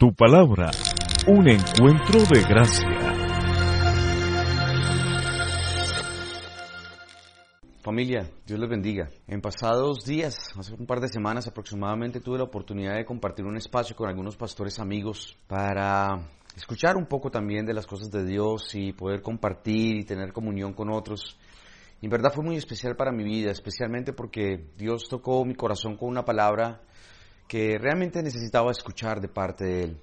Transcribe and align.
Tu 0.00 0.14
palabra, 0.14 0.70
un 1.26 1.46
encuentro 1.46 2.20
de 2.20 2.40
gracia. 2.48 2.88
Familia, 7.82 8.26
Dios 8.46 8.58
les 8.58 8.70
bendiga. 8.70 9.10
En 9.28 9.42
pasados 9.42 10.06
días, 10.06 10.54
hace 10.58 10.72
un 10.72 10.86
par 10.86 11.00
de 11.00 11.08
semanas 11.08 11.46
aproximadamente, 11.48 12.20
tuve 12.20 12.38
la 12.38 12.44
oportunidad 12.44 12.94
de 12.96 13.04
compartir 13.04 13.44
un 13.44 13.58
espacio 13.58 13.94
con 13.94 14.08
algunos 14.08 14.38
pastores 14.38 14.78
amigos 14.78 15.36
para 15.46 16.26
escuchar 16.56 16.96
un 16.96 17.04
poco 17.04 17.30
también 17.30 17.66
de 17.66 17.74
las 17.74 17.86
cosas 17.86 18.10
de 18.10 18.24
Dios 18.24 18.74
y 18.74 18.94
poder 18.94 19.20
compartir 19.20 19.96
y 19.96 20.04
tener 20.04 20.32
comunión 20.32 20.72
con 20.72 20.90
otros. 20.90 21.38
Y 22.00 22.06
en 22.06 22.10
verdad 22.10 22.32
fue 22.34 22.42
muy 22.42 22.56
especial 22.56 22.96
para 22.96 23.12
mi 23.12 23.24
vida, 23.24 23.50
especialmente 23.50 24.14
porque 24.14 24.64
Dios 24.78 25.10
tocó 25.10 25.44
mi 25.44 25.54
corazón 25.54 25.98
con 25.98 26.08
una 26.08 26.24
palabra 26.24 26.80
que 27.50 27.78
realmente 27.80 28.22
necesitaba 28.22 28.70
escuchar 28.70 29.20
de 29.20 29.26
parte 29.26 29.64
de 29.64 29.82
Él. 29.82 30.00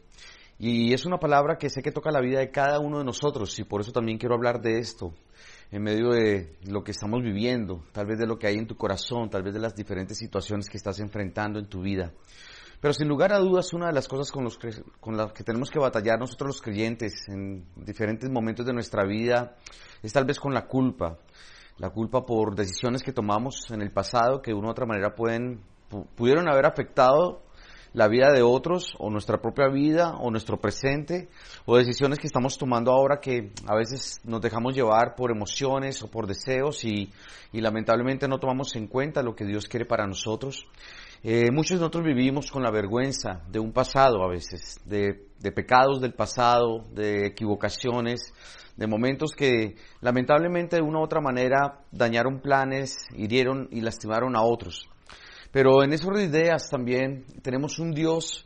Y 0.59 0.93
es 0.93 1.05
una 1.05 1.18
palabra 1.18 1.57
que 1.57 1.70
sé 1.70 1.82
que 1.82 1.93
toca 1.93 2.11
la 2.11 2.19
vida 2.19 2.39
de 2.39 2.51
cada 2.51 2.78
uno 2.82 2.97
de 2.97 3.05
nosotros 3.05 3.57
y 3.57 3.64
por 3.64 3.79
eso 3.79 3.93
también 3.93 4.18
quiero 4.18 4.36
hablar 4.36 4.60
de 4.60 4.79
esto 4.79 5.14
en 5.71 5.82
medio 5.82 6.10
de 6.10 6.57
lo 6.65 6.83
que 6.83 6.91
estamos 6.91 7.24
viviendo, 7.24 7.86
tal 7.93 8.05
vez 8.05 8.19
de 8.19 8.28
lo 8.28 8.38
que 8.38 8.47
hay 8.47 8.55
en 8.55 8.68
tu 8.68 8.75
corazón, 8.75 9.29
tal 9.29 9.43
vez 9.43 9.54
de 9.54 9.61
las 9.61 9.74
diferentes 9.74 10.18
situaciones 10.18 10.69
que 10.69 10.75
estás 10.75 11.00
enfrentando 11.00 11.57
en 11.57 11.69
tu 11.69 11.79
vida. 11.79 12.11
Pero 12.82 12.93
sin 12.93 13.07
lugar 13.07 13.32
a 13.32 13.39
dudas, 13.39 13.71
una 13.71 13.88
de 13.88 13.93
las 13.93 14.10
cosas 14.10 14.29
con, 14.29 14.43
los 14.43 14.57
que, 14.57 14.71
con 15.00 15.16
las 15.16 15.32
que 15.32 15.46
tenemos 15.46 15.71
que 15.71 15.79
batallar 15.79 16.19
nosotros 16.19 16.47
los 16.47 16.61
creyentes 16.61 17.14
en 17.29 17.66
diferentes 17.77 18.29
momentos 18.29 18.66
de 18.66 18.74
nuestra 18.74 19.05
vida 19.05 19.55
es 20.04 20.11
tal 20.11 20.25
vez 20.25 20.38
con 20.38 20.54
la 20.54 20.68
culpa. 20.68 21.18
La 21.77 21.91
culpa 21.91 22.25
por 22.25 22.55
decisiones 22.55 23.04
que 23.04 23.14
tomamos 23.14 23.71
en 23.71 23.82
el 23.82 23.93
pasado 23.93 24.41
que 24.41 24.52
de 24.52 24.57
una 24.57 24.68
u 24.68 24.71
otra 24.71 24.86
manera 24.86 25.16
pueden 25.16 25.61
pudieron 26.15 26.50
haber 26.50 26.65
afectado 26.65 27.41
la 27.93 28.07
vida 28.07 28.32
de 28.32 28.43
otros 28.43 28.96
o 29.00 29.09
nuestra 29.09 29.41
propia 29.41 29.69
vida 29.69 30.18
o 30.19 30.29
nuestro 30.29 30.60
presente 30.60 31.29
o 31.65 31.77
decisiones 31.77 32.19
que 32.19 32.27
estamos 32.27 32.55
tomando 32.55 32.91
ahora 32.91 33.19
que 33.19 33.52
a 33.66 33.75
veces 33.75 34.21
nos 34.23 34.39
dejamos 34.39 34.75
llevar 34.75 35.15
por 35.15 35.31
emociones 35.31 36.03
o 36.03 36.08
por 36.11 36.27
deseos 36.27 36.83
y, 36.85 37.11
lamentablemente 37.53 38.27
no 38.27 38.38
tomamos 38.38 38.75
en 38.75 38.85
cuenta 38.85 39.23
lo 39.23 39.35
que 39.35 39.45
Dios 39.45 39.67
quiere 39.67 39.85
para 39.85 40.05
nosotros. 40.05 40.67
Eh, 41.23 41.49
muchos 41.52 41.80
de 41.80 41.81
nosotros 41.81 42.03
vivimos 42.03 42.52
con 42.52 42.61
la 42.61 42.69
vergüenza 42.69 43.41
de 43.49 43.58
un 43.58 43.73
pasado 43.73 44.23
a 44.23 44.30
veces, 44.30 44.80
de, 44.85 45.25
de 45.39 45.52
pecados 45.52 45.99
del 45.99 46.13
pasado, 46.13 46.85
de 46.93 47.25
equivocaciones, 47.25 48.31
de 48.75 48.85
momentos 48.85 49.31
que 49.31 49.75
lamentablemente 50.02 50.75
de 50.75 50.83
una 50.83 50.99
u 50.99 51.03
otra 51.03 51.19
manera 51.19 51.80
dañaron 51.91 52.41
planes, 52.41 53.08
hirieron 53.15 53.69
y 53.71 53.81
lastimaron 53.81 54.35
a 54.35 54.43
otros. 54.43 54.88
Pero 55.51 55.83
en 55.83 55.93
esas 55.93 56.21
ideas 56.21 56.69
también 56.69 57.25
tenemos 57.41 57.79
un 57.79 57.91
Dios, 57.91 58.45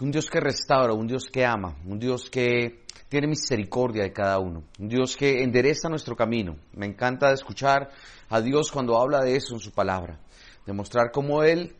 un 0.00 0.10
Dios 0.10 0.28
que 0.28 0.40
restaura, 0.40 0.92
un 0.92 1.06
Dios 1.06 1.28
que 1.32 1.44
ama, 1.44 1.76
un 1.86 1.98
Dios 1.98 2.28
que 2.30 2.84
tiene 3.08 3.26
misericordia 3.26 4.04
de 4.04 4.12
cada 4.12 4.38
uno, 4.38 4.64
un 4.78 4.88
Dios 4.88 5.16
que 5.16 5.42
endereza 5.42 5.88
nuestro 5.88 6.14
camino. 6.14 6.56
Me 6.72 6.86
encanta 6.86 7.32
escuchar 7.32 7.90
a 8.28 8.40
Dios 8.40 8.70
cuando 8.70 9.00
habla 9.00 9.20
de 9.20 9.36
eso 9.36 9.54
en 9.54 9.60
su 9.60 9.72
palabra, 9.72 10.20
demostrar 10.66 11.10
cómo 11.12 11.42
Él 11.42 11.76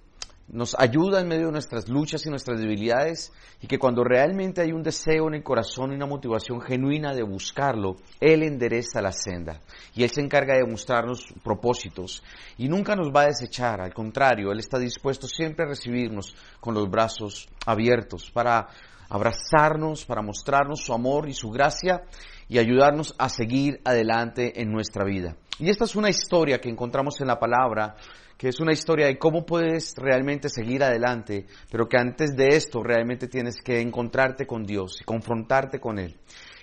nos 0.53 0.75
ayuda 0.79 1.20
en 1.20 1.29
medio 1.29 1.47
de 1.47 1.53
nuestras 1.53 1.89
luchas 1.89 2.27
y 2.27 2.31
nuestras 2.31 2.61
debilidades 2.61 3.33
y 3.61 3.67
que 3.67 3.79
cuando 3.79 4.03
realmente 4.03 4.61
hay 4.61 4.73
un 4.73 4.83
deseo 4.83 5.29
en 5.29 5.34
el 5.34 5.43
corazón 5.43 5.93
y 5.93 5.95
una 5.95 6.06
motivación 6.06 6.61
genuina 6.61 7.15
de 7.15 7.23
buscarlo, 7.23 7.97
Él 8.20 8.43
endereza 8.43 9.01
la 9.01 9.12
senda 9.12 9.61
y 9.95 10.03
Él 10.03 10.11
se 10.11 10.21
encarga 10.21 10.56
de 10.56 10.65
mostrarnos 10.65 11.33
propósitos 11.45 12.23
y 12.59 12.69
nunca 12.69 12.97
nos 12.97 13.12
va 13.15 13.23
a 13.23 13.27
desechar, 13.27 13.81
al 13.81 13.95
contrario, 13.95 14.51
Él 14.51 14.59
está 14.59 14.78
dispuesto 14.78 15.28
siempre 15.28 15.65
a 15.65 15.69
recibirnos 15.69 16.34
con 16.59 16.75
los 16.75 16.91
brazos 16.91 17.48
abiertos 17.65 18.31
para 18.31 18.69
abrazarnos, 19.09 20.05
para 20.05 20.23
mostrarnos 20.23 20.81
su 20.81 20.93
amor 20.93 21.28
y 21.28 21.34
su 21.34 21.51
gracia 21.51 22.03
y 22.51 22.59
ayudarnos 22.59 23.15
a 23.17 23.31
seguir 23.31 23.81
adelante 23.84 24.61
en 24.61 24.70
nuestra 24.70 25.05
vida. 25.05 25.37
Y 25.59 25.70
esta 25.70 25.84
es 25.84 25.97
una 25.97 26.11
historia 26.11 26.59
que 26.59 26.69
encontramos 26.69 27.21
en 27.21 27.28
la 27.28 27.38
palabra 27.38 27.97
que 28.37 28.49
es 28.49 28.59
una 28.59 28.72
historia 28.72 29.06
de 29.06 29.19
cómo 29.19 29.44
puedes 29.44 29.94
realmente 29.99 30.49
seguir 30.49 30.83
adelante, 30.83 31.44
pero 31.71 31.87
que 31.87 31.99
antes 31.99 32.34
de 32.34 32.49
esto 32.56 32.83
realmente 32.83 33.28
tienes 33.28 33.56
que 33.62 33.83
encontrarte 33.83 34.47
con 34.47 34.65
Dios 34.65 34.99
y 35.03 35.05
confrontarte 35.05 35.78
con 35.78 35.99
Él. 35.99 36.16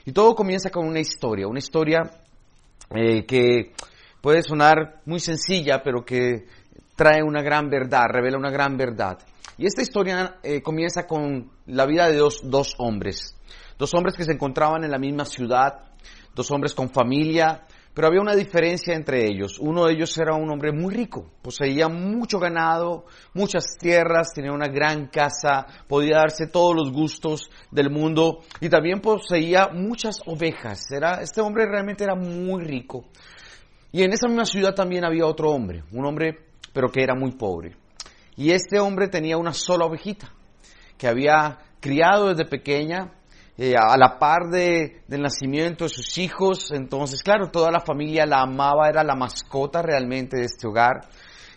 Y 0.03 0.11
todo 0.11 0.33
comienza 0.33 0.71
con 0.71 0.87
una 0.87 0.99
historia, 0.99 1.47
una 1.47 1.59
historia 1.59 2.01
eh, 2.89 3.27
que 3.27 3.73
puede 4.21 4.41
sonar 4.41 5.01
muy 5.05 5.19
sencilla, 5.19 5.83
pero 5.83 6.03
que 6.03 6.47
trae 6.95 7.21
una 7.21 7.43
gran 7.43 7.69
verdad, 7.69 8.07
revela 8.09 8.39
una 8.39 8.49
gran 8.49 8.75
verdad. 8.75 9.19
Y 9.59 9.67
esta 9.67 9.83
historia 9.83 10.37
eh, 10.41 10.63
comienza 10.63 11.05
con 11.05 11.51
la 11.67 11.85
vida 11.85 12.09
de 12.09 12.17
dos, 12.17 12.41
dos 12.43 12.73
hombres, 12.79 13.37
dos 13.77 13.93
hombres 13.93 14.15
que 14.15 14.23
se 14.23 14.33
encontraban 14.33 14.83
en 14.83 14.91
la 14.91 14.97
misma 14.97 15.25
ciudad, 15.25 15.91
dos 16.35 16.51
hombres 16.51 16.73
con 16.73 16.89
familia, 16.89 17.65
pero 17.97 18.09
había 18.09 18.21
una 18.21 18.35
diferencia 18.35 18.93
entre 18.93 19.25
ellos. 19.25 19.57
Uno 19.57 19.85
de 19.85 19.93
ellos 19.93 20.15
era 20.19 20.35
un 20.35 20.51
hombre 20.51 20.71
muy 20.71 20.93
rico, 20.93 21.31
poseía 21.41 21.87
mucho 21.87 22.37
ganado, 22.37 23.05
muchas 23.33 23.75
tierras, 23.79 24.33
tenía 24.35 24.51
una 24.51 24.67
gran 24.67 25.07
casa, 25.07 25.65
podía 25.87 26.17
darse 26.17 26.45
todos 26.45 26.75
los 26.75 26.91
gustos 26.91 27.49
del 27.71 27.89
mundo 27.89 28.43
y 28.61 28.69
también 28.69 29.01
poseía 29.01 29.69
muchas 29.73 30.19
ovejas. 30.27 30.91
Era, 30.91 31.21
este 31.21 31.41
hombre 31.41 31.65
realmente 31.65 32.03
era 32.03 32.13
muy 32.13 32.63
rico. 32.63 33.05
Y 33.91 34.03
en 34.03 34.13
esa 34.13 34.27
misma 34.27 34.45
ciudad 34.45 34.75
también 34.75 35.03
había 35.03 35.25
otro 35.25 35.49
hombre, 35.49 35.83
un 35.91 36.05
hombre 36.05 36.37
pero 36.71 36.89
que 36.89 37.01
era 37.01 37.15
muy 37.15 37.31
pobre. 37.31 37.75
Y 38.35 38.51
este 38.51 38.79
hombre 38.79 39.07
tenía 39.07 39.37
una 39.37 39.53
sola 39.53 39.85
ovejita 39.85 40.31
que 40.99 41.07
había 41.07 41.57
criado 41.79 42.27
desde 42.27 42.45
pequeña 42.45 43.16
eh, 43.57 43.73
a 43.75 43.97
la 43.97 44.19
par 44.19 44.49
de, 44.51 45.01
del 45.07 45.21
nacimiento 45.21 45.85
de 45.85 45.89
sus 45.89 46.17
hijos. 46.17 46.71
Entonces, 46.71 47.23
claro, 47.23 47.49
toda 47.49 47.71
la 47.71 47.79
familia 47.79 48.25
la 48.25 48.41
amaba, 48.41 48.87
era 48.87 49.03
la 49.03 49.15
mascota 49.15 49.81
realmente 49.81 50.37
de 50.37 50.45
este 50.45 50.67
hogar. 50.67 51.07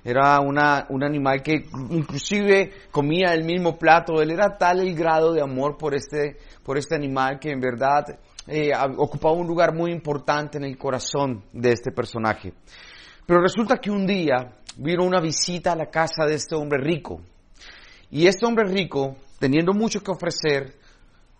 Era 0.02 0.40
una, 0.40 0.86
un 0.88 1.04
animal 1.04 1.42
que 1.42 1.66
inclusive 1.90 2.72
comía 2.90 3.34
el 3.34 3.44
mismo 3.44 3.78
plato. 3.78 4.22
Él 4.22 4.30
era 4.30 4.56
tal 4.56 4.80
el 4.80 4.94
grado 4.94 5.32
de 5.32 5.42
amor 5.42 5.76
por 5.76 5.94
este, 5.94 6.38
por 6.64 6.78
este 6.78 6.94
animal 6.94 7.38
que 7.38 7.50
en 7.50 7.60
verdad 7.60 8.18
eh, 8.46 8.70
ocupaba 8.96 9.34
un 9.34 9.46
lugar 9.46 9.74
muy 9.74 9.92
importante 9.92 10.56
en 10.56 10.64
el 10.64 10.78
corazón 10.78 11.44
de 11.52 11.72
este 11.72 11.92
personaje. 11.92 12.54
Pero 13.26 13.42
resulta 13.42 13.76
que 13.76 13.90
un 13.90 14.06
día 14.06 14.56
vino 14.78 15.04
una 15.04 15.20
visita 15.20 15.72
a 15.72 15.76
la 15.76 15.90
casa 15.90 16.24
de 16.26 16.34
este 16.34 16.56
hombre 16.56 16.82
rico. 16.82 17.20
Y 18.10 18.26
este 18.26 18.46
hombre 18.46 18.64
rico, 18.64 19.16
teniendo 19.38 19.72
mucho 19.72 20.02
que 20.02 20.10
ofrecer, 20.10 20.79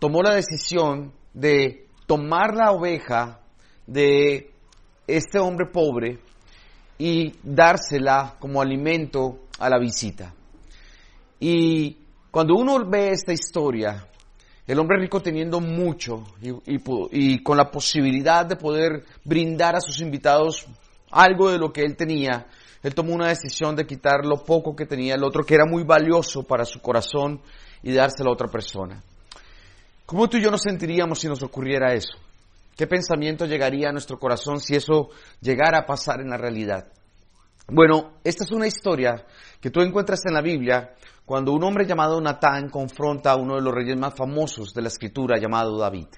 tomó 0.01 0.23
la 0.23 0.35
decisión 0.35 1.13
de 1.33 1.87
tomar 2.07 2.57
la 2.57 2.73
oveja 2.73 3.39
de 3.87 4.51
este 5.07 5.39
hombre 5.39 5.67
pobre 5.73 6.19
y 6.99 7.35
dársela 7.43 8.37
como 8.41 8.61
alimento 8.61 9.47
a 9.61 9.69
la 9.69 9.79
visita. 9.79 10.35
Y 11.39 11.99
cuando 12.31 12.55
uno 12.55 12.85
ve 12.89 13.11
esta 13.11 13.33
historia, 13.33 14.07
el 14.67 14.79
hombre 14.79 15.01
rico 15.01 15.21
teniendo 15.21 15.61
mucho 15.61 16.25
y, 16.41 17.43
con 17.43 17.57
la 17.57 17.71
posibilidad 17.71 18.47
de 18.47 18.57
poder 18.57 19.05
brindar 19.25 19.77
a 19.77 19.81
sus 19.81 20.01
invitados 20.01 20.67
algo 21.11 21.51
de 21.51 21.59
lo 21.59 21.73
que 21.73 21.83
él 21.83 21.97
tenía, 21.97 22.47
él 22.83 22.95
tomó 22.95 23.15
una 23.15 23.29
decisión 23.29 23.77
de 23.77 23.87
quitar 23.87 24.25
lo 24.25 24.45
poco 24.45 24.75
que 24.75 24.87
tenía 24.87 25.15
el 25.15 25.25
otro, 25.25 25.45
que 25.45 25.55
era 25.55 25.67
muy 25.67 25.85
valioso 25.85 26.43
para 26.45 26.65
su 26.65 26.81
corazón, 26.81 27.43
y 27.83 27.93
dárselo 27.93 28.31
a 28.31 28.35
otra 28.35 28.49
persona. 28.49 29.03
¿Cómo 30.11 30.29
tú 30.29 30.39
y 30.39 30.43
yo 30.43 30.51
nos 30.51 30.63
sentiríamos 30.63 31.21
si 31.21 31.29
nos 31.29 31.41
ocurriera 31.41 31.95
eso? 31.95 32.19
¿Qué 32.77 32.89
pensamiento 32.89 33.47
llegaría 33.47 33.91
a 33.91 33.93
nuestro 33.93 34.19
corazón 34.19 34.59
si 34.59 34.75
eso 34.75 35.11
llegara 35.41 35.79
a 35.79 35.87
pasar 35.87 36.21
en 36.21 36.31
la 36.31 36.37
realidad? 36.37 36.89
Bueno, 37.69 38.15
esta 38.25 38.43
es 38.43 38.51
una 38.51 38.67
historia 38.67 39.25
que 39.61 39.71
tú 39.71 39.81
encuentras 39.83 40.27
en 40.27 40.35
la 40.35 40.43
Biblia 40.43 40.95
cuando 41.25 41.53
un 41.53 41.63
hombre 41.63 41.87
llamado 41.87 42.21
Natán 42.21 42.71
confronta 42.71 43.31
a 43.31 43.37
uno 43.37 43.55
de 43.55 43.63
los 43.63 43.73
reyes 43.73 43.97
más 43.97 44.13
famosos 44.13 44.75
de 44.75 44.83
la 44.83 44.89
escritura 44.89 45.39
llamado 45.39 45.79
David. 45.79 46.09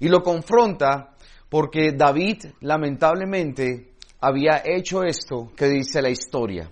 Y 0.00 0.08
lo 0.08 0.20
confronta 0.20 1.14
porque 1.48 1.92
David 1.92 2.46
lamentablemente 2.62 3.92
había 4.20 4.62
hecho 4.64 5.04
esto 5.04 5.52
que 5.56 5.66
dice 5.66 6.02
la 6.02 6.10
historia. 6.10 6.68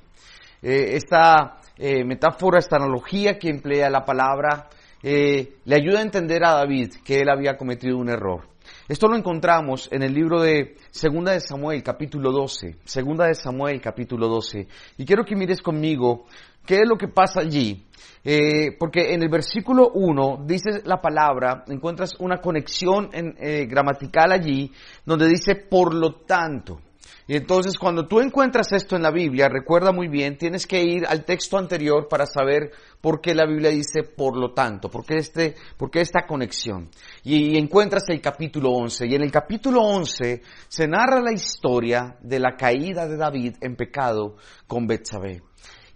Eh, 0.61 0.97
esta 0.97 1.61
eh, 1.77 2.05
metáfora, 2.05 2.59
esta 2.59 2.75
analogía 2.75 3.39
que 3.39 3.51
emplea 3.51 3.89
la 3.89 4.05
palabra 4.05 4.69
eh, 5.03 5.57
le 5.65 5.77
ayuda 5.77 6.01
a 6.01 6.03
entender 6.03 6.45
a 6.45 6.55
David 6.55 6.95
que 7.05 7.21
él 7.21 7.29
había 7.29 7.57
cometido 7.57 7.97
un 7.97 8.09
error. 8.09 8.49
Esto 8.89 9.09
lo 9.09 9.17
encontramos 9.17 9.89
en 9.93 10.03
el 10.03 10.13
libro 10.13 10.41
de 10.43 10.77
Segunda 10.91 11.33
de 11.33 11.41
Samuel, 11.41 11.83
capítulo 11.83 12.33
12. 12.33 12.77
Segunda 12.85 13.27
de 13.27 13.35
Samuel, 13.35 13.81
capítulo 13.81 14.29
12. 14.29 14.67
Y 14.99 15.05
quiero 15.05 15.25
que 15.25 15.37
mires 15.37 15.63
conmigo 15.63 16.27
qué 16.67 16.77
es 16.77 16.89
lo 16.89 16.97
que 16.97 17.09
pasa 17.09 17.41
allí. 17.41 17.87
Eh, 18.23 18.77
porque 18.79 19.15
en 19.15 19.23
el 19.23 19.31
versículo 19.31 19.93
1 19.95 20.45
dice 20.47 20.83
la 20.85 21.01
palabra, 21.01 21.65
encuentras 21.69 22.15
una 22.19 22.39
conexión 22.39 23.09
en, 23.13 23.35
eh, 23.39 23.67
gramatical 23.67 24.33
allí, 24.33 24.71
donde 25.07 25.29
dice 25.29 25.55
por 25.55 25.95
lo 25.95 26.17
tanto. 26.27 26.81
Y 27.31 27.37
entonces 27.37 27.79
cuando 27.79 28.09
tú 28.09 28.19
encuentras 28.19 28.73
esto 28.73 28.97
en 28.97 29.05
la 29.05 29.13
Biblia, 29.13 29.49
recuerda 29.49 29.93
muy 29.93 30.09
bien, 30.09 30.37
tienes 30.37 30.67
que 30.67 30.83
ir 30.83 31.07
al 31.07 31.25
texto 31.25 31.59
anterior 31.59 32.09
para 32.09 32.27
saber 32.27 32.73
por 33.01 33.21
qué 33.21 33.37
la 33.37 33.47
Biblia 33.47 33.71
dice 33.71 34.03
por 34.03 34.37
lo 34.37 34.53
tanto, 34.53 34.91
por 34.91 35.07
qué, 35.07 35.19
este, 35.19 35.55
por 35.77 35.97
esta 35.97 36.27
conexión. 36.27 36.89
Y, 37.23 37.57
encuentras 37.57 38.03
el 38.09 38.21
capítulo 38.21 38.71
11. 38.73 39.07
Y 39.07 39.15
en 39.15 39.23
el 39.23 39.31
capítulo 39.31 39.81
11 39.81 40.43
se 40.67 40.89
narra 40.89 41.21
la 41.21 41.31
historia 41.31 42.17
de 42.21 42.41
la 42.41 42.57
caída 42.57 43.07
de 43.07 43.17
David 43.17 43.59
en 43.61 43.77
pecado 43.77 44.35
con 44.67 44.89
Betsabé 44.89 45.41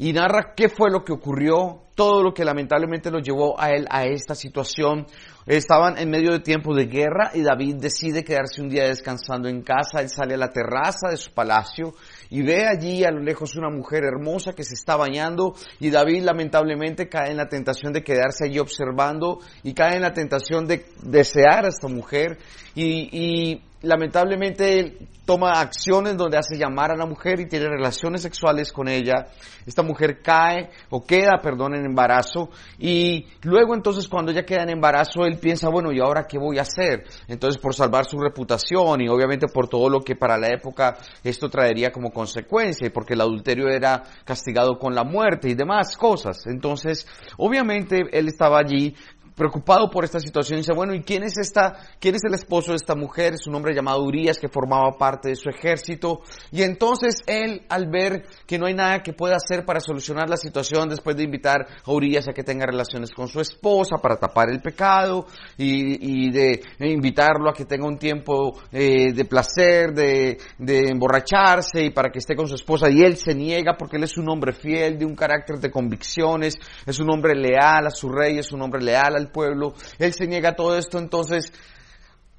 y 0.05 0.13
narra 0.13 0.53
qué 0.55 0.69
fue 0.69 0.91
lo 0.91 1.03
que 1.03 1.15
ocurrió, 1.15 1.81
todo 1.95 2.23
lo 2.23 2.35
que 2.35 2.45
lamentablemente 2.45 3.11
lo 3.11 3.21
llevó 3.21 3.59
a 3.59 3.71
él 3.71 3.87
a 3.89 4.05
esta 4.05 4.35
situación. 4.35 5.07
Estaban 5.47 5.97
en 5.97 6.11
medio 6.11 6.31
de 6.31 6.41
tiempo 6.41 6.75
de 6.75 6.85
guerra 6.85 7.31
y 7.33 7.41
David 7.41 7.77
decide 7.77 8.23
quedarse 8.23 8.61
un 8.61 8.69
día 8.69 8.85
descansando 8.85 9.49
en 9.49 9.63
casa. 9.63 10.03
Él 10.03 10.11
sale 10.11 10.35
a 10.35 10.37
la 10.37 10.51
terraza 10.51 11.09
de 11.09 11.17
su 11.17 11.33
palacio 11.33 11.95
y 12.29 12.43
ve 12.43 12.67
allí 12.67 13.03
a 13.03 13.11
lo 13.11 13.21
lejos 13.21 13.57
una 13.57 13.71
mujer 13.71 14.05
hermosa 14.05 14.53
que 14.53 14.65
se 14.65 14.75
está 14.75 14.97
bañando 14.97 15.55
y 15.81 15.89
David 15.89 16.23
lamentablemente 16.23 17.09
cae 17.09 17.31
en 17.31 17.39
la 17.39 17.49
tentación 17.49 17.95
de 17.95 18.05
quedarse 18.05 18.45
allí 18.45 18.59
observando 18.59 19.39
y 19.63 19.73
cae 19.73 19.97
en 19.97 20.03
la 20.03 20.13
tentación 20.13 20.67
de 20.67 20.85
desear 21.03 21.65
a 21.65 21.69
esta 21.69 21.89
mujer 21.89 22.37
y, 22.75 23.09
y 23.11 23.63
lamentablemente 23.85 24.99
toma 25.25 25.53
acciones 25.61 26.17
donde 26.17 26.37
hace 26.37 26.57
llamar 26.57 26.91
a 26.91 26.97
la 26.97 27.07
mujer 27.07 27.41
y 27.41 27.49
tiene 27.49 27.67
relaciones 27.69 28.23
sexuales 28.23 28.73
con 28.73 28.89
ella. 28.89 29.27
Esta 29.67 29.83
mujer 29.83 30.21
cae 30.23 30.71
o 30.91 31.03
queda, 31.05 31.41
perdón, 31.43 31.75
en 31.75 31.87
embarazo 31.87 32.51
y 32.79 33.27
luego 33.43 33.75
entonces 33.75 34.09
cuando 34.09 34.33
ella 34.33 34.45
queda 34.45 34.63
en 34.63 34.71
embarazo 34.71 35.25
él 35.25 35.39
piensa, 35.39 35.71
bueno, 35.71 35.93
¿y 35.93 36.01
ahora 36.01 36.27
qué 36.27 36.39
voy 36.39 36.59
a 36.59 36.63
hacer? 36.63 37.05
Entonces 37.29 37.61
por 37.61 37.75
salvar 37.75 38.05
su 38.05 38.19
reputación 38.19 39.01
y 39.01 39.09
obviamente 39.09 39.47
por 39.49 39.69
todo 39.69 39.89
lo 39.89 40.01
que 40.01 40.17
para 40.17 40.37
la 40.37 40.49
época 40.49 40.97
esto 41.23 41.49
traería 41.49 41.91
como 41.91 42.11
consecuencia 42.11 42.87
y 42.87 42.91
porque 42.91 43.15
el 43.15 43.23
adulterio 43.23 43.69
era 43.69 44.03
castigado 44.25 44.79
con 44.79 44.95
la 44.95 45.05
muerte 45.05 45.49
y 45.49 45.55
demás 45.55 45.97
cosas. 45.97 46.47
Entonces, 46.47 47.07
obviamente 47.39 48.03
él 48.13 48.29
estaba 48.29 48.59
allí 48.59 48.95
preocupado 49.35 49.91
por 49.91 50.05
esta 50.05 50.21
situación, 50.21 50.59
dice, 50.59 50.73
bueno, 50.75 50.95
¿y 50.95 51.03
quién 51.03 51.25
es 51.25 51.37
esta, 51.39 51.77
quién 51.99 52.15
es 52.15 52.23
el 52.25 52.35
esposo 52.35 52.71
de 52.71 52.77
esta 52.77 52.95
mujer? 52.95 53.35
Es 53.35 53.47
un 53.47 53.55
hombre 53.55 53.75
llamado 53.75 54.03
Urias 54.03 54.39
que 54.39 54.49
formaba 54.49 54.93
parte 54.99 55.31
de 55.31 55.37
su 55.37 55.49
ejército. 55.49 56.21
Y 56.53 56.63
entonces 56.63 57.23
él, 57.27 57.63
al 57.69 57.89
ver 57.91 58.27
que 58.47 58.59
no 58.59 58.67
hay 58.67 58.75
nada 58.75 59.03
que 59.03 59.13
pueda 59.13 59.37
hacer 59.37 59.65
para 59.65 59.81
solucionar 59.81 60.29
la 60.29 60.37
situación, 60.37 60.89
después 60.89 61.17
de 61.17 61.25
invitar 61.25 61.67
a 61.85 61.93
Urias 61.93 62.29
a 62.29 62.33
que 62.33 62.45
tenga 62.45 62.67
relaciones 62.67 63.11
con 63.13 63.29
su 63.29 63.41
esposa 63.41 63.97
para 64.01 64.17
tapar 64.17 64.51
el 64.51 64.61
pecado 64.61 65.27
y, 65.57 66.31
de 66.31 66.61
invitarlo 66.81 67.51
a 67.51 67.53
que 67.53 67.65
tenga 67.65 67.87
un 67.87 67.99
tiempo 67.99 68.59
eh, 68.73 69.13
de 69.13 69.25
placer, 69.25 69.93
de, 69.93 70.39
de 70.59 70.89
emborracharse 70.89 71.85
y 71.85 71.91
para 71.91 72.11
que 72.11 72.19
esté 72.19 72.35
con 72.37 72.47
su 72.47 72.55
esposa. 72.55 72.89
Y 72.91 73.03
él 73.03 73.17
se 73.17 73.35
niega 73.35 73.77
porque 73.77 73.97
él 73.97 74.05
es 74.05 74.17
un 74.17 74.29
hombre 74.29 74.53
fiel, 74.53 74.99
de 74.99 75.05
un 75.05 75.15
carácter 75.15 75.59
de 75.59 75.71
convicciones, 75.71 76.55
es 76.87 77.01
un 77.01 77.11
hombre 77.11 77.35
leal 77.35 77.87
a 77.87 77.91
su 77.91 78.09
rey, 78.09 78.39
es 78.39 78.53
un 78.53 78.63
hombre 78.63 78.83
leal 78.83 79.17
al 79.17 79.24
pueblo, 79.29 79.75
él 79.99 80.13
se 80.13 80.27
niega 80.27 80.55
todo 80.55 80.77
esto, 80.77 80.99
entonces 80.99 81.53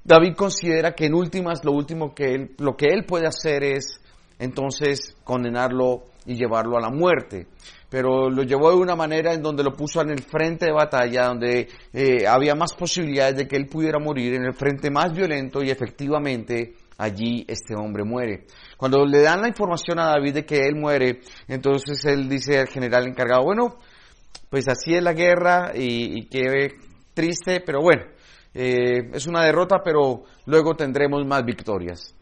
David 0.04 0.34
considera 0.36 0.92
que 0.92 1.06
en 1.06 1.14
últimas 1.14 1.64
lo 1.64 1.72
último 1.72 2.14
que 2.14 2.34
él, 2.34 2.54
lo 2.58 2.76
que 2.76 2.86
él 2.86 3.04
puede 3.04 3.26
hacer 3.26 3.64
es 3.64 4.00
entonces 4.38 5.16
condenarlo 5.24 6.04
y 6.26 6.36
llevarlo 6.36 6.76
a 6.76 6.80
la 6.80 6.90
muerte. 6.90 7.46
Pero 7.88 8.28
lo 8.28 8.42
llevó 8.42 8.70
de 8.70 8.76
una 8.76 8.96
manera 8.96 9.32
en 9.32 9.42
donde 9.42 9.62
lo 9.62 9.72
puso 9.72 10.00
en 10.00 10.10
el 10.10 10.22
frente 10.22 10.66
de 10.66 10.72
batalla, 10.72 11.26
donde 11.26 11.68
eh, 11.92 12.26
había 12.26 12.54
más 12.54 12.74
posibilidades 12.74 13.36
de 13.36 13.48
que 13.48 13.56
él 13.56 13.66
pudiera 13.66 13.98
morir, 13.98 14.34
en 14.34 14.44
el 14.44 14.54
frente 14.54 14.90
más 14.90 15.12
violento 15.12 15.62
y 15.62 15.70
efectivamente 15.70 16.74
allí 16.98 17.44
este 17.48 17.74
hombre 17.76 18.04
muere. 18.04 18.46
Cuando 18.76 19.04
le 19.04 19.22
dan 19.22 19.42
la 19.42 19.48
información 19.48 19.98
a 19.98 20.06
David 20.06 20.34
de 20.34 20.44
que 20.44 20.60
él 20.60 20.76
muere, 20.76 21.20
entonces 21.48 22.04
él 22.04 22.28
dice 22.28 22.58
al 22.58 22.68
general 22.68 23.06
encargado, 23.06 23.44
bueno, 23.44 23.76
pues 24.48 24.68
así 24.68 24.94
es 24.94 25.02
la 25.02 25.12
guerra 25.12 25.72
y, 25.74 26.18
y 26.18 26.26
qué 26.26 26.74
triste, 27.14 27.60
pero 27.64 27.80
bueno, 27.80 28.02
eh, 28.58 29.10
es 29.12 29.26
una 29.26 29.44
derrota, 29.44 29.76
pero 29.84 30.24
luego 30.46 30.74
tendremos 30.74 31.26
más 31.26 31.44
victorias. 31.44 32.14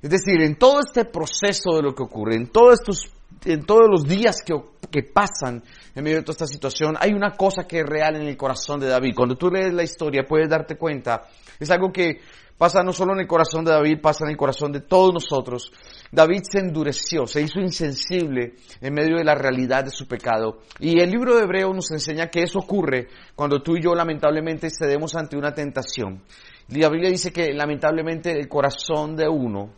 Es 0.00 0.10
decir, 0.10 0.40
en 0.40 0.56
todo 0.56 0.80
este 0.80 1.04
proceso 1.04 1.76
de 1.76 1.82
lo 1.82 1.94
que 1.94 2.02
ocurre, 2.02 2.36
en 2.36 2.48
todos 2.48 2.80
estos, 2.80 3.12
en 3.44 3.64
todos 3.64 3.88
los 3.90 4.04
días 4.04 4.42
que, 4.42 4.54
que 4.92 5.02
pasan 5.02 5.64
en 5.94 6.04
medio 6.04 6.18
de 6.18 6.22
toda 6.22 6.34
esta 6.34 6.46
situación, 6.46 6.94
hay 7.00 7.12
una 7.12 7.32
cosa 7.32 7.66
que 7.66 7.80
es 7.80 7.86
real 7.86 8.14
en 8.14 8.28
el 8.28 8.36
corazón 8.36 8.78
de 8.78 8.86
David. 8.86 9.14
Cuando 9.16 9.34
tú 9.34 9.48
lees 9.48 9.72
la 9.72 9.82
historia 9.82 10.22
puedes 10.22 10.48
darte 10.48 10.76
cuenta, 10.76 11.22
es 11.58 11.68
algo 11.70 11.90
que 11.90 12.20
Pasa 12.62 12.84
no 12.84 12.92
solo 12.92 13.14
en 13.14 13.18
el 13.18 13.26
corazón 13.26 13.64
de 13.64 13.72
David, 13.72 14.00
pasa 14.00 14.24
en 14.24 14.30
el 14.30 14.36
corazón 14.36 14.70
de 14.70 14.82
todos 14.82 15.12
nosotros. 15.12 15.72
David 16.12 16.42
se 16.44 16.60
endureció, 16.60 17.26
se 17.26 17.42
hizo 17.42 17.58
insensible 17.58 18.54
en 18.80 18.94
medio 18.94 19.16
de 19.16 19.24
la 19.24 19.34
realidad 19.34 19.82
de 19.82 19.90
su 19.90 20.06
pecado. 20.06 20.60
Y 20.78 21.00
el 21.00 21.10
libro 21.10 21.34
de 21.34 21.42
Hebreo 21.42 21.74
nos 21.74 21.90
enseña 21.90 22.28
que 22.28 22.42
eso 22.42 22.60
ocurre 22.60 23.08
cuando 23.34 23.62
tú 23.62 23.76
y 23.76 23.82
yo 23.82 23.96
lamentablemente 23.96 24.68
cedemos 24.70 25.16
ante 25.16 25.36
una 25.36 25.52
tentación. 25.52 26.22
La 26.68 26.88
Biblia 26.88 27.10
dice 27.10 27.32
que 27.32 27.52
lamentablemente 27.52 28.30
el 28.30 28.48
corazón 28.48 29.16
de 29.16 29.28
uno, 29.28 29.72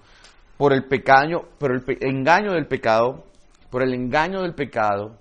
por 0.58 0.74
el 0.74 0.84
pecaño, 0.84 1.38
por 1.58 1.72
el 1.72 1.82
engaño 2.02 2.52
del 2.52 2.66
pecado, 2.66 3.24
por 3.74 3.82
el 3.82 3.92
engaño 3.92 4.42
del 4.42 4.54
pecado, 4.54 5.18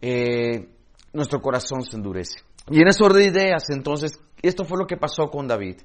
eh, 0.00 0.68
nuestro 1.12 1.40
corazón 1.40 1.82
se 1.82 1.96
endurece. 1.96 2.38
Y 2.70 2.80
en 2.80 2.86
ese 2.86 3.02
orden 3.02 3.24
de 3.24 3.40
ideas, 3.40 3.64
entonces, 3.70 4.20
esto 4.40 4.64
fue 4.64 4.78
lo 4.78 4.86
que 4.86 4.96
pasó 4.96 5.28
con 5.28 5.48
David. 5.48 5.78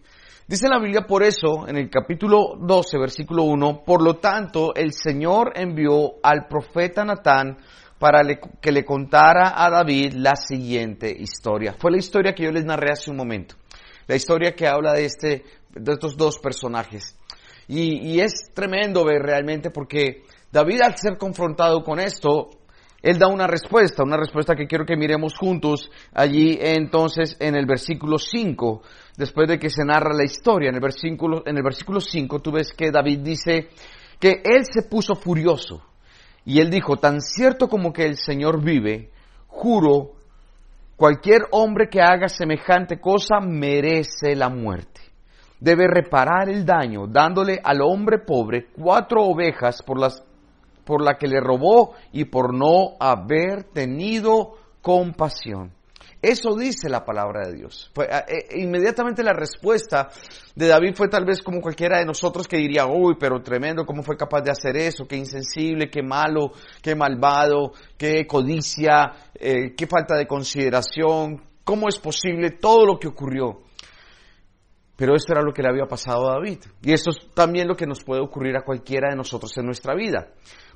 Dice 0.47 0.69
la 0.69 0.77
Biblia 0.77 1.07
por 1.07 1.23
eso, 1.23 1.67
en 1.67 1.75
el 1.75 1.89
capítulo 1.89 2.55
12, 2.59 2.99
versículo 2.99 3.45
1, 3.45 3.81
por 3.83 4.03
lo 4.03 4.17
tanto, 4.17 4.75
el 4.75 4.93
Señor 4.93 5.53
envió 5.55 6.17
al 6.21 6.45
profeta 6.47 7.03
Natán 7.03 7.57
para 7.97 8.21
que 8.61 8.71
le 8.71 8.85
contara 8.85 9.51
a 9.55 9.71
David 9.71 10.13
la 10.13 10.35
siguiente 10.35 11.09
historia. 11.09 11.73
Fue 11.79 11.89
la 11.89 11.97
historia 11.97 12.35
que 12.35 12.43
yo 12.43 12.51
les 12.51 12.63
narré 12.63 12.91
hace 12.91 13.09
un 13.09 13.17
momento. 13.17 13.55
La 14.05 14.15
historia 14.15 14.53
que 14.53 14.67
habla 14.67 14.93
de, 14.93 15.05
este, 15.05 15.45
de 15.71 15.93
estos 15.93 16.15
dos 16.15 16.37
personajes. 16.37 17.17
Y, 17.67 18.07
y 18.07 18.19
es 18.19 18.51
tremendo 18.53 19.03
ver 19.03 19.23
realmente 19.23 19.71
porque 19.71 20.21
David 20.53 20.81
al 20.83 20.95
ser 20.95 21.17
confrontado 21.17 21.83
con 21.83 21.99
esto, 21.99 22.51
él 23.01 23.17
da 23.17 23.27
una 23.27 23.47
respuesta, 23.47 24.03
una 24.03 24.17
respuesta 24.17 24.53
que 24.53 24.67
quiero 24.67 24.85
que 24.85 24.95
miremos 24.95 25.35
juntos 25.35 25.89
allí 26.13 26.59
entonces 26.61 27.35
en 27.39 27.55
el 27.55 27.65
versículo 27.65 28.19
5, 28.19 28.83
después 29.17 29.49
de 29.49 29.57
que 29.57 29.71
se 29.71 29.83
narra 29.83 30.13
la 30.13 30.23
historia. 30.23 30.69
En 30.69 30.75
el 30.75 30.79
versículo, 30.79 31.41
en 31.47 31.57
el 31.57 31.63
versículo 31.63 31.99
5 31.99 32.39
tú 32.39 32.51
ves 32.51 32.71
que 32.71 32.91
David 32.91 33.21
dice 33.21 33.69
que 34.19 34.43
él 34.45 34.63
se 34.71 34.83
puso 34.83 35.15
furioso 35.15 35.81
y 36.45 36.59
él 36.59 36.69
dijo, 36.69 36.97
tan 36.97 37.19
cierto 37.19 37.67
como 37.67 37.91
que 37.91 38.05
el 38.05 38.15
Señor 38.15 38.63
vive, 38.63 39.09
juro, 39.47 40.11
cualquier 40.95 41.47
hombre 41.49 41.89
que 41.89 41.99
haga 41.99 42.27
semejante 42.27 43.01
cosa 43.01 43.39
merece 43.39 44.35
la 44.35 44.49
muerte. 44.49 45.01
Debe 45.59 45.87
reparar 45.87 46.47
el 46.47 46.63
daño 46.63 47.07
dándole 47.07 47.59
al 47.63 47.81
hombre 47.81 48.19
pobre 48.19 48.67
cuatro 48.77 49.23
ovejas 49.23 49.81
por 49.81 49.99
las 49.99 50.23
por 50.85 51.03
la 51.03 51.17
que 51.17 51.27
le 51.27 51.39
robó 51.39 51.93
y 52.11 52.25
por 52.25 52.53
no 52.53 52.95
haber 52.99 53.63
tenido 53.63 54.55
compasión. 54.81 55.71
Eso 56.23 56.55
dice 56.55 56.89
la 56.89 57.03
palabra 57.03 57.45
de 57.45 57.53
Dios. 57.53 57.91
Eh, 57.97 58.61
inmediatamente 58.61 59.23
la 59.23 59.33
respuesta 59.33 60.07
de 60.55 60.67
David 60.67 60.93
fue 60.95 61.09
tal 61.09 61.25
vez 61.25 61.41
como 61.41 61.59
cualquiera 61.59 61.99
de 61.99 62.05
nosotros 62.05 62.47
que 62.47 62.55
diría, 62.55 62.85
uy, 62.85 63.15
pero 63.19 63.41
tremendo, 63.41 63.85
¿cómo 63.85 64.03
fue 64.03 64.15
capaz 64.15 64.39
de 64.39 64.51
hacer 64.51 64.77
eso? 64.77 65.05
Qué 65.05 65.17
insensible, 65.17 65.89
qué 65.89 66.01
malo, 66.01 66.51
qué 66.81 66.95
malvado, 66.95 67.73
qué 67.97 68.25
codicia, 68.25 69.11
eh, 69.35 69.75
qué 69.75 69.85
falta 69.85 70.15
de 70.15 70.25
consideración, 70.25 71.43
¿cómo 71.65 71.89
es 71.89 71.99
posible 71.99 72.51
todo 72.51 72.85
lo 72.85 72.97
que 72.97 73.09
ocurrió? 73.09 73.59
Pero 74.95 75.15
esto 75.15 75.33
era 75.33 75.41
lo 75.41 75.53
que 75.53 75.63
le 75.63 75.69
había 75.69 75.85
pasado 75.85 76.29
a 76.29 76.33
David. 76.35 76.59
Y 76.83 76.93
esto 76.93 77.09
es 77.09 77.17
también 77.33 77.67
lo 77.67 77.75
que 77.75 77.87
nos 77.87 78.03
puede 78.03 78.21
ocurrir 78.21 78.55
a 78.55 78.63
cualquiera 78.63 79.09
de 79.09 79.15
nosotros 79.15 79.51
en 79.57 79.65
nuestra 79.65 79.95
vida 79.95 80.27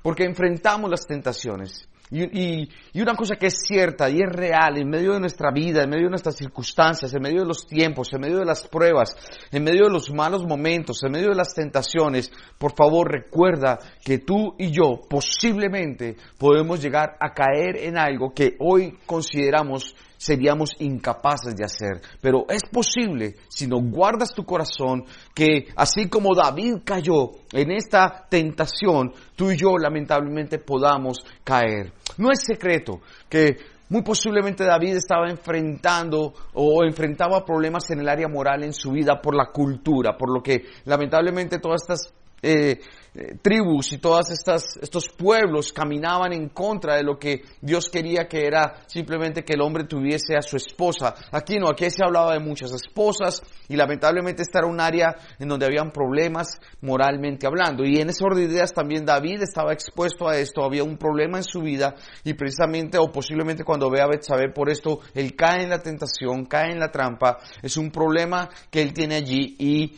porque 0.02 0.24
enfrentamos 0.24 0.90
las 0.90 1.06
tentaciones. 1.06 1.88
Y, 2.10 2.70
una 3.02 3.14
cosa 3.16 3.36
que 3.36 3.48
es 3.48 3.60
cierta 3.68 4.10
y 4.10 4.22
es 4.22 4.30
real 4.32 4.78
en 4.78 4.88
medio 4.88 5.12
de 5.12 5.20
nuestra 5.20 5.52
vida, 5.52 5.84
en 5.84 5.90
medio 5.90 6.06
de 6.06 6.12
nuestras 6.12 6.38
circunstancias, 6.38 7.14
en 7.14 7.22
medio 7.22 7.42
de 7.42 7.48
los 7.48 7.68
tiempos, 7.68 8.14
en 8.14 8.22
medio 8.22 8.38
de 8.38 8.46
las 8.46 8.66
pruebas, 8.66 9.14
en 9.52 9.66
medio 9.66 9.84
de 9.88 9.92
los 9.92 10.10
malos 10.14 10.46
momentos, 10.46 11.04
en 11.04 11.12
medio 11.12 11.28
de 11.28 11.36
las 11.36 11.54
tentaciones, 11.54 12.32
por 12.58 12.74
favor 12.74 13.12
recuerda 13.12 13.78
que 14.02 14.20
tú 14.20 14.56
y 14.58 14.72
yo 14.72 15.02
posiblemente 15.10 16.16
podemos 16.40 16.82
llegar 16.82 17.18
a 17.20 17.34
caer 17.34 17.76
en 17.76 17.98
algo 17.98 18.34
que 18.34 18.56
hoy 18.60 18.98
consideramos 19.06 19.94
seríamos 20.18 20.72
incapaces 20.80 21.56
de 21.56 21.64
hacer. 21.64 22.02
Pero 22.22 22.46
es 22.50 22.64
posible, 22.72 23.36
si 23.48 23.68
no 23.68 23.78
guardas 23.80 24.34
tu 24.34 24.44
corazón, 24.44 25.06
que 25.34 25.68
así 25.76 26.10
como 26.10 26.36
David 26.36 26.78
cayó 26.84 27.32
en 27.52 27.72
esta 27.72 28.26
tentación, 28.30 29.14
tú 29.36 29.52
y 29.52 29.58
yo 29.58 29.78
lamentablemente 29.78 30.60
podamos 30.60 31.20
caer. 31.44 31.94
No 32.18 32.32
es 32.32 32.44
secreto 32.44 33.02
que 33.30 33.58
muy 33.90 34.02
posiblemente 34.02 34.66
David 34.66 34.98
estaba 34.98 35.30
enfrentando 35.30 36.34
o 36.54 36.84
enfrentaba 36.84 37.46
problemas 37.46 37.90
en 37.92 38.00
el 38.00 38.10
área 38.10 38.28
moral 38.28 38.64
en 38.64 38.74
su 38.74 38.92
vida 38.92 39.22
por 39.22 39.34
la 39.36 39.48
cultura, 39.54 40.18
por 40.18 40.34
lo 40.34 40.44
que 40.44 40.66
lamentablemente 40.86 41.60
todas 41.60 41.84
estas 41.84 42.14
eh, 42.42 42.80
eh, 43.20 43.36
tribus 43.42 43.94
y 43.94 44.00
estas 44.30 44.78
estos 44.80 45.10
pueblos 45.10 45.74
caminaban 45.74 46.34
en 46.34 46.50
contra 46.50 46.98
de 46.98 47.04
lo 47.04 47.18
que 47.18 47.42
Dios 47.62 47.90
quería 47.90 48.28
que 48.28 48.46
era 48.46 48.84
simplemente 48.86 49.44
que 49.44 49.54
el 49.54 49.62
hombre 49.62 49.86
tuviese 49.86 50.36
a 50.36 50.44
su 50.44 50.56
esposa. 50.56 51.16
Aquí 51.32 51.58
no, 51.58 51.68
aquí 51.68 51.90
se 51.90 52.04
hablaba 52.04 52.34
de 52.34 52.40
muchas 52.40 52.72
esposas 52.74 53.42
y 53.68 53.76
lamentablemente 53.76 54.44
esta 54.44 54.60
era 54.60 54.68
un 54.68 54.80
área 54.80 55.16
en 55.40 55.48
donde 55.48 55.66
habían 55.66 55.90
problemas 55.90 56.60
moralmente 56.82 57.48
hablando. 57.48 57.84
Y 57.84 58.00
en 58.00 58.10
ese 58.10 58.24
orden 58.24 58.48
de 58.48 58.54
ideas 58.54 58.72
también 58.72 59.04
David 59.04 59.42
estaba 59.42 59.74
expuesto 59.74 60.28
a 60.28 60.38
esto, 60.38 60.64
había 60.64 60.84
un 60.84 60.98
problema 60.98 61.40
en 61.40 61.44
su 61.44 61.62
vida 61.62 61.96
y 62.24 62.36
precisamente 62.36 63.00
o 63.00 63.12
posiblemente 63.12 63.64
cuando 63.64 63.90
ve 63.90 64.00
a 64.00 64.08
Betsabé 64.08 64.52
por 64.52 64.70
esto, 64.70 65.00
él 65.16 65.36
cae 65.36 65.64
en 65.64 65.72
la 65.72 65.82
tentación, 65.82 66.46
cae 66.46 66.72
en 66.72 66.80
la 66.80 66.92
trampa, 66.92 67.40
es 67.64 67.78
un 67.78 67.90
problema 67.90 68.48
que 68.70 68.84
él 68.84 68.94
tiene 68.94 69.16
allí 69.16 69.56
y 69.58 69.96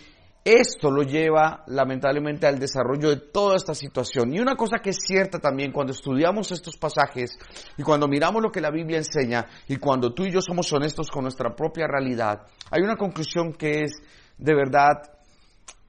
esto 0.54 0.92
lo 0.92 1.04
lleva 1.04 1.64
lamentablemente 1.68 2.48
al 2.48 2.60
desarrollo 2.60 3.10
de 3.10 3.18
toda 3.18 3.56
esta 3.56 3.74
situación. 3.74 4.34
Y 4.34 4.40
una 4.40 4.56
cosa 4.56 4.80
que 4.80 4.92
es 4.92 4.98
cierta 5.02 5.40
también 5.40 5.72
cuando 5.72 5.94
estudiamos 5.94 6.52
estos 6.52 6.78
pasajes 6.78 7.38
y 7.78 7.84
cuando 7.84 8.08
miramos 8.08 8.42
lo 8.42 8.52
que 8.52 8.62
la 8.62 8.72
Biblia 8.72 8.98
enseña 8.98 9.46
y 9.68 9.78
cuando 9.78 10.14
tú 10.14 10.24
y 10.24 10.32
yo 10.32 10.42
somos 10.42 10.72
honestos 10.74 11.10
con 11.10 11.24
nuestra 11.24 11.56
propia 11.56 11.88
realidad, 11.88 12.48
hay 12.72 12.82
una 12.82 12.96
conclusión 12.96 13.54
que 13.54 13.84
es 13.84 13.92
de 14.38 14.56
verdad 14.56 15.20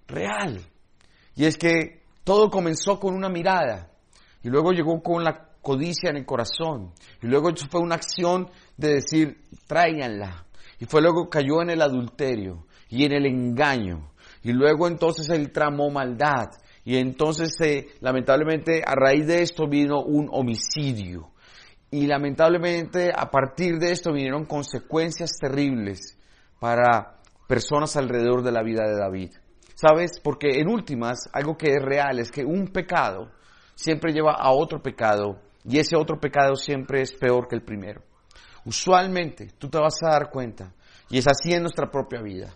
real. 0.06 0.60
Y 1.36 1.44
es 1.44 1.56
que 1.56 2.02
todo 2.24 2.50
comenzó 2.50 2.98
con 2.98 3.14
una 3.14 3.28
mirada 3.28 3.90
y 4.42 4.48
luego 4.48 4.72
llegó 4.72 5.02
con 5.02 5.24
la 5.24 5.48
codicia 5.62 6.10
en 6.10 6.16
el 6.16 6.26
corazón 6.26 6.92
y 7.22 7.26
luego 7.26 7.50
fue 7.70 7.80
una 7.80 7.96
acción 7.96 8.48
de 8.76 8.94
decir 8.94 9.44
tráiganla 9.66 10.46
y 10.78 10.86
fue 10.86 11.02
luego 11.02 11.28
cayó 11.28 11.60
en 11.62 11.70
el 11.70 11.82
adulterio 11.82 12.66
y 12.88 13.04
en 13.04 13.12
el 13.12 13.26
engaño 13.26 14.09
y 14.42 14.52
luego 14.52 14.88
entonces 14.88 15.28
él 15.28 15.52
tramó 15.52 15.90
maldad. 15.90 16.50
Y 16.84 16.96
entonces, 16.96 17.54
eh, 17.60 17.88
lamentablemente, 18.00 18.82
a 18.84 18.94
raíz 18.94 19.26
de 19.26 19.42
esto 19.42 19.68
vino 19.68 20.00
un 20.02 20.28
homicidio. 20.32 21.30
Y 21.90 22.06
lamentablemente, 22.06 23.10
a 23.14 23.30
partir 23.30 23.78
de 23.78 23.92
esto 23.92 24.12
vinieron 24.12 24.46
consecuencias 24.46 25.32
terribles 25.38 26.16
para 26.58 27.18
personas 27.46 27.96
alrededor 27.96 28.42
de 28.42 28.52
la 28.52 28.62
vida 28.62 28.84
de 28.86 28.96
David. 28.96 29.32
¿Sabes? 29.74 30.20
Porque 30.22 30.60
en 30.60 30.68
últimas, 30.68 31.28
algo 31.32 31.56
que 31.56 31.70
es 31.72 31.82
real 31.82 32.18
es 32.18 32.30
que 32.30 32.44
un 32.44 32.68
pecado 32.68 33.30
siempre 33.74 34.12
lleva 34.12 34.32
a 34.32 34.52
otro 34.52 34.82
pecado 34.82 35.40
y 35.64 35.78
ese 35.78 35.96
otro 35.96 36.20
pecado 36.20 36.54
siempre 36.54 37.02
es 37.02 37.12
peor 37.12 37.48
que 37.48 37.56
el 37.56 37.62
primero. 37.62 38.02
Usualmente, 38.64 39.48
tú 39.58 39.68
te 39.68 39.78
vas 39.78 40.02
a 40.02 40.10
dar 40.10 40.30
cuenta, 40.30 40.72
y 41.08 41.18
es 41.18 41.26
así 41.26 41.52
en 41.52 41.62
nuestra 41.62 41.90
propia 41.90 42.20
vida. 42.20 42.52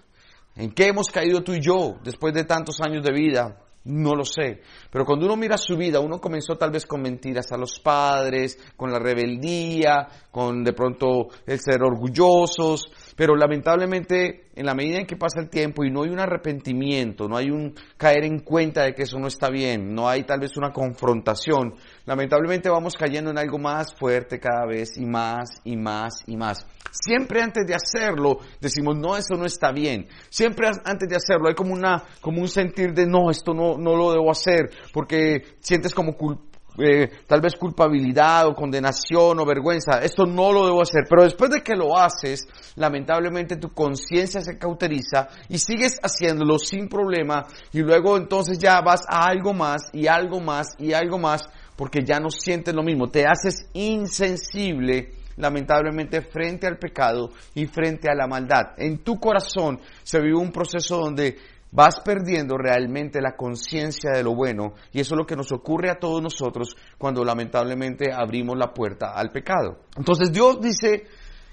¿En 0.56 0.72
qué 0.72 0.88
hemos 0.88 1.08
caído 1.08 1.42
tú 1.42 1.52
y 1.52 1.60
yo 1.60 1.96
después 2.04 2.32
de 2.32 2.44
tantos 2.44 2.80
años 2.80 3.02
de 3.02 3.12
vida? 3.12 3.60
No 3.84 4.14
lo 4.14 4.24
sé. 4.24 4.62
Pero 4.90 5.04
cuando 5.04 5.26
uno 5.26 5.36
mira 5.36 5.58
su 5.58 5.76
vida, 5.76 6.00
uno 6.00 6.18
comenzó 6.18 6.56
tal 6.56 6.70
vez 6.70 6.86
con 6.86 7.02
mentiras 7.02 7.52
a 7.52 7.58
los 7.58 7.80
padres, 7.80 8.58
con 8.76 8.90
la 8.90 8.98
rebeldía, 8.98 10.08
con 10.30 10.64
de 10.64 10.72
pronto 10.72 11.28
el 11.46 11.60
ser 11.60 11.82
orgullosos, 11.82 12.90
pero 13.16 13.36
lamentablemente 13.36 14.46
en 14.54 14.66
la 14.66 14.74
medida 14.74 14.98
en 14.98 15.06
que 15.06 15.16
pasa 15.16 15.40
el 15.40 15.48
tiempo 15.48 15.84
y 15.84 15.90
no 15.90 16.02
hay 16.02 16.10
un 16.10 16.20
arrepentimiento, 16.20 17.28
no 17.28 17.36
hay 17.36 17.50
un 17.50 17.74
caer 17.96 18.24
en 18.24 18.40
cuenta 18.40 18.84
de 18.84 18.94
que 18.94 19.02
eso 19.02 19.18
no 19.18 19.26
está 19.26 19.50
bien, 19.50 19.94
no 19.94 20.08
hay 20.08 20.24
tal 20.24 20.40
vez 20.40 20.56
una 20.56 20.72
confrontación, 20.72 21.74
lamentablemente 22.06 22.68
vamos 22.68 22.94
cayendo 22.94 23.30
en 23.30 23.38
algo 23.38 23.58
más 23.58 23.94
fuerte 23.94 24.38
cada 24.38 24.66
vez 24.66 24.96
y 24.96 25.06
más 25.06 25.60
y 25.64 25.76
más 25.76 26.24
y 26.26 26.36
más. 26.36 26.66
Siempre 26.90 27.42
antes 27.42 27.66
de 27.66 27.74
hacerlo 27.74 28.38
decimos, 28.60 28.96
no, 28.96 29.16
eso 29.16 29.34
no 29.34 29.46
está 29.46 29.72
bien. 29.72 30.06
Siempre 30.30 30.68
antes 30.84 31.08
de 31.08 31.16
hacerlo 31.16 31.48
hay 31.48 31.54
como, 31.54 31.72
una, 31.72 32.04
como 32.20 32.40
un 32.40 32.48
sentir 32.48 32.92
de, 32.92 33.06
no, 33.06 33.30
esto 33.30 33.52
no, 33.52 33.76
no 33.76 33.96
lo 33.96 34.12
debo 34.12 34.30
hacer, 34.30 34.70
porque 34.92 35.56
sientes 35.60 35.92
como 35.92 36.16
culpa 36.16 36.53
eh, 36.78 37.08
tal 37.26 37.40
vez 37.40 37.54
culpabilidad 37.56 38.46
o 38.46 38.54
condenación 38.54 39.38
o 39.38 39.46
vergüenza, 39.46 40.00
esto 40.02 40.26
no 40.26 40.52
lo 40.52 40.66
debo 40.66 40.82
hacer, 40.82 41.04
pero 41.08 41.22
después 41.22 41.50
de 41.50 41.62
que 41.62 41.74
lo 41.74 41.96
haces, 41.96 42.46
lamentablemente 42.76 43.56
tu 43.56 43.70
conciencia 43.72 44.40
se 44.40 44.58
cauteriza 44.58 45.28
y 45.48 45.58
sigues 45.58 45.98
haciéndolo 46.02 46.58
sin 46.58 46.88
problema. 46.88 47.46
Y 47.72 47.80
luego 47.80 48.16
entonces 48.16 48.58
ya 48.58 48.80
vas 48.80 49.02
a 49.08 49.26
algo 49.26 49.52
más 49.52 49.82
y 49.92 50.06
algo 50.06 50.40
más 50.40 50.68
y 50.78 50.92
algo 50.92 51.18
más 51.18 51.48
porque 51.76 52.04
ya 52.04 52.20
no 52.20 52.30
sientes 52.30 52.74
lo 52.74 52.82
mismo, 52.82 53.08
te 53.08 53.26
haces 53.26 53.68
insensible 53.72 55.12
lamentablemente 55.36 56.22
frente 56.22 56.66
al 56.66 56.78
pecado 56.78 57.30
y 57.54 57.66
frente 57.66 58.08
a 58.08 58.14
la 58.14 58.26
maldad. 58.26 58.74
En 58.76 58.98
tu 58.98 59.18
corazón 59.18 59.80
se 60.02 60.20
vive 60.20 60.36
un 60.36 60.52
proceso 60.52 60.98
donde 60.98 61.36
vas 61.74 62.00
perdiendo 62.00 62.56
realmente 62.56 63.20
la 63.20 63.34
conciencia 63.36 64.12
de 64.12 64.22
lo 64.22 64.34
bueno 64.34 64.74
y 64.92 65.00
eso 65.00 65.14
es 65.14 65.18
lo 65.18 65.26
que 65.26 65.34
nos 65.34 65.50
ocurre 65.50 65.90
a 65.90 65.98
todos 65.98 66.22
nosotros 66.22 66.76
cuando 66.96 67.24
lamentablemente 67.24 68.12
abrimos 68.12 68.56
la 68.56 68.72
puerta 68.72 69.12
al 69.12 69.32
pecado. 69.32 69.80
Entonces 69.96 70.32
Dios 70.32 70.60
dice 70.60 71.04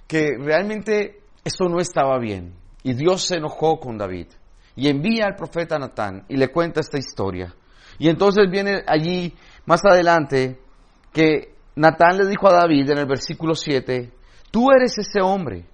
que 0.07 0.29
realmente 0.37 1.21
esto 1.43 1.67
no 1.67 1.79
estaba 1.79 2.19
bien 2.19 2.53
y 2.83 2.93
Dios 2.93 3.23
se 3.23 3.37
enojó 3.37 3.79
con 3.79 3.97
David 3.97 4.27
y 4.75 4.89
envía 4.89 5.25
al 5.25 5.35
profeta 5.35 5.79
Natán 5.79 6.23
y 6.29 6.37
le 6.37 6.49
cuenta 6.49 6.81
esta 6.81 6.99
historia. 6.99 7.55
Y 7.97 8.07
entonces 8.07 8.49
viene 8.49 8.83
allí 8.85 9.33
más 9.65 9.83
adelante 9.83 10.59
que 11.11 11.55
Natán 11.75 12.17
le 12.17 12.27
dijo 12.27 12.47
a 12.47 12.53
David 12.53 12.91
en 12.91 12.99
el 12.99 13.07
versículo 13.07 13.55
7, 13.55 14.11
tú 14.51 14.67
eres 14.71 14.99
ese 14.99 15.19
hombre. 15.19 15.65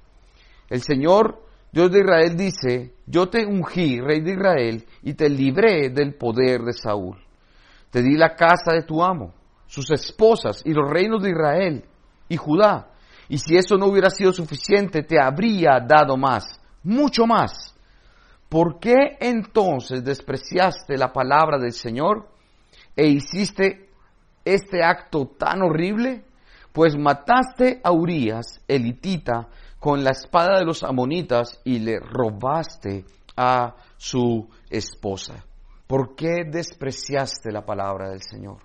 El 0.70 0.82
Señor 0.82 1.47
Dios 1.72 1.92
de 1.92 2.00
Israel 2.00 2.38
dice, 2.38 2.96
yo 3.06 3.30
te 3.30 3.46
ungí, 3.46 4.00
rey 4.00 4.22
de 4.22 4.32
Israel, 4.34 4.86
y 5.04 5.14
te 5.14 5.30
libré 5.30 5.90
del 5.90 6.16
poder 6.16 6.62
de 6.62 6.74
Saúl. 6.74 7.18
Te 7.90 8.02
di 8.02 8.16
la 8.16 8.36
casa 8.36 8.74
de 8.74 8.84
tu 8.84 9.04
amo, 9.04 9.34
sus 9.66 9.92
esposas 9.92 10.62
y 10.66 10.74
los 10.74 10.90
reinos 10.90 11.22
de 11.22 11.32
Israel 11.32 11.86
y 12.30 12.38
Judá. 12.38 12.90
Y 13.30 13.38
si 13.38 13.58
eso 13.58 13.78
no 13.78 13.88
hubiera 13.88 14.10
sido 14.10 14.32
suficiente, 14.32 15.04
te 15.04 15.22
habría 15.22 15.80
dado 15.86 16.18
más, 16.18 16.60
mucho 16.84 17.26
más. 17.26 17.76
¿Por 18.50 18.80
qué 18.80 19.18
entonces 19.20 20.04
despreciaste 20.04 20.98
la 20.98 21.12
palabra 21.12 21.58
del 21.58 21.74
Señor 21.74 22.30
e 22.96 23.08
hiciste 23.08 23.90
este 24.46 24.84
acto 24.84 25.28
tan 25.38 25.62
horrible? 25.62 26.24
Pues 26.72 26.98
mataste 26.98 27.82
a 27.84 27.92
Urias, 27.92 28.62
elitita, 28.68 29.50
con 29.80 30.04
la 30.04 30.12
espada 30.12 30.60
de 30.60 30.66
los 30.66 30.84
amonitas 30.84 31.62
y 31.64 31.80
le 31.80 32.00
robaste 32.00 33.06
a 33.36 33.76
su 33.98 34.50
esposa. 34.70 35.46
¿Por 35.86 36.16
qué 36.16 36.44
despreciaste 36.50 37.52
la 37.52 37.66
palabra 37.66 38.10
del 38.10 38.22
Señor? 38.22 38.58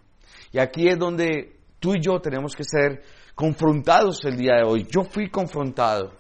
Y 0.51 0.59
aquí 0.59 0.89
es 0.89 0.99
donde 0.99 1.57
tú 1.79 1.95
y 1.95 2.01
yo 2.01 2.21
tenemos 2.21 2.57
que 2.57 2.65
ser 2.65 3.03
confrontados 3.35 4.25
el 4.25 4.37
día 4.37 4.57
de 4.57 4.65
hoy. 4.65 4.87
Yo 4.91 5.05
fui 5.05 5.31
confrontado. 5.31 6.13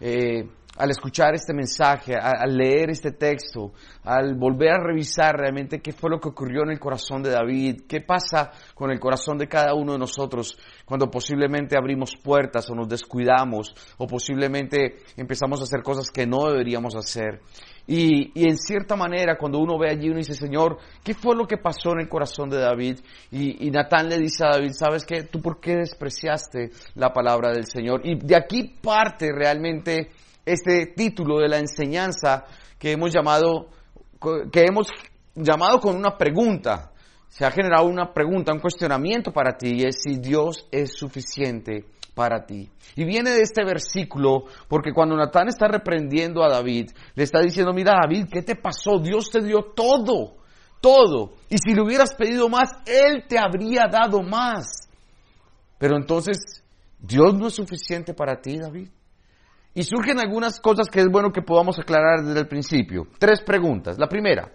Eh, 0.00 0.48
al 0.80 0.90
escuchar 0.90 1.34
este 1.34 1.52
mensaje, 1.52 2.14
al 2.16 2.56
leer 2.56 2.88
este 2.90 3.12
texto, 3.12 3.72
al 4.04 4.34
volver 4.34 4.70
a 4.70 4.82
revisar 4.82 5.36
realmente 5.36 5.80
qué 5.80 5.92
fue 5.92 6.08
lo 6.08 6.18
que 6.18 6.30
ocurrió 6.30 6.62
en 6.62 6.70
el 6.70 6.78
corazón 6.78 7.22
de 7.22 7.30
David, 7.30 7.82
qué 7.86 8.00
pasa 8.00 8.50
con 8.74 8.90
el 8.90 8.98
corazón 8.98 9.36
de 9.36 9.46
cada 9.46 9.74
uno 9.74 9.92
de 9.92 9.98
nosotros 9.98 10.56
cuando 10.86 11.10
posiblemente 11.10 11.76
abrimos 11.76 12.16
puertas 12.16 12.68
o 12.70 12.74
nos 12.74 12.88
descuidamos 12.88 13.74
o 13.98 14.06
posiblemente 14.06 15.02
empezamos 15.16 15.60
a 15.60 15.64
hacer 15.64 15.82
cosas 15.82 16.10
que 16.10 16.26
no 16.26 16.46
deberíamos 16.48 16.96
hacer. 16.96 17.42
Y, 17.86 18.30
en 18.48 18.56
cierta 18.56 18.96
manera, 18.96 19.36
cuando 19.36 19.58
uno 19.58 19.78
ve 19.78 19.90
allí, 19.90 20.08
uno 20.08 20.18
dice, 20.18 20.34
Señor, 20.34 20.78
¿qué 21.02 21.12
fue 21.12 21.34
lo 21.34 21.46
que 21.46 21.56
pasó 21.58 21.92
en 21.92 22.00
el 22.00 22.08
corazón 22.08 22.48
de 22.48 22.58
David? 22.58 23.00
Y, 23.32 23.66
y 23.66 23.70
Natán 23.70 24.08
le 24.08 24.16
dice 24.16 24.44
a 24.44 24.50
David, 24.50 24.70
¿sabes 24.72 25.04
qué? 25.04 25.24
¿Tú 25.24 25.40
por 25.40 25.60
qué 25.60 25.76
despreciaste 25.76 26.70
la 26.94 27.12
palabra 27.12 27.50
del 27.50 27.66
Señor? 27.66 28.02
Y 28.04 28.16
de 28.16 28.36
aquí 28.36 28.76
parte 28.80 29.30
realmente 29.32 30.10
este 30.52 30.86
título 30.86 31.38
de 31.38 31.48
la 31.48 31.58
enseñanza 31.58 32.44
que 32.78 32.92
hemos 32.92 33.12
llamado, 33.12 33.68
que 34.52 34.64
hemos 34.64 34.88
llamado 35.34 35.80
con 35.80 35.96
una 35.96 36.16
pregunta. 36.16 36.92
Se 37.28 37.44
ha 37.44 37.50
generado 37.50 37.86
una 37.86 38.12
pregunta, 38.12 38.52
un 38.52 38.60
cuestionamiento 38.60 39.32
para 39.32 39.56
ti 39.56 39.74
y 39.76 39.84
es 39.84 40.00
si 40.02 40.18
Dios 40.18 40.66
es 40.72 40.96
suficiente 40.96 41.84
para 42.14 42.44
ti. 42.44 42.68
Y 42.96 43.04
viene 43.04 43.30
de 43.30 43.42
este 43.42 43.64
versículo 43.64 44.44
porque 44.68 44.92
cuando 44.92 45.16
Natán 45.16 45.48
está 45.48 45.68
reprendiendo 45.68 46.42
a 46.42 46.48
David, 46.48 46.90
le 47.14 47.22
está 47.22 47.40
diciendo, 47.40 47.72
mira 47.72 47.92
David, 48.02 48.26
¿qué 48.32 48.42
te 48.42 48.56
pasó? 48.56 48.98
Dios 48.98 49.30
te 49.30 49.40
dio 49.40 49.72
todo, 49.74 50.34
todo. 50.80 51.34
Y 51.48 51.56
si 51.58 51.74
le 51.74 51.82
hubieras 51.82 52.14
pedido 52.14 52.48
más, 52.48 52.72
Él 52.84 53.24
te 53.28 53.38
habría 53.38 53.86
dado 53.90 54.22
más. 54.22 54.88
Pero 55.78 55.96
entonces, 55.96 56.64
¿Dios 56.98 57.34
no 57.34 57.46
es 57.46 57.54
suficiente 57.54 58.12
para 58.12 58.40
ti, 58.40 58.58
David? 58.58 58.88
Y 59.74 59.84
surgen 59.84 60.18
algunas 60.18 60.60
cosas 60.60 60.88
que 60.88 61.00
es 61.00 61.06
bueno 61.08 61.32
que 61.32 61.42
podamos 61.42 61.78
aclarar 61.78 62.24
desde 62.24 62.40
el 62.40 62.48
principio. 62.48 63.06
Tres 63.18 63.40
preguntas. 63.42 63.98
La 63.98 64.08
primera, 64.08 64.50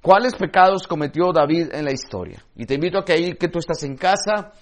¿cuáles 0.00 0.34
pecados 0.34 0.86
cometió 0.86 1.32
David 1.32 1.72
en 1.72 1.84
la 1.84 1.92
historia? 1.92 2.44
Y 2.54 2.64
te 2.64 2.74
invito 2.74 2.98
a 2.98 3.04
que 3.04 3.12
ahí 3.12 3.32
que 3.34 3.48
tú 3.48 3.58
estás 3.58 3.82
en 3.82 3.96
casa, 3.96 4.52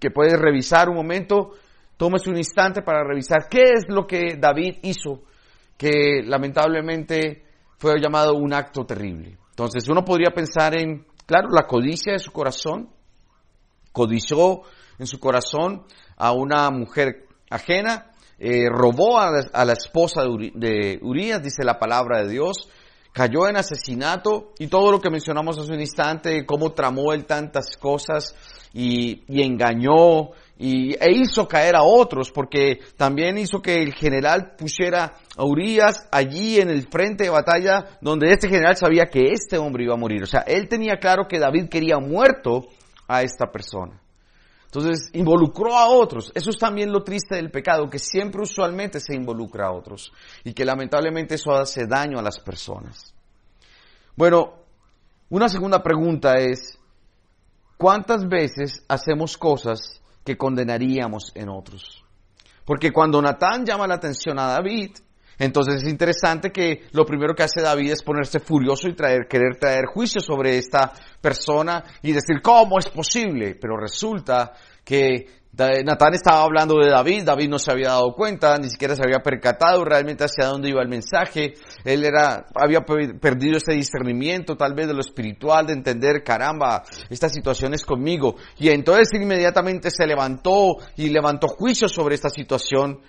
que 0.00 0.10
puedes 0.10 0.38
revisar 0.38 0.88
un 0.88 0.96
momento, 0.96 1.52
tomes 1.96 2.26
un 2.26 2.36
instante 2.36 2.82
para 2.82 3.04
revisar 3.04 3.48
qué 3.50 3.62
es 3.74 3.84
lo 3.88 4.06
que 4.06 4.36
David 4.38 4.78
hizo 4.82 5.22
que 5.76 6.22
lamentablemente 6.24 7.44
fue 7.78 8.00
llamado 8.00 8.34
un 8.34 8.52
acto 8.52 8.84
terrible. 8.84 9.36
Entonces 9.50 9.88
uno 9.88 10.04
podría 10.04 10.30
pensar 10.30 10.78
en, 10.78 11.06
claro, 11.26 11.48
la 11.50 11.66
codicia 11.66 12.12
de 12.12 12.18
su 12.18 12.32
corazón. 12.32 12.90
Codició 13.92 14.62
en 14.98 15.06
su 15.06 15.18
corazón 15.18 15.84
a 16.16 16.32
una 16.32 16.70
mujer 16.70 17.26
ajena, 17.50 18.10
eh, 18.38 18.68
robó 18.68 19.18
a 19.18 19.64
la, 19.64 19.72
esposa 19.72 20.22
de, 20.54 20.98
Urias, 21.00 21.42
dice 21.42 21.64
la 21.64 21.78
palabra 21.78 22.22
de 22.22 22.30
Dios, 22.30 22.68
cayó 23.12 23.48
en 23.48 23.56
asesinato 23.56 24.52
y 24.58 24.66
todo 24.66 24.92
lo 24.92 25.00
que 25.00 25.08
mencionamos 25.08 25.58
hace 25.58 25.72
un 25.72 25.80
instante, 25.80 26.44
cómo 26.44 26.72
tramó 26.72 27.14
él 27.14 27.24
tantas 27.24 27.78
cosas 27.78 28.34
y, 28.74 29.22
engañó 29.42 30.32
y, 30.58 30.92
e 30.94 31.12
hizo 31.12 31.48
caer 31.48 31.76
a 31.76 31.82
otros, 31.82 32.30
porque 32.30 32.80
también 32.98 33.38
hizo 33.38 33.62
que 33.62 33.82
el 33.82 33.94
general 33.94 34.54
pusiera 34.58 35.14
a 35.34 35.44
Urias 35.44 36.06
allí 36.12 36.60
en 36.60 36.68
el 36.68 36.86
frente 36.88 37.24
de 37.24 37.30
batalla 37.30 37.98
donde 38.02 38.30
este 38.30 38.50
general 38.50 38.76
sabía 38.76 39.06
que 39.06 39.32
este 39.32 39.56
hombre 39.56 39.84
iba 39.84 39.94
a 39.94 39.98
morir. 39.98 40.22
O 40.22 40.26
sea, 40.26 40.42
él 40.42 40.68
tenía 40.68 40.98
claro 41.00 41.26
que 41.26 41.38
David 41.38 41.70
quería 41.70 41.96
muerto 41.98 42.66
a 43.08 43.22
esta 43.22 43.50
persona. 43.50 43.98
Entonces, 44.76 45.08
involucró 45.14 45.74
a 45.74 45.88
otros. 45.88 46.30
Eso 46.34 46.50
es 46.50 46.58
también 46.58 46.92
lo 46.92 47.02
triste 47.02 47.36
del 47.36 47.50
pecado, 47.50 47.88
que 47.88 47.98
siempre 47.98 48.42
usualmente 48.42 49.00
se 49.00 49.14
involucra 49.14 49.68
a 49.68 49.72
otros 49.72 50.12
y 50.44 50.52
que 50.52 50.66
lamentablemente 50.66 51.36
eso 51.36 51.52
hace 51.52 51.86
daño 51.86 52.18
a 52.18 52.22
las 52.22 52.38
personas. 52.40 53.14
Bueno, 54.14 54.54
una 55.30 55.48
segunda 55.48 55.82
pregunta 55.82 56.34
es, 56.34 56.78
¿cuántas 57.78 58.28
veces 58.28 58.84
hacemos 58.86 59.38
cosas 59.38 60.02
que 60.24 60.36
condenaríamos 60.36 61.32
en 61.34 61.48
otros? 61.48 62.04
Porque 62.66 62.92
cuando 62.92 63.22
Natán 63.22 63.64
llama 63.64 63.86
la 63.86 63.94
atención 63.94 64.38
a 64.38 64.48
David, 64.48 64.90
entonces 65.38 65.82
es 65.82 65.88
interesante 65.88 66.50
que 66.50 66.84
lo 66.92 67.04
primero 67.04 67.34
que 67.34 67.42
hace 67.42 67.60
David 67.60 67.92
es 67.92 68.02
ponerse 68.02 68.40
furioso 68.40 68.88
y 68.88 68.94
traer, 68.94 69.26
querer 69.28 69.56
traer 69.58 69.86
juicio 69.86 70.20
sobre 70.20 70.56
esta 70.58 70.92
persona 71.20 71.84
y 72.02 72.12
decir, 72.12 72.40
¿cómo 72.42 72.78
es 72.78 72.88
posible? 72.88 73.56
Pero 73.60 73.76
resulta 73.76 74.52
que 74.84 75.46
Natán 75.56 76.12
estaba 76.12 76.42
hablando 76.42 76.78
de 76.78 76.90
David, 76.90 77.24
David 77.24 77.48
no 77.48 77.58
se 77.58 77.72
había 77.72 77.88
dado 77.88 78.12
cuenta, 78.12 78.58
ni 78.58 78.68
siquiera 78.68 78.94
se 78.94 79.02
había 79.02 79.20
percatado 79.20 79.84
realmente 79.86 80.24
hacia 80.24 80.46
dónde 80.46 80.68
iba 80.68 80.82
el 80.82 80.88
mensaje, 80.88 81.54
él 81.82 82.04
era, 82.04 82.44
había 82.54 82.82
perdido 82.82 83.56
ese 83.56 83.72
discernimiento 83.72 84.56
tal 84.56 84.74
vez 84.74 84.86
de 84.86 84.92
lo 84.92 85.00
espiritual, 85.00 85.66
de 85.66 85.72
entender, 85.72 86.22
caramba, 86.22 86.82
esta 87.08 87.30
situación 87.30 87.72
es 87.72 87.86
conmigo, 87.86 88.36
y 88.58 88.68
entonces 88.68 89.08
inmediatamente 89.14 89.90
se 89.90 90.06
levantó 90.06 90.76
y 90.94 91.08
levantó 91.08 91.48
juicio 91.48 91.88
sobre 91.88 92.16
esta 92.16 92.28
situación, 92.28 93.00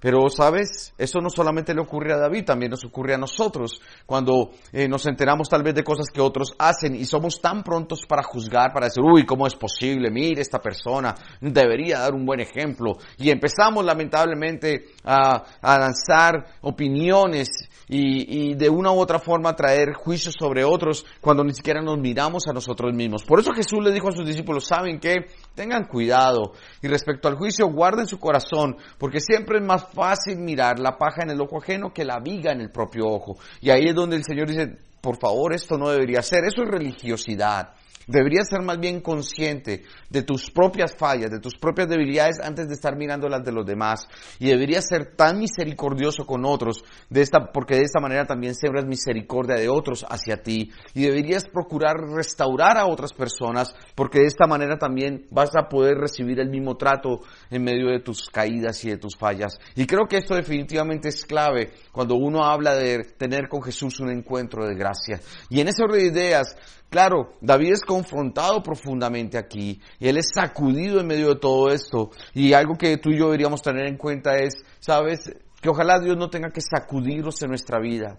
pero, 0.00 0.28
¿sabes? 0.30 0.94
Eso 0.96 1.20
no 1.20 1.28
solamente 1.28 1.74
le 1.74 1.82
ocurre 1.82 2.14
a 2.14 2.16
David, 2.16 2.44
también 2.46 2.70
nos 2.70 2.84
ocurre 2.84 3.14
a 3.14 3.18
nosotros. 3.18 3.80
Cuando 4.06 4.50
eh, 4.72 4.88
nos 4.88 5.06
enteramos 5.06 5.48
tal 5.48 5.62
vez 5.62 5.74
de 5.74 5.84
cosas 5.84 6.06
que 6.12 6.20
otros 6.20 6.54
hacen 6.58 6.94
y 6.94 7.04
somos 7.04 7.40
tan 7.40 7.62
prontos 7.62 8.06
para 8.08 8.22
juzgar, 8.22 8.72
para 8.72 8.86
decir, 8.86 9.04
uy, 9.04 9.26
¿cómo 9.26 9.46
es 9.46 9.54
posible? 9.54 10.10
Mire, 10.10 10.40
esta 10.40 10.58
persona 10.58 11.14
debería 11.40 11.98
dar 12.00 12.14
un 12.14 12.24
buen 12.24 12.40
ejemplo. 12.40 12.96
Y 13.18 13.30
empezamos 13.30 13.84
lamentablemente 13.84 14.86
a, 15.04 15.44
lanzar 15.62 16.46
opiniones 16.62 17.48
y, 17.86 18.52
y, 18.52 18.54
de 18.54 18.70
una 18.70 18.92
u 18.92 18.98
otra 18.98 19.18
forma 19.18 19.54
traer 19.54 19.92
juicios 19.94 20.34
sobre 20.38 20.64
otros 20.64 21.04
cuando 21.20 21.44
ni 21.44 21.52
siquiera 21.52 21.82
nos 21.82 21.98
miramos 21.98 22.46
a 22.48 22.52
nosotros 22.52 22.94
mismos. 22.94 23.24
Por 23.24 23.40
eso 23.40 23.52
Jesús 23.52 23.82
le 23.82 23.92
dijo 23.92 24.08
a 24.08 24.12
sus 24.12 24.26
discípulos, 24.26 24.64
saben 24.64 24.98
que 24.98 25.26
tengan 25.54 25.84
cuidado 25.84 26.52
y 26.82 26.88
respecto 26.88 27.28
al 27.28 27.36
juicio 27.36 27.66
guarden 27.68 28.06
su 28.06 28.18
corazón, 28.18 28.76
porque 28.98 29.20
siempre 29.20 29.58
es 29.58 29.64
más 29.64 29.86
fácil 29.92 30.38
mirar 30.38 30.78
la 30.78 30.96
paja 30.96 31.22
en 31.22 31.30
el 31.30 31.40
ojo 31.40 31.58
ajeno 31.58 31.92
que 31.92 32.04
la 32.04 32.18
viga 32.20 32.52
en 32.52 32.60
el 32.60 32.70
propio 32.70 33.06
ojo. 33.06 33.36
Y 33.60 33.70
ahí 33.70 33.88
es 33.88 33.94
donde 33.94 34.16
el 34.16 34.24
Señor 34.24 34.48
dice, 34.48 34.78
por 35.00 35.18
favor, 35.18 35.54
esto 35.54 35.76
no 35.76 35.90
debería 35.90 36.22
ser, 36.22 36.44
eso 36.44 36.62
es 36.62 36.68
religiosidad. 36.68 37.74
Deberías 38.06 38.48
ser 38.48 38.62
más 38.62 38.78
bien 38.78 39.00
consciente 39.00 39.84
de 40.08 40.22
tus 40.22 40.50
propias 40.50 40.94
fallas, 40.96 41.30
de 41.30 41.38
tus 41.38 41.56
propias 41.56 41.88
debilidades 41.88 42.40
antes 42.40 42.68
de 42.68 42.74
estar 42.74 42.96
mirando 42.96 43.28
las 43.28 43.44
de 43.44 43.52
los 43.52 43.64
demás. 43.64 44.06
Y 44.38 44.48
deberías 44.48 44.86
ser 44.88 45.14
tan 45.14 45.38
misericordioso 45.38 46.24
con 46.26 46.44
otros, 46.44 46.82
de 47.08 47.20
esta, 47.20 47.52
porque 47.52 47.76
de 47.76 47.82
esta 47.82 48.00
manera 48.00 48.26
también 48.26 48.54
sembras 48.54 48.86
misericordia 48.86 49.56
de 49.56 49.68
otros 49.68 50.04
hacia 50.08 50.42
ti. 50.42 50.70
Y 50.94 51.02
deberías 51.02 51.48
procurar 51.48 51.96
restaurar 51.96 52.78
a 52.78 52.86
otras 52.86 53.12
personas, 53.12 53.74
porque 53.94 54.20
de 54.20 54.26
esta 54.26 54.46
manera 54.46 54.76
también 54.78 55.26
vas 55.30 55.50
a 55.56 55.68
poder 55.68 55.98
recibir 55.98 56.40
el 56.40 56.50
mismo 56.50 56.76
trato 56.76 57.20
en 57.50 57.62
medio 57.62 57.88
de 57.88 58.00
tus 58.00 58.28
caídas 58.28 58.84
y 58.84 58.90
de 58.90 58.96
tus 58.96 59.16
fallas. 59.16 59.58
Y 59.76 59.86
creo 59.86 60.06
que 60.08 60.18
esto 60.18 60.34
definitivamente 60.34 61.08
es 61.08 61.24
clave 61.24 61.72
cuando 61.92 62.14
uno 62.14 62.44
habla 62.44 62.74
de 62.74 63.04
tener 63.16 63.48
con 63.48 63.62
Jesús 63.62 64.00
un 64.00 64.10
encuentro 64.10 64.66
de 64.66 64.74
gracia. 64.74 65.20
Y 65.48 65.60
en 65.60 65.68
ese 65.68 65.82
orden 65.82 66.00
de 66.00 66.06
ideas, 66.06 66.56
Claro, 66.90 67.34
David 67.40 67.72
es 67.74 67.80
confrontado 67.82 68.62
profundamente 68.64 69.38
aquí 69.38 69.80
y 70.00 70.08
él 70.08 70.16
es 70.16 70.30
sacudido 70.34 71.00
en 71.00 71.06
medio 71.06 71.28
de 71.28 71.40
todo 71.40 71.70
esto. 71.70 72.10
Y 72.34 72.52
algo 72.52 72.74
que 72.74 72.96
tú 72.96 73.10
y 73.10 73.18
yo 73.18 73.26
deberíamos 73.26 73.62
tener 73.62 73.86
en 73.86 73.96
cuenta 73.96 74.36
es, 74.36 74.54
sabes, 74.80 75.30
que 75.60 75.68
ojalá 75.68 76.00
Dios 76.00 76.16
no 76.16 76.30
tenga 76.30 76.50
que 76.50 76.60
sacudirnos 76.60 77.40
en 77.42 77.50
nuestra 77.50 77.78
vida 77.78 78.18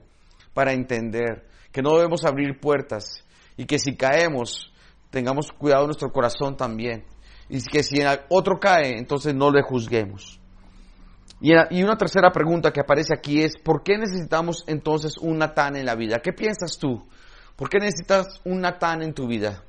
para 0.53 0.71
entender 0.71 1.47
que 1.71 1.81
no 1.81 1.95
debemos 1.95 2.23
abrir 2.23 2.59
puertas 2.61 3.25
y 3.57 3.65
que 3.65 3.77
si 3.77 3.97
caemos 3.97 4.71
tengamos 5.09 5.51
cuidado 5.51 5.81
en 5.81 5.87
nuestro 5.87 6.11
corazón 6.11 6.55
también. 6.55 7.03
Y 7.49 7.61
que 7.61 7.83
si 7.83 7.97
otro 8.29 8.57
cae, 8.57 8.97
entonces 8.97 9.35
no 9.35 9.51
le 9.51 9.61
juzguemos. 9.61 10.39
Y 11.41 11.83
una 11.83 11.97
tercera 11.97 12.31
pregunta 12.31 12.71
que 12.71 12.79
aparece 12.79 13.13
aquí 13.13 13.41
es, 13.41 13.57
¿por 13.57 13.83
qué 13.83 13.97
necesitamos 13.97 14.63
entonces 14.67 15.17
un 15.17 15.39
Natán 15.39 15.75
en 15.75 15.85
la 15.85 15.95
vida? 15.95 16.19
¿Qué 16.23 16.31
piensas 16.31 16.77
tú? 16.77 17.05
¿Por 17.61 17.69
qué 17.69 17.77
necesitas 17.77 18.41
un 18.43 18.59
Natán 18.59 19.03
en 19.03 19.13
tu 19.13 19.27
vida? 19.27 19.63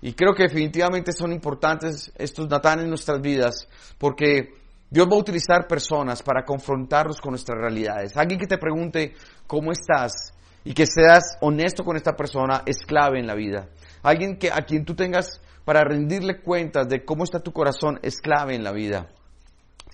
Y 0.00 0.14
creo 0.14 0.32
que 0.32 0.44
definitivamente 0.44 1.12
son 1.12 1.32
importantes 1.32 2.10
estos 2.16 2.48
Natán 2.48 2.80
en 2.80 2.88
nuestras 2.88 3.20
vidas, 3.20 3.68
porque 3.98 4.54
Dios 4.88 5.06
va 5.06 5.16
a 5.16 5.20
utilizar 5.20 5.66
personas 5.66 6.22
para 6.22 6.46
confrontarnos 6.46 7.20
con 7.20 7.32
nuestras 7.32 7.58
realidades. 7.58 8.16
Alguien 8.16 8.40
que 8.40 8.46
te 8.46 8.56
pregunte 8.56 9.12
cómo 9.46 9.70
estás 9.70 10.32
y 10.64 10.72
que 10.72 10.86
seas 10.86 11.36
honesto 11.42 11.84
con 11.84 11.98
esta 11.98 12.16
persona 12.16 12.62
es 12.64 12.78
clave 12.86 13.20
en 13.20 13.26
la 13.26 13.34
vida. 13.34 13.68
Alguien 14.02 14.38
que, 14.38 14.50
a 14.50 14.62
quien 14.62 14.86
tú 14.86 14.94
tengas 14.94 15.42
para 15.66 15.84
rendirle 15.84 16.40
cuentas 16.40 16.88
de 16.88 17.04
cómo 17.04 17.24
está 17.24 17.40
tu 17.40 17.52
corazón 17.52 18.00
es 18.00 18.16
clave 18.16 18.54
en 18.54 18.64
la 18.64 18.72
vida. 18.72 19.08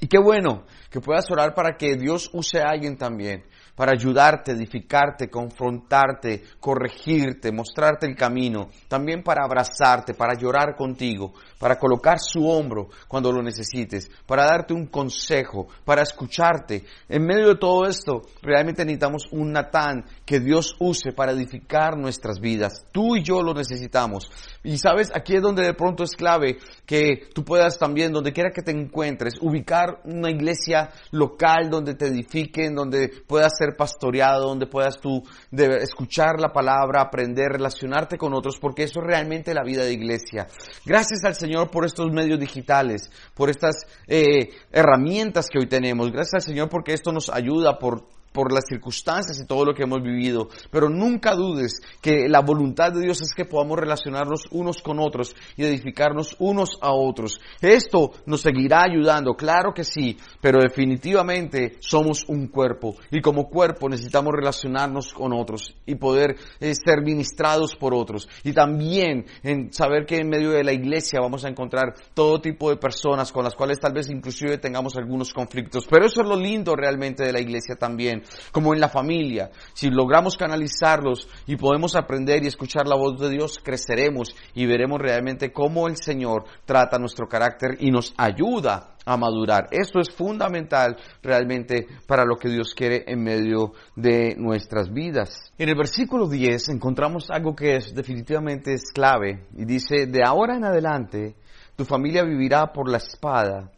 Y 0.00 0.07
qué 0.07 0.20
bueno 0.20 0.62
que 0.90 1.00
puedas 1.00 1.28
orar 1.28 1.55
para 1.55 1.76
que 1.76 1.96
Dios 1.96 2.31
use 2.33 2.61
a 2.61 2.68
alguien 2.70 2.96
también 2.96 3.42
para 3.74 3.92
ayudarte, 3.92 4.52
edificarte, 4.52 5.30
confrontarte, 5.30 6.42
corregirte, 6.61 7.52
mostrarte 7.52 8.06
el 8.06 8.16
camino, 8.16 8.68
también 8.88 9.22
para 9.22 9.44
abrazarte, 9.44 10.14
para 10.14 10.35
llorar 10.35 10.76
contigo, 10.76 11.32
para 11.58 11.78
colocar 11.78 12.18
su 12.20 12.46
hombro 12.46 12.88
cuando 13.08 13.32
lo 13.32 13.42
necesites, 13.42 14.11
para 14.26 14.44
darte 14.44 14.74
un 14.74 14.87
consejo, 14.87 15.68
para 15.85 16.02
escucharte. 16.02 16.85
En 17.08 17.24
medio 17.24 17.48
de 17.48 17.56
todo 17.56 17.87
esto, 17.87 18.22
realmente 18.42 18.85
necesitamos 18.85 19.28
un 19.30 19.52
Natán 19.52 20.04
que 20.24 20.40
Dios 20.40 20.76
use 20.78 21.12
para 21.12 21.32
edificar 21.32 21.96
nuestras 21.96 22.40
vidas. 22.40 22.85
Tú 22.92 23.16
y 23.16 23.22
yo 23.22 23.42
lo 23.42 23.54
necesitamos. 23.54 24.30
Y 24.62 24.78
sabes, 24.78 25.11
aquí 25.14 25.37
es 25.37 25.42
donde 25.42 25.62
de 25.62 25.74
pronto 25.74 26.04
es 26.04 26.14
clave 26.14 26.58
que 26.87 27.28
tú 27.35 27.44
puedas 27.44 27.78
también, 27.78 28.12
donde 28.12 28.32
quiera 28.32 28.50
que 28.50 28.62
te 28.62 28.70
encuentres, 28.70 29.35
ubicar 29.40 30.00
una 30.04 30.30
iglesia 30.30 30.90
local 31.11 31.70
donde 31.70 31.94
te 31.94 32.06
edifiquen, 32.06 32.74
donde 32.74 33.08
puedas 33.26 33.54
pastoreado, 33.77 34.48
donde 34.48 34.66
puedas 34.66 35.01
tú 35.01 35.22
escuchar 35.53 36.40
la 36.40 36.53
palabra, 36.53 37.03
aprender, 37.03 37.53
relacionarte 37.53 38.18
con 38.18 38.35
otros, 38.35 38.59
porque 38.61 38.85
eso 38.85 39.01
es 39.01 39.07
realmente 39.07 39.55
la 39.55 39.62
vida 39.64 39.85
de 39.85 39.92
iglesia. 39.92 40.46
Gracias 40.85 41.25
al 41.25 41.35
Señor 41.35 41.70
por 41.70 41.85
estos 41.85 42.11
medios 42.11 42.38
digitales, 42.38 43.11
por 43.35 43.51
estas 43.51 43.87
eh, 44.07 44.51
herramientas 44.70 45.48
que 45.48 45.59
hoy 45.59 45.66
tenemos. 45.66 46.11
Gracias 46.11 46.35
al 46.35 46.42
Señor 46.42 46.68
porque 46.68 46.92
esto 46.92 47.12
nos 47.12 47.31
ayuda 47.31 47.79
por 47.79 48.05
por 48.33 48.53
las 48.53 48.64
circunstancias 48.68 49.38
y 49.40 49.47
todo 49.47 49.64
lo 49.64 49.75
que 49.75 49.85
hemos 49.85 50.03
vivido. 50.03 50.49
Pero 50.71 50.88
nunca 50.88 51.35
dudes 51.35 51.81
que 52.01 52.29
la 52.29 52.40
voluntad 52.40 52.92
de 52.92 53.03
Dios 53.03 53.21
es 53.23 53.35
que 53.35 53.45
podamos 53.45 53.79
relacionarnos 53.79 54.47
unos 54.51 54.83
con 54.83 54.99
otros 54.99 55.35
y 55.57 55.64
edificarnos 55.64 56.37
unos 56.38 56.79
a 56.81 56.92
otros. 56.92 57.40
Esto 57.61 58.12
nos 58.27 58.40
seguirá 58.40 58.83
ayudando, 58.83 59.35
claro 59.35 59.73
que 59.75 59.85
sí, 59.85 60.18
pero 60.40 60.61
definitivamente 60.61 61.77
somos 61.81 62.25
un 62.29 62.49
cuerpo 62.49 62.97
y 63.11 63.21
como 63.21 63.49
cuerpo 63.49 63.88
necesitamos 63.88 64.33
relacionarnos 64.35 65.12
con 65.12 65.33
otros 65.33 65.75
y 65.87 65.95
poder 65.95 66.37
eh, 66.61 66.75
ser 66.75 67.03
ministrados 67.03 67.77
por 67.77 67.95
otros. 67.95 68.29
Y 68.45 68.53
también 68.53 69.27
en 69.42 69.73
saber 69.73 70.07
que 70.07 70.18
en 70.18 70.29
medio 70.29 70.51
de 70.51 70.64
la 70.64 70.73
iglesia 70.73 71.21
vamos 71.21 71.45
a 71.45 71.49
encontrar 71.49 71.95
todo 72.14 72.40
tipo 72.40 72.71
de 72.71 72.77
personas 72.77 73.33
con 73.33 73.45
las 73.45 73.55
cuales 73.55 73.81
tal 73.81 73.92
vez 73.92 74.09
inclusive 74.09 74.59
tengamos 74.59 74.97
algunos 74.97 75.33
conflictos. 75.33 75.87
Pero 75.88 76.07
eso 76.07 76.23
es 76.23 76.29
lo 76.29 76.37
lindo 76.37 76.75
realmente 76.75 77.25
de 77.25 77.33
la 77.33 77.40
iglesia 77.40 77.77
también 77.77 78.21
como 78.50 78.74
en 78.74 78.80
la 78.80 78.88
familia. 78.88 79.50
Si 79.74 79.90
logramos 79.90 80.37
canalizarlos 80.37 81.28
y 81.46 81.56
podemos 81.56 81.96
aprender 81.96 82.42
y 82.42 82.48
escuchar 82.48 82.87
la 82.87 82.96
voz 82.96 83.20
de 83.20 83.30
Dios, 83.30 83.61
creceremos 83.62 84.35
y 84.54 84.66
veremos 84.66 85.00
realmente 85.00 85.52
cómo 85.52 85.88
el 85.88 85.96
Señor 85.96 86.44
trata 86.64 86.98
nuestro 86.98 87.26
carácter 87.26 87.76
y 87.80 87.90
nos 87.90 88.14
ayuda 88.16 88.96
a 89.04 89.16
madurar. 89.16 89.68
Esto 89.70 90.00
es 90.00 90.11
fundamental 90.11 90.96
realmente 91.22 91.87
para 92.06 92.24
lo 92.24 92.37
que 92.37 92.48
Dios 92.48 92.74
quiere 92.74 93.04
en 93.06 93.22
medio 93.22 93.72
de 93.96 94.35
nuestras 94.37 94.92
vidas. 94.92 95.52
En 95.58 95.68
el 95.68 95.76
versículo 95.76 96.28
10 96.28 96.68
encontramos 96.70 97.30
algo 97.30 97.54
que 97.54 97.76
es 97.76 97.94
definitivamente 97.94 98.74
es 98.74 98.92
clave 98.92 99.46
y 99.56 99.64
dice, 99.64 100.06
de 100.06 100.24
ahora 100.24 100.56
en 100.56 100.64
adelante 100.64 101.35
tu 101.76 101.85
familia 101.85 102.22
vivirá 102.22 102.72
por 102.72 102.90
la 102.90 102.98
espada 102.98 103.70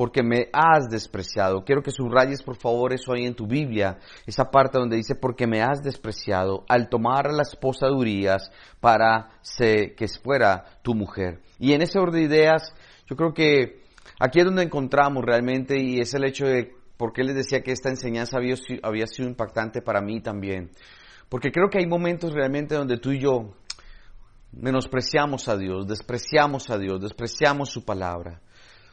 porque 0.00 0.22
me 0.22 0.48
has 0.50 0.88
despreciado. 0.88 1.62
Quiero 1.62 1.82
que 1.82 1.90
subrayes 1.90 2.42
por 2.42 2.56
favor 2.56 2.94
eso 2.94 3.12
ahí 3.12 3.26
en 3.26 3.34
tu 3.34 3.46
Biblia, 3.46 3.98
esa 4.26 4.50
parte 4.50 4.78
donde 4.78 4.96
dice 4.96 5.14
porque 5.14 5.46
me 5.46 5.60
has 5.60 5.82
despreciado 5.82 6.64
al 6.70 6.88
tomar 6.88 7.26
a 7.26 7.32
la 7.32 7.42
esposa 7.42 7.84
de 7.84 7.92
Urias 7.92 8.50
para 8.80 9.28
que 9.58 10.08
fuera 10.24 10.64
tu 10.80 10.94
mujer. 10.94 11.42
Y 11.58 11.74
en 11.74 11.82
ese 11.82 11.98
orden 11.98 12.22
de 12.22 12.34
ideas, 12.34 12.72
yo 13.06 13.14
creo 13.14 13.34
que 13.34 13.82
aquí 14.18 14.38
es 14.38 14.46
donde 14.46 14.62
encontramos 14.62 15.22
realmente 15.22 15.78
y 15.78 16.00
es 16.00 16.14
el 16.14 16.24
hecho 16.24 16.46
de 16.46 16.72
por 16.96 17.12
qué 17.12 17.22
les 17.22 17.36
decía 17.36 17.60
que 17.60 17.72
esta 17.72 17.90
enseñanza 17.90 18.38
había, 18.38 18.54
había 18.82 19.06
sido 19.06 19.28
impactante 19.28 19.82
para 19.82 20.00
mí 20.00 20.22
también. 20.22 20.70
Porque 21.28 21.50
creo 21.50 21.68
que 21.68 21.76
hay 21.76 21.86
momentos 21.86 22.32
realmente 22.32 22.74
donde 22.74 22.96
tú 22.96 23.12
y 23.12 23.20
yo 23.20 23.52
menospreciamos 24.52 25.46
a 25.48 25.58
Dios, 25.58 25.86
despreciamos 25.86 26.70
a 26.70 26.78
Dios, 26.78 27.02
despreciamos 27.02 27.68
su 27.68 27.84
palabra. 27.84 28.40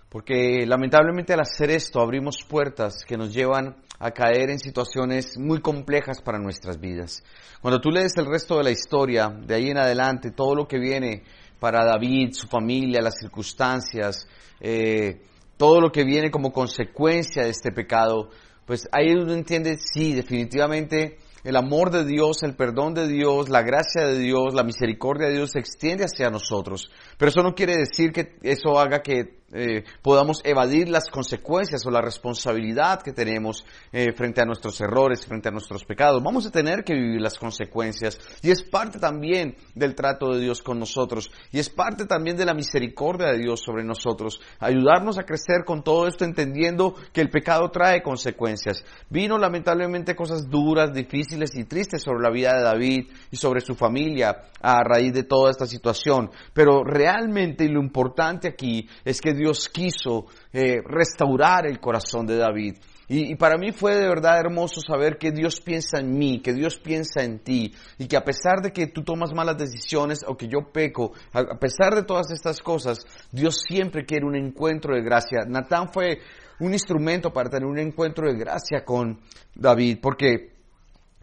Porque 0.10 0.65
lamentablemente 0.65 1.34
al 1.34 1.41
hacer 1.41 1.70
esto 1.70 2.00
abrimos 2.00 2.38
puertas 2.48 3.04
que 3.06 3.17
nos 3.17 3.34
llevan 3.34 3.76
a 4.00 4.12
caer 4.12 4.50
en 4.50 4.60
situaciones 4.60 5.38
muy 5.38 5.60
complejas 5.60 6.22
para 6.22 6.39
nuestras 6.39 6.80
vidas. 6.80 7.24
Cuando 7.62 7.82
tú 7.82 7.89
lees 7.89 8.13
el 8.17 8.28
resto 8.28 8.58
de 8.58 8.63
la 8.63 8.72
historia, 8.72 9.28
de 9.28 9.56
ahí 9.56 9.70
en 9.70 9.78
adelante, 9.78 10.32
todo 10.32 10.56
lo 10.56 10.67
que 10.67 10.80
viene 10.80 11.24
para 11.60 11.84
David, 11.84 12.30
su 12.34 12.48
familia, 12.48 13.02
las 13.02 13.17
circunstancias, 13.20 14.28
eh, 14.62 15.22
todo 15.58 15.82
lo 15.82 15.91
que 15.91 16.04
viene 16.04 16.32
como 16.32 16.54
consecuencia 16.54 17.43
de 17.43 17.50
este 17.50 17.72
pecado, 17.72 18.30
pues 18.65 18.88
ahí 18.91 19.12
uno 19.12 19.34
entiende, 19.34 19.78
sí, 19.78 20.13
definitivamente 20.13 21.17
el 21.43 21.56
amor 21.56 21.91
de 21.91 22.06
Dios, 22.06 22.43
el 22.43 22.56
perdón 22.56 22.93
de 22.93 23.08
Dios, 23.08 23.48
la 23.50 23.62
gracia 23.62 24.06
de 24.06 24.20
Dios, 24.20 24.54
la 24.54 24.63
misericordia 24.63 25.28
de 25.28 25.36
Dios 25.36 25.52
se 25.52 25.60
extiende 25.60 26.04
hacia 26.04 26.30
nosotros. 26.30 26.91
Pero 27.17 27.30
eso 27.30 27.41
no 27.41 27.56
quiere 27.56 27.78
decir 27.78 28.12
que 28.12 28.36
eso 28.43 28.78
haga 28.78 29.02
que 29.02 29.39
eh, 29.54 29.86
podamos 30.02 30.42
evadir 30.44 30.90
las 30.90 31.10
consecuencias 31.10 31.86
o 31.86 31.90
la 31.90 32.02
responsabilidad 32.02 33.02
que 33.02 33.14
tenemos 33.14 33.64
eh, 33.94 34.12
frente 34.14 34.42
a 34.42 34.46
nuestros 34.46 34.82
errores, 34.82 35.26
frente 35.26 35.48
a 35.48 35.54
nuestros 35.54 35.86
pecados. 35.86 36.22
Vamos 36.22 36.46
a 36.46 36.52
tener 36.52 36.84
que 36.84 36.94
vivir 36.94 37.22
las 37.22 37.40
consecuencias 37.40 38.20
y 38.42 38.52
es 38.52 38.62
parte 38.62 39.00
también 39.00 39.56
del 39.74 39.96
trato 39.96 40.34
de 40.34 40.42
Dios 40.42 40.62
con 40.62 40.80
nosotros 40.80 41.32
y 41.50 41.60
es 41.60 41.70
parte 41.70 42.06
también 42.06 42.36
de 42.36 42.44
la 42.44 42.54
misericordia 42.54 43.28
de 43.28 43.38
Dios 43.38 43.62
sobre 43.62 43.86
nosotros. 43.86 44.42
Ayudarnos 44.60 45.18
a 45.18 45.24
crecer 45.24 45.64
con 45.66 45.82
todo 45.82 46.08
esto 46.08 46.26
entendiendo 46.26 46.96
que 47.14 47.22
el 47.22 47.30
pecado 47.30 47.70
trae 47.70 48.04
consecuencias. 48.04 48.84
Vino 49.10 49.38
lamentablemente 49.38 50.14
cosas 50.14 50.50
duras, 50.50 50.92
difíciles 50.92 51.56
y 51.56 51.64
tristes 51.64 52.04
sobre 52.04 52.22
la 52.22 52.32
vida 52.32 52.54
de 52.54 52.64
David 52.64 53.12
y 53.32 53.38
sobre 53.38 53.62
su 53.62 53.76
familia 53.76 54.44
a 54.62 54.84
raíz 54.84 55.14
de 55.14 55.24
toda 55.24 55.52
esta 55.52 55.66
situación. 55.66 56.32
Pero 56.54 56.84
realmente 56.84 57.70
lo 57.70 57.80
importante 57.80 58.50
aquí 58.50 58.90
es 59.06 59.22
que 59.22 59.37
Dios 59.38 59.69
quiso 59.69 60.26
eh, 60.52 60.82
restaurar 60.84 61.65
el 61.65 61.80
corazón 61.80 62.28
de 62.28 62.38
David. 62.38 62.76
Y, 63.10 63.36
para 63.36 63.58
mí 63.58 63.71
fue 63.71 63.95
de 63.95 64.06
verdad 64.06 64.38
hermoso 64.38 64.82
saber 64.82 65.17
que 65.17 65.32
Dios 65.32 65.62
piensa 65.62 66.00
en 66.00 66.17
mí, 66.17 66.41
que 66.41 66.52
Dios 66.52 66.78
piensa 66.78 67.23
en 67.23 67.39
ti, 67.39 67.73
y 67.97 68.08
que 68.08 68.17
a 68.17 68.26
pesar 68.26 68.62
de 68.62 68.73
que 68.73 68.88
tú 68.88 69.04
tomas 69.04 69.32
malas 69.34 69.58
decisiones 69.58 70.26
o 70.28 70.36
que 70.36 70.50
yo 70.50 70.73
peco, 70.73 71.13
a, 71.32 71.58
pesar 71.58 71.95
de 71.95 72.04
todas 72.04 72.32
estas 72.32 72.60
cosas, 72.60 73.00
Dios 73.32 73.62
siempre 73.65 74.06
quiere 74.06 74.26
un 74.26 74.36
encuentro 74.36 74.93
de 74.93 75.04
gracia. 75.04 75.45
Natán 75.47 75.93
fue 75.93 76.19
un 76.60 76.73
instrumento 76.73 77.32
para 77.32 77.50
tener 77.50 77.65
un 77.65 77.80
encuentro 77.80 78.28
de 78.28 78.38
gracia 78.38 78.84
con 78.84 79.21
David, 79.56 80.00
porque 80.02 80.58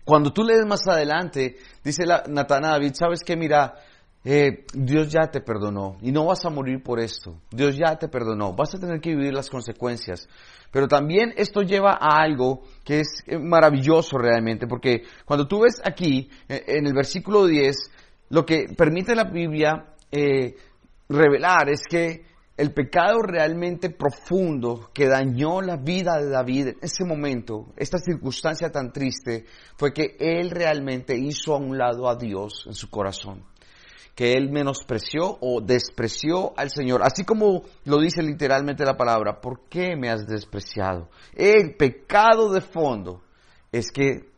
cuando 0.07 0.33
tú 0.33 0.43
lees 0.43 0.65
más 0.65 0.87
adelante, 0.87 1.57
dice 1.83 2.05
Natán 2.29 2.65
a 2.65 2.71
David, 2.71 2.93
sabes 2.95 3.21
que 3.23 3.37
mira, 3.37 3.75
eh, 4.27 4.65
Dios 4.73 5.13
ya 5.13 5.31
te 5.31 5.43
perdonó 5.43 5.99
y 6.01 6.11
no 6.11 6.25
vas 6.25 6.47
a 6.47 6.51
morir 6.51 6.83
por 6.83 6.99
esto. 6.99 7.43
Dios 7.51 7.77
ya 7.77 7.97
te 7.97 8.09
perdonó. 8.09 8.55
Vas 8.55 8.75
a 8.75 8.79
tener 8.79 9.01
que 9.01 9.11
vivir 9.15 9.35
las 9.35 9.51
consecuencias. 9.51 10.27
Pero 10.71 10.89
también 10.89 11.35
esto 11.37 11.61
lleva 11.61 11.99
a 12.01 12.23
algo 12.23 12.63
que 12.85 13.01
es 13.01 13.23
eh, 13.27 13.39
maravilloso 13.39 14.17
realmente, 14.17 14.67
porque 14.67 15.03
cuando 15.27 15.47
tú 15.47 15.61
ves 15.61 15.81
aquí, 15.85 16.31
eh, 16.49 16.65
en 16.69 16.87
el 16.87 16.95
versículo 16.95 17.47
10, 17.47 17.77
lo 18.31 18.47
que 18.47 18.67
permite 18.77 19.15
la 19.15 19.25
Biblia 19.25 19.91
revelar 21.09 21.69
es 21.69 21.83
que 21.91 22.25
el 22.57 22.73
pecado 22.73 23.21
realmente 23.21 23.91
profundo 23.91 24.91
que 24.95 25.09
dañó 25.09 25.61
la 25.61 25.77
vida 25.77 26.19
de 26.19 26.31
David 26.31 26.69
en 26.69 26.77
ese 26.83 27.05
momento, 27.05 27.73
esta 27.77 27.99
circunstancia 27.99 28.71
tan 28.71 28.93
triste, 28.93 29.45
fue 29.77 29.93
que 29.93 30.17
él 30.21 30.51
realmente 30.51 31.19
hizo 31.19 31.55
a 31.55 31.59
un 31.59 31.77
lado 31.77 32.09
a 32.09 32.15
Dios 32.15 32.65
en 32.67 32.75
su 32.75 32.89
corazón 32.91 33.43
que 34.15 34.33
él 34.35 34.51
menospreció 34.51 35.39
o 35.41 35.61
despreció 35.61 36.53
al 36.57 36.71
Señor. 36.71 37.03
Así 37.03 37.25
como 37.25 37.63
lo 37.85 38.01
dice 38.01 38.23
literalmente 38.23 38.85
la 38.85 38.97
palabra, 38.97 39.41
¿por 39.41 39.69
qué 39.69 39.97
me 39.97 40.09
has 40.09 40.27
despreciado? 40.27 41.09
El 41.35 41.75
pecado 41.77 42.53
de 42.53 42.61
fondo 42.61 43.23
es 43.73 43.91
que 43.91 44.29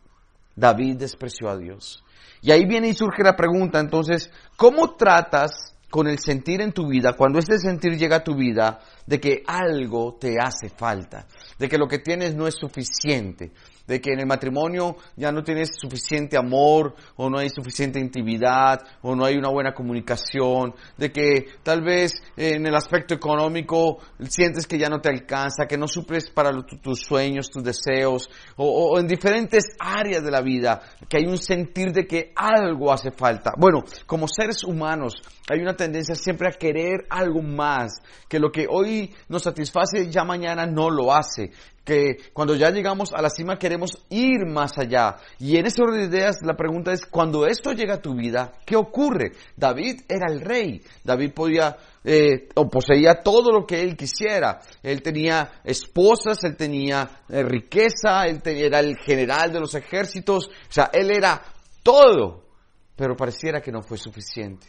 David 0.55 0.97
despreció 0.97 1.51
a 1.51 1.59
Dios. 1.59 2.03
Y 2.41 2.53
ahí 2.53 2.65
viene 2.65 2.89
y 2.89 2.95
surge 2.95 3.23
la 3.23 3.37
pregunta, 3.37 3.81
entonces, 3.81 4.31
¿cómo 4.57 4.95
tratas 4.95 5.77
con 5.91 6.09
el 6.09 6.19
sentir 6.19 6.61
en 6.61 6.73
tu 6.73 6.89
vida, 6.89 7.15
cuando 7.17 7.39
este 7.39 7.59
sentir 7.59 7.97
llega 7.97 8.17
a 8.17 8.25
tu 8.25 8.35
vida, 8.35 8.81
de 9.07 9.21
que 9.21 9.43
algo 9.47 10.17
te 10.21 10.37
hace 10.39 10.69
falta, 10.69 11.27
de 11.59 11.69
que 11.69 11.79
lo 11.79 11.87
que 11.87 12.01
tienes 12.01 12.35
no 12.35 12.47
es 12.47 12.55
suficiente, 12.55 13.53
de 13.87 14.01
que 14.01 14.13
en 14.13 14.21
el 14.21 14.27
matrimonio 14.27 14.97
ya 15.17 15.33
no 15.33 15.43
tienes 15.43 15.71
suficiente 15.77 16.37
amor 16.37 16.95
o 17.17 17.31
no 17.31 17.39
hay 17.39 17.51
suficiente 17.51 17.99
intimidad 18.01 18.81
o 19.03 19.15
no 19.15 19.25
hay 19.25 19.37
una 19.37 19.49
buena 19.49 19.73
comunicación, 19.73 20.75
de 20.97 21.13
que 21.13 21.47
tal 21.63 21.83
vez 21.83 22.15
en 22.37 22.67
el 22.67 22.75
aspecto 22.75 23.15
económico 23.15 23.99
sientes 24.29 24.67
que 24.67 24.79
ya 24.79 24.89
no 24.89 25.01
te 25.01 25.09
alcanza, 25.09 25.67
que 25.69 25.79
no 25.79 25.89
suples 25.89 26.31
para 26.31 26.51
tus 26.83 27.01
sueños, 27.01 27.51
tus 27.51 27.63
deseos 27.63 28.31
o 28.57 28.99
en 28.99 29.07
diferentes 29.07 29.65
áreas 29.79 30.23
de 30.23 30.31
la 30.31 30.41
vida, 30.41 30.81
que 31.09 31.19
hay 31.19 31.27
un 31.27 31.39
sentir 31.39 31.93
de 31.93 32.07
que 32.07 32.33
algo 32.35 32.93
hace 32.93 33.11
falta. 33.11 33.53
Bueno, 33.57 33.85
como 34.07 34.27
seres 34.29 34.65
humanos 34.65 35.15
hay 35.49 35.61
una 35.61 35.77
tendencia 35.77 36.15
siempre 36.15 36.49
a 36.49 36.59
querer 36.59 37.07
algo 37.09 37.43
más, 37.43 38.01
que 38.29 38.39
lo 38.39 38.51
que 38.51 38.67
hoy 38.69 39.15
nos 39.29 39.43
satisface 39.43 40.11
ya 40.11 40.25
mañana 40.25 40.67
no 40.67 40.91
lo 40.91 41.13
hace, 41.13 41.53
que 41.87 42.19
cuando 42.33 42.57
ya 42.57 42.71
llegamos 42.71 43.15
a 43.15 43.23
la 43.23 43.31
cima 43.31 43.59
queremos 43.59 44.05
ir 44.11 44.45
más 44.45 44.77
allá. 44.77 45.17
Y 45.39 45.57
en 45.57 45.67
ese 45.67 45.81
orden 45.81 46.01
de 46.01 46.17
ideas 46.19 46.39
la 46.43 46.57
pregunta 46.57 46.93
es, 46.93 47.07
cuando 47.07 47.47
esto 47.47 47.73
llega 47.73 47.95
a 47.95 48.03
tu 48.03 48.15
vida, 48.15 48.55
¿qué 48.67 48.75
ocurre? 48.75 49.33
David 49.57 50.01
era 50.09 50.27
el 50.31 50.41
rey, 50.41 50.83
David 51.05 51.33
podía 51.33 51.77
eh, 52.03 52.49
o 52.57 52.69
poseía 52.69 53.23
todo 53.23 53.53
lo 53.53 53.65
que 53.65 53.81
él 53.81 53.97
quisiera. 53.97 54.61
Él 54.83 55.01
tenía 55.01 55.61
esposas, 55.63 56.43
él 56.43 56.57
tenía 56.57 57.23
eh, 57.29 57.45
riqueza, 57.45 58.27
él 58.27 58.43
era 58.45 58.81
el 58.81 58.97
general 58.99 59.53
de 59.53 59.61
los 59.61 59.75
ejércitos, 59.77 60.49
o 60.49 60.73
sea, 60.73 60.91
él 60.93 61.13
era 61.13 61.41
todo, 61.85 62.49
pero 62.97 63.17
pareciera 63.17 63.61
que 63.61 63.71
no 63.71 63.83
fue 63.83 63.97
suficiente. 63.97 64.67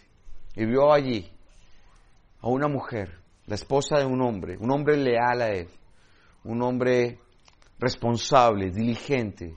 Y 0.55 0.65
vio 0.65 0.93
allí 0.93 1.27
a 2.41 2.47
una 2.47 2.67
mujer, 2.67 3.19
la 3.47 3.55
esposa 3.55 3.97
de 3.97 4.05
un 4.05 4.21
hombre, 4.21 4.55
un 4.59 4.71
hombre 4.71 4.97
leal 4.97 5.41
a 5.41 5.49
él, 5.49 5.67
un 6.47 6.61
hombre 6.61 7.19
responsable, 7.77 8.71
diligente, 8.71 9.55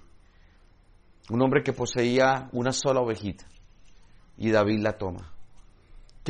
un 1.31 1.41
hombre 1.41 1.63
que 1.63 1.73
poseía 1.73 2.49
una 2.53 2.73
sola 2.73 3.01
ovejita. 3.01 3.47
Y 4.37 4.51
David 4.51 4.81
la 4.81 4.99
toma. 4.99 5.33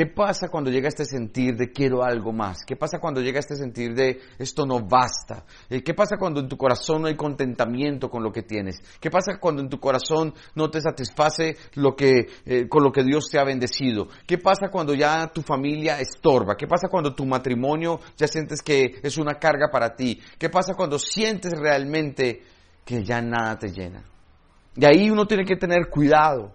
¿Qué 0.01 0.07
pasa 0.07 0.49
cuando 0.49 0.71
llega 0.71 0.89
este 0.89 1.05
sentir 1.05 1.57
de 1.57 1.73
quiero 1.73 2.03
algo 2.03 2.33
más? 2.33 2.65
¿Qué 2.67 2.75
pasa 2.75 2.99
cuando 2.99 3.21
llega 3.21 3.39
este 3.39 3.55
sentir 3.55 3.95
de 3.95 4.19
esto 4.39 4.65
no 4.65 4.81
basta? 4.81 5.45
Eh, 5.69 5.83
¿Qué 5.83 5.93
pasa 5.93 6.17
cuando 6.19 6.41
en 6.41 6.49
tu 6.49 6.57
corazón 6.57 7.03
no 7.03 7.09
hay 7.09 7.17
contentamiento 7.17 8.09
con 8.09 8.23
lo 8.23 8.33
que 8.33 8.43
tienes? 8.43 8.81
¿Qué 8.99 9.11
pasa 9.11 9.39
cuando 9.39 9.61
en 9.61 9.69
tu 9.69 9.79
corazón 9.79 10.33
no 10.55 10.71
te 10.71 10.81
satisface 10.81 11.55
lo 11.75 11.95
que, 11.95 12.29
eh, 12.47 12.67
con 12.67 12.83
lo 12.83 12.91
que 12.91 13.05
Dios 13.05 13.29
te 13.31 13.39
ha 13.39 13.45
bendecido? 13.45 14.09
¿Qué 14.27 14.39
pasa 14.39 14.71
cuando 14.71 14.95
ya 14.95 15.31
tu 15.35 15.43
familia 15.43 16.01
estorba? 16.01 16.57
¿Qué 16.57 16.67
pasa 16.67 16.89
cuando 16.89 17.15
tu 17.15 17.27
matrimonio 17.27 18.01
ya 18.17 18.27
sientes 18.27 18.63
que 18.63 19.01
es 19.03 19.19
una 19.19 19.35
carga 19.35 19.69
para 19.71 19.95
ti? 19.95 20.19
¿Qué 20.39 20.49
pasa 20.49 20.73
cuando 20.75 20.99
sientes 20.99 21.53
realmente 21.61 22.43
que 22.87 23.05
ya 23.05 23.21
nada 23.21 23.59
te 23.59 23.69
llena? 23.69 24.03
Y 24.77 24.83
ahí 24.87 25.11
uno 25.11 25.27
tiene 25.27 25.45
que 25.45 25.57
tener 25.57 25.91
cuidado 25.91 26.55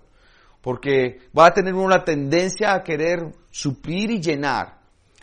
porque 0.65 1.19
va 1.38 1.45
a 1.45 1.54
tener 1.54 1.75
una 1.75 2.04
tendencia 2.04 2.73
a 2.73 2.82
querer 2.82 3.19
suplir 3.51 4.10
y 4.10 4.19
llenar 4.19 4.80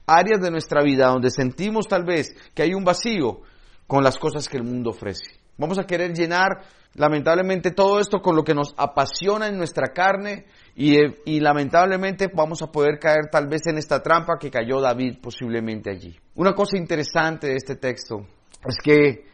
áreas 0.07 0.41
de 0.41 0.53
nuestra 0.53 0.85
vida 0.85 1.09
donde 1.09 1.31
sentimos 1.31 1.89
tal 1.89 2.05
vez 2.05 2.33
que 2.55 2.63
hay 2.63 2.75
un 2.75 2.85
vacío 2.85 3.41
con 3.89 4.05
las 4.05 4.19
cosas 4.19 4.49
que 4.49 4.59
el 4.59 4.63
mundo 4.63 4.91
ofrece. 4.91 5.41
Vamos 5.59 5.81
a 5.81 5.83
querer 5.83 6.15
llenar 6.15 6.63
lamentablemente 6.95 7.73
todo 7.73 7.99
esto 7.99 8.21
con 8.21 8.37
lo 8.37 8.45
que 8.45 8.55
nos 8.55 8.73
apasiona 8.77 9.49
en 9.49 9.59
nuestra 9.59 9.89
carne 9.93 10.47
y, 10.77 10.95
y, 11.25 11.41
lamentablemente 11.41 12.31
vamos 12.33 12.63
a 12.63 12.71
poder 12.71 13.01
caer 13.01 13.29
tal 13.29 13.49
vez 13.49 13.63
en 13.67 13.79
esta 13.79 14.01
trampa 14.01 14.39
que 14.39 14.49
cayó 14.49 14.81
David 14.81 15.19
posiblemente 15.21 15.91
allí. 15.91 16.17
Una 16.37 16.55
cosa 16.55 16.77
interesante 16.77 17.49
de 17.49 17.57
este 17.57 17.75
texto 17.75 18.25
es 18.65 18.77
que 18.81 19.32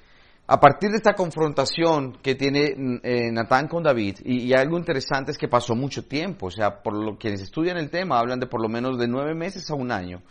a 0.50 0.58
partir 0.58 0.90
de 0.90 0.96
esta 0.96 1.12
confrontación 1.12 2.14
que 2.22 2.34
tiene 2.34 2.74
eh, 3.02 3.30
Natán 3.30 3.68
con 3.68 3.82
David, 3.82 4.20
y, 4.24 4.54
algo 4.54 4.78
interesante 4.78 5.30
es 5.30 5.37
que 5.37 5.46
pasó 5.46 5.74
mucho 5.74 6.06
tiempo, 6.06 6.46
o 6.46 6.50
sea, 6.50 6.82
por 6.82 6.96
lo 6.96 7.18
quienes 7.18 7.42
estudian 7.42 7.76
el 7.76 7.90
tema 7.90 8.18
hablan 8.18 8.40
de 8.40 8.46
por 8.46 8.62
lo 8.62 8.68
menos 8.70 8.98
de 8.98 9.06
nueve 9.08 9.34
meses 9.34 9.70
a 9.70 9.74
un 9.74 9.92
año, 9.92 10.22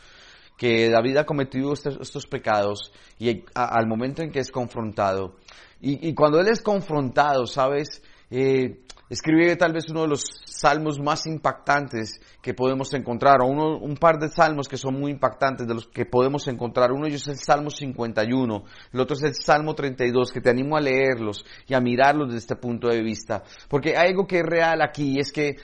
que 0.57 0.89
David 0.89 1.17
ha 1.17 1.25
cometido 1.25 1.71
estos, 1.73 2.25
pecados 2.25 2.91
y 3.19 3.43
al 3.53 3.85
momento 3.85 4.23
en 4.23 4.31
que 4.31 4.39
es 4.39 4.49
confrontado. 4.49 5.35
Y, 5.79 6.09
y, 6.09 6.15
cuando 6.15 6.39
él 6.39 6.47
es 6.47 6.63
confrontado, 6.63 7.45
¿sabes? 7.45 8.01
Eh, 8.31 8.79
escribe 9.09 9.55
tal 9.55 9.73
vez 9.73 9.89
uno 9.89 10.01
de 10.01 10.07
los 10.09 10.23
salmos 10.45 10.99
más 10.99 11.25
impactantes 11.27 12.19
que 12.41 12.53
podemos 12.53 12.93
encontrar, 12.93 13.41
o 13.41 13.45
uno, 13.45 13.77
un 13.77 13.95
par 13.95 14.19
de 14.19 14.29
salmos 14.29 14.67
que 14.67 14.77
son 14.77 14.99
muy 14.99 15.11
impactantes 15.11 15.67
de 15.67 15.73
los 15.73 15.87
que 15.87 16.05
podemos 16.05 16.47
encontrar. 16.47 16.91
Uno 16.91 17.03
de 17.03 17.09
ellos 17.09 17.21
es 17.23 17.39
el 17.39 17.39
Salmo 17.39 17.69
51, 17.69 18.63
el 18.93 18.99
otro 18.99 19.15
es 19.15 19.23
el 19.23 19.35
Salmo 19.35 19.75
32, 19.75 20.31
que 20.31 20.41
te 20.41 20.49
animo 20.49 20.77
a 20.77 20.81
leerlos 20.81 21.45
y 21.67 21.73
a 21.73 21.79
mirarlos 21.79 22.27
desde 22.27 22.39
este 22.39 22.55
punto 22.55 22.87
de 22.87 23.01
vista. 23.01 23.43
Porque 23.69 23.97
hay 23.97 24.09
algo 24.09 24.27
que 24.27 24.39
es 24.39 24.45
real 24.45 24.81
aquí, 24.81 25.19
es 25.19 25.31
que 25.31 25.55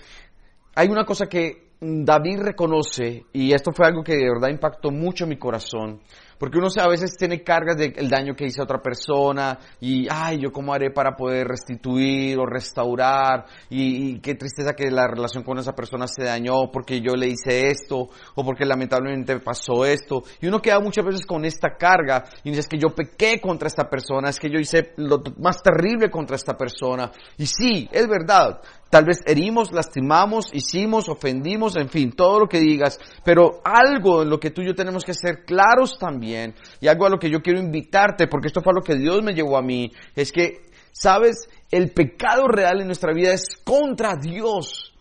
hay 0.75 0.87
una 0.87 1.05
cosa 1.05 1.27
que 1.27 1.73
David 1.79 2.39
reconoce, 2.41 3.25
y 3.33 3.53
esto 3.53 3.71
fue 3.73 3.87
algo 3.87 4.03
que 4.03 4.15
de 4.15 4.29
verdad 4.29 4.49
impactó 4.49 4.89
mucho 4.89 5.27
mi 5.27 5.37
corazón, 5.37 6.01
porque 6.43 6.57
uno 6.57 6.67
a 6.77 6.89
veces 6.89 7.15
tiene 7.17 7.41
cargas 7.41 7.77
del 7.77 8.09
daño 8.09 8.35
que 8.35 8.45
hizo 8.45 8.59
a 8.59 8.65
otra 8.65 8.81
persona 8.81 9.57
y, 9.79 10.07
ay, 10.11 10.39
yo 10.41 10.51
cómo 10.51 10.73
haré 10.73 10.91
para 10.91 11.15
poder 11.15 11.47
restituir 11.47 12.37
o 12.37 12.45
restaurar 12.45 13.45
y, 13.69 14.19
qué 14.19 14.35
tristeza 14.35 14.73
que 14.73 14.91
la 14.91 15.07
relación 15.07 15.43
con 15.45 15.57
esa 15.59 15.71
persona 15.71 16.05
se 16.05 16.25
dañó 16.25 16.69
porque 16.69 16.99
yo 16.99 17.15
le 17.15 17.27
hice 17.27 17.67
esto 17.67 18.09
o 18.35 18.43
porque 18.43 18.65
lamentablemente 18.65 19.39
pasó 19.39 19.85
esto. 19.85 20.23
Y 20.41 20.47
uno 20.47 20.61
queda 20.61 20.81
muchas 20.81 21.05
veces 21.05 21.25
con 21.25 21.45
esta 21.45 21.77
carga 21.77 22.25
y 22.43 22.49
dice, 22.49 22.59
es 22.59 22.67
que 22.67 22.77
yo 22.77 22.89
pequé 22.89 23.39
contra 23.39 23.69
esta 23.69 23.89
persona, 23.89 24.27
es 24.27 24.37
que 24.37 24.49
yo 24.49 24.59
hice 24.59 24.91
lo 24.97 25.23
más 25.37 25.63
terrible 25.63 26.11
contra 26.11 26.35
esta 26.35 26.57
persona. 26.57 27.09
Y 27.37 27.45
sí, 27.45 27.87
es 27.89 28.05
verdad, 28.05 28.59
Tal 28.93 29.05
vez 29.05 29.23
herimos, 29.25 29.71
lastimamos, 29.71 30.53
hicimos, 30.53 31.09
ofendimos, 31.09 31.75
en 31.77 31.89
fin, 31.89 32.11
todo 32.11 32.41
lo 32.41 32.47
que 32.47 32.59
digas. 32.59 32.99
Pero 33.25 33.59
algo 33.63 34.21
en 34.21 34.29
lo 34.29 34.39
que 34.39 34.51
tú 34.51 34.61
y 34.61 34.67
yo 34.67 34.75
tenemos 34.75 35.03
que 35.03 35.15
ser 35.15 35.45
claros 35.45 35.97
también, 35.97 36.32
y 36.79 36.87
algo 36.87 37.05
a 37.05 37.09
lo 37.09 37.19
que 37.19 37.29
yo 37.29 37.41
quiero 37.41 37.59
invitarte, 37.59 38.27
porque 38.27 38.47
esto 38.47 38.61
fue 38.61 38.71
a 38.71 38.75
lo 38.75 38.81
que 38.81 38.95
Dios 38.95 39.21
me 39.23 39.33
llevó 39.33 39.57
a 39.57 39.61
mí, 39.61 39.91
es 40.15 40.31
que, 40.31 40.61
sabes, 40.91 41.47
el 41.71 41.91
pecado 41.91 42.47
real 42.47 42.81
en 42.81 42.87
nuestra 42.87 43.13
vida 43.13 43.33
es 43.33 43.57
contra 43.63 44.15
Dios. 44.15 44.92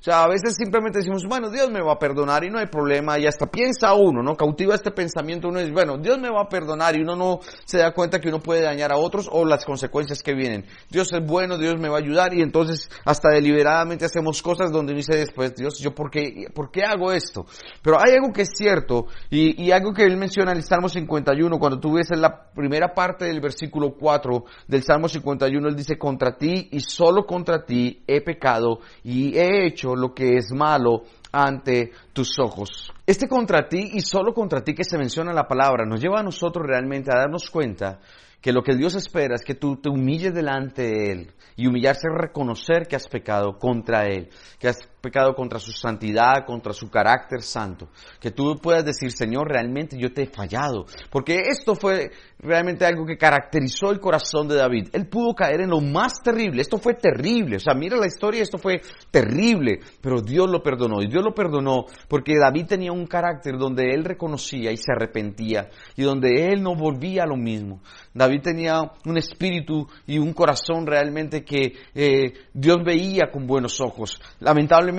O 0.00 0.02
sea, 0.02 0.24
a 0.24 0.28
veces 0.28 0.56
simplemente 0.56 1.00
decimos, 1.00 1.26
bueno, 1.26 1.50
Dios 1.50 1.70
me 1.70 1.82
va 1.82 1.92
a 1.92 1.98
perdonar 1.98 2.42
y 2.42 2.48
no 2.48 2.58
hay 2.58 2.68
problema, 2.68 3.18
y 3.18 3.26
hasta 3.26 3.50
piensa 3.50 3.92
uno, 3.92 4.22
¿no? 4.22 4.34
Cautiva 4.34 4.74
este 4.74 4.90
pensamiento, 4.92 5.48
uno 5.48 5.58
dice, 5.58 5.72
bueno, 5.72 5.98
Dios 5.98 6.18
me 6.18 6.30
va 6.30 6.40
a 6.40 6.48
perdonar 6.48 6.96
y 6.96 7.02
uno 7.02 7.16
no 7.16 7.40
se 7.66 7.76
da 7.76 7.92
cuenta 7.92 8.18
que 8.18 8.30
uno 8.30 8.40
puede 8.40 8.62
dañar 8.62 8.92
a 8.92 8.96
otros 8.96 9.28
o 9.30 9.44
las 9.44 9.62
consecuencias 9.62 10.22
que 10.22 10.32
vienen. 10.32 10.64
Dios 10.88 11.12
es 11.12 11.26
bueno, 11.26 11.58
Dios 11.58 11.78
me 11.78 11.90
va 11.90 11.96
a 11.96 12.00
ayudar 12.00 12.32
y 12.32 12.40
entonces 12.40 12.88
hasta 13.04 13.28
deliberadamente 13.28 14.06
hacemos 14.06 14.40
cosas 14.40 14.72
donde 14.72 14.92
uno 14.92 15.00
dice 15.00 15.18
después, 15.18 15.54
Dios, 15.54 15.78
¿yo 15.80 15.94
por 15.94 16.10
qué, 16.10 16.46
por 16.54 16.70
qué 16.70 16.82
hago 16.82 17.12
esto? 17.12 17.44
Pero 17.82 17.98
hay 17.98 18.14
algo 18.14 18.32
que 18.32 18.42
es 18.42 18.52
cierto 18.54 19.04
y, 19.28 19.70
algo 19.70 19.92
que 19.92 20.04
él 20.04 20.16
menciona 20.16 20.52
en 20.52 20.56
el 20.56 20.64
Salmo 20.64 20.88
51, 20.88 21.58
cuando 21.58 21.78
tú 21.78 21.92
ves 21.92 22.10
en 22.10 22.22
la 22.22 22.50
primera 22.54 22.94
parte 22.94 23.26
del 23.26 23.42
versículo 23.42 23.94
4 24.00 24.44
del 24.66 24.82
Salmo 24.82 25.10
51, 25.10 25.68
él 25.68 25.76
dice, 25.76 25.98
contra 25.98 26.38
ti 26.38 26.70
y 26.72 26.80
solo 26.80 27.26
contra 27.26 27.66
ti 27.66 28.02
he 28.06 28.22
pecado 28.22 28.80
y 29.04 29.36
he 29.36 29.66
hecho 29.66 29.89
lo 29.96 30.14
que 30.14 30.36
es 30.36 30.52
malo 30.52 31.04
ante 31.32 31.92
tus 32.12 32.38
ojos. 32.38 32.92
Este 33.06 33.28
contra 33.28 33.68
ti 33.68 33.90
y 33.94 34.00
solo 34.00 34.32
contra 34.32 34.62
ti 34.62 34.74
que 34.74 34.84
se 34.84 34.98
menciona 34.98 35.30
en 35.30 35.36
la 35.36 35.48
palabra 35.48 35.84
nos 35.86 36.00
lleva 36.00 36.20
a 36.20 36.24
nosotros 36.24 36.66
realmente 36.66 37.10
a 37.12 37.18
darnos 37.18 37.50
cuenta 37.50 38.00
que 38.40 38.52
lo 38.52 38.62
que 38.62 38.74
Dios 38.74 38.94
espera 38.94 39.34
es 39.34 39.44
que 39.44 39.54
tú 39.54 39.76
te 39.76 39.90
humilles 39.90 40.32
delante 40.32 40.82
de 40.82 41.12
Él 41.12 41.32
y 41.56 41.66
humillarse 41.66 42.08
es 42.08 42.18
reconocer 42.18 42.86
que 42.88 42.96
has 42.96 43.06
pecado 43.06 43.58
contra 43.58 44.06
Él, 44.06 44.30
que 44.58 44.68
has 44.68 44.78
pecado 45.00 45.34
contra 45.34 45.58
su 45.58 45.72
santidad, 45.72 46.44
contra 46.46 46.72
su 46.72 46.90
carácter 46.90 47.42
santo. 47.42 47.88
Que 48.20 48.30
tú 48.30 48.56
puedas 48.60 48.84
decir, 48.84 49.10
Señor, 49.12 49.48
realmente 49.48 49.96
yo 49.98 50.12
te 50.12 50.22
he 50.22 50.26
fallado. 50.26 50.86
Porque 51.10 51.40
esto 51.50 51.74
fue 51.74 52.10
realmente 52.38 52.84
algo 52.84 53.06
que 53.06 53.16
caracterizó 53.16 53.90
el 53.90 54.00
corazón 54.00 54.48
de 54.48 54.56
David. 54.56 54.88
Él 54.92 55.08
pudo 55.08 55.34
caer 55.34 55.62
en 55.62 55.70
lo 55.70 55.80
más 55.80 56.22
terrible. 56.22 56.60
Esto 56.60 56.78
fue 56.78 56.94
terrible. 56.94 57.56
O 57.56 57.60
sea, 57.60 57.74
mira 57.74 57.96
la 57.96 58.06
historia, 58.06 58.42
esto 58.42 58.58
fue 58.58 58.80
terrible. 59.10 59.80
Pero 60.00 60.20
Dios 60.20 60.48
lo 60.50 60.62
perdonó. 60.62 61.02
Y 61.02 61.08
Dios 61.08 61.24
lo 61.24 61.34
perdonó 61.34 61.84
porque 62.08 62.38
David 62.38 62.66
tenía 62.66 62.92
un 62.92 63.06
carácter 63.06 63.56
donde 63.58 63.94
él 63.94 64.04
reconocía 64.04 64.70
y 64.70 64.76
se 64.76 64.92
arrepentía. 64.92 65.70
Y 65.96 66.02
donde 66.02 66.46
él 66.46 66.62
no 66.62 66.74
volvía 66.74 67.22
a 67.22 67.26
lo 67.26 67.36
mismo. 67.36 67.80
David 68.12 68.42
tenía 68.42 68.82
un 69.06 69.16
espíritu 69.16 69.86
y 70.06 70.18
un 70.18 70.32
corazón 70.32 70.86
realmente 70.86 71.44
que 71.44 71.74
eh, 71.94 72.32
Dios 72.52 72.78
veía 72.84 73.30
con 73.32 73.46
buenos 73.46 73.80
ojos. 73.80 74.20
Lamentablemente 74.40 74.89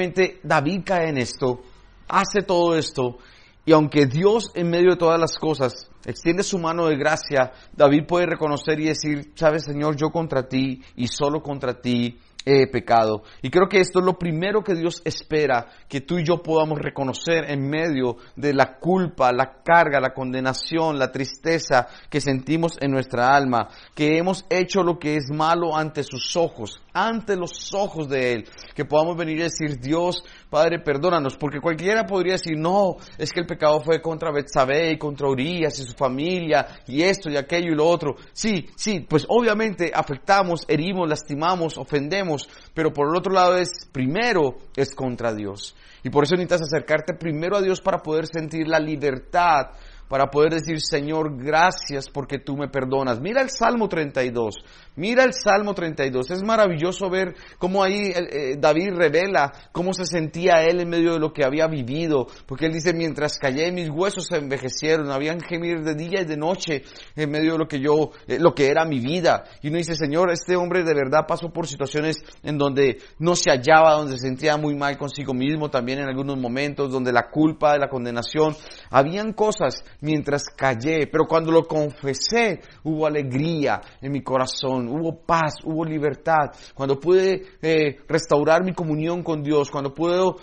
David 0.43 0.81
cae 0.85 1.09
en 1.09 1.17
esto, 1.17 1.61
hace 2.07 2.41
todo 2.41 2.75
esto, 2.75 3.17
y 3.65 3.73
aunque 3.73 4.07
Dios 4.07 4.51
en 4.55 4.69
medio 4.69 4.91
de 4.91 4.97
todas 4.97 5.19
las 5.19 5.37
cosas 5.37 5.89
extiende 6.05 6.43
su 6.43 6.57
mano 6.57 6.87
de 6.87 6.97
gracia, 6.97 7.51
David 7.73 8.05
puede 8.07 8.25
reconocer 8.25 8.79
y 8.79 8.85
decir, 8.85 9.31
sabes 9.35 9.65
Señor, 9.65 9.95
yo 9.95 10.09
contra 10.09 10.47
ti 10.47 10.81
y 10.95 11.07
solo 11.07 11.41
contra 11.41 11.79
ti 11.79 12.17
he 12.45 12.67
pecado. 12.67 13.23
Y 13.41 13.49
creo 13.49 13.67
que 13.67 13.79
esto 13.79 13.99
es 13.99 14.05
lo 14.05 14.17
primero 14.17 14.63
que 14.63 14.75
Dios 14.75 15.01
espera 15.05 15.67
que 15.87 16.01
tú 16.01 16.17
y 16.17 16.25
yo 16.25 16.41
podamos 16.41 16.79
reconocer 16.79 17.49
en 17.49 17.69
medio 17.69 18.17
de 18.35 18.53
la 18.53 18.77
culpa, 18.79 19.31
la 19.31 19.61
carga, 19.63 19.99
la 19.99 20.13
condenación, 20.13 20.97
la 20.97 21.11
tristeza 21.11 21.87
que 22.09 22.21
sentimos 22.21 22.77
en 22.81 22.91
nuestra 22.91 23.35
alma, 23.35 23.69
que 23.95 24.17
hemos 24.17 24.45
hecho 24.49 24.83
lo 24.83 24.97
que 24.99 25.15
es 25.15 25.29
malo 25.31 25.75
ante 25.75 26.03
sus 26.03 26.35
ojos, 26.35 26.81
ante 26.93 27.35
los 27.35 27.73
ojos 27.73 28.09
de 28.09 28.33
Él, 28.33 28.49
que 28.75 28.85
podamos 28.85 29.17
venir 29.17 29.37
y 29.37 29.43
decir, 29.43 29.79
Dios, 29.79 30.23
Padre, 30.49 30.79
perdónanos, 30.79 31.37
porque 31.37 31.59
cualquiera 31.59 32.05
podría 32.05 32.33
decir, 32.33 32.57
no, 32.57 32.97
es 33.17 33.31
que 33.31 33.39
el 33.39 33.45
pecado 33.45 33.81
fue 33.81 34.01
contra 34.01 34.31
Betsabé 34.31 34.91
y 34.91 34.97
contra 34.97 35.29
Urias 35.29 35.79
y 35.79 35.83
su 35.83 35.93
familia 35.93 36.67
y 36.87 37.01
esto 37.03 37.29
y 37.29 37.37
aquello 37.37 37.71
y 37.71 37.75
lo 37.75 37.87
otro. 37.87 38.15
Sí, 38.33 38.67
sí, 38.75 39.05
pues 39.07 39.25
obviamente 39.29 39.91
afectamos, 39.93 40.65
herimos, 40.67 41.07
lastimamos, 41.07 41.77
ofendemos, 41.77 42.30
pero 42.73 42.93
por 42.93 43.09
el 43.09 43.15
otro 43.15 43.33
lado 43.33 43.57
es, 43.57 43.69
primero, 43.91 44.57
es 44.75 44.93
contra 44.93 45.33
Dios. 45.33 45.75
Y 46.03 46.09
por 46.09 46.23
eso 46.23 46.35
necesitas 46.35 46.61
acercarte 46.61 47.13
primero 47.13 47.57
a 47.57 47.61
Dios 47.61 47.81
para 47.81 47.99
poder 47.99 48.27
sentir 48.27 48.67
la 48.67 48.79
libertad 48.79 49.71
para 50.11 50.29
poder 50.29 50.55
decir, 50.55 50.81
Señor, 50.81 51.41
gracias 51.41 52.09
porque 52.09 52.37
tú 52.37 52.57
me 52.57 52.67
perdonas. 52.67 53.21
Mira 53.21 53.41
el 53.41 53.49
Salmo 53.49 53.87
32, 53.87 54.55
mira 54.97 55.23
el 55.23 55.31
Salmo 55.33 55.73
32. 55.73 56.31
Es 56.31 56.43
maravilloso 56.43 57.09
ver 57.09 57.33
cómo 57.57 57.81
ahí 57.81 58.11
eh, 58.13 58.15
eh, 58.29 58.55
David 58.59 58.89
revela 58.93 59.53
cómo 59.71 59.93
se 59.93 60.05
sentía 60.05 60.63
él 60.63 60.81
en 60.81 60.89
medio 60.89 61.13
de 61.13 61.19
lo 61.19 61.31
que 61.31 61.45
había 61.45 61.67
vivido, 61.67 62.27
porque 62.45 62.65
él 62.65 62.73
dice, 62.73 62.93
mientras 62.93 63.37
callé 63.37 63.71
mis 63.71 63.89
huesos 63.89 64.27
se 64.27 64.35
envejecieron, 64.35 65.09
habían 65.11 65.39
gemir 65.39 65.81
de 65.81 65.95
día 65.95 66.23
y 66.23 66.25
de 66.25 66.35
noche 66.35 66.83
en 67.15 67.31
medio 67.31 67.53
de 67.53 67.59
lo 67.59 67.67
que 67.69 67.79
yo, 67.79 68.11
eh, 68.27 68.37
lo 68.37 68.53
que 68.53 68.67
era 68.67 68.83
mi 68.83 68.99
vida. 68.99 69.45
Y 69.61 69.69
uno 69.69 69.77
dice, 69.77 69.95
Señor, 69.95 70.29
este 70.29 70.57
hombre 70.57 70.83
de 70.83 70.93
verdad 70.93 71.21
pasó 71.25 71.53
por 71.53 71.67
situaciones 71.67 72.17
en 72.43 72.57
donde 72.57 72.97
no 73.17 73.37
se 73.37 73.49
hallaba, 73.49 73.93
donde 73.93 74.17
se 74.17 74.27
sentía 74.27 74.57
muy 74.57 74.75
mal 74.75 74.97
consigo 74.97 75.33
mismo, 75.33 75.69
también 75.69 75.99
en 75.99 76.09
algunos 76.09 76.37
momentos, 76.37 76.91
donde 76.91 77.13
la 77.13 77.29
culpa, 77.29 77.77
la 77.77 77.87
condenación, 77.87 78.57
habían 78.89 79.31
cosas 79.31 79.85
mientras 80.01 80.43
callé, 80.55 81.07
pero 81.11 81.25
cuando 81.25 81.51
lo 81.51 81.63
confesé 81.63 82.59
hubo 82.83 83.07
alegría 83.07 83.81
en 84.01 84.11
mi 84.11 84.21
corazón, 84.21 84.87
hubo 84.87 85.21
paz, 85.25 85.55
hubo 85.63 85.85
libertad, 85.85 86.51
cuando 86.73 86.99
pude 86.99 87.43
eh, 87.61 87.97
restaurar 88.07 88.63
mi 88.63 88.73
comunión 88.73 89.23
con 89.23 89.41
Dios, 89.41 89.69
cuando 89.71 89.93
puedo 89.93 90.35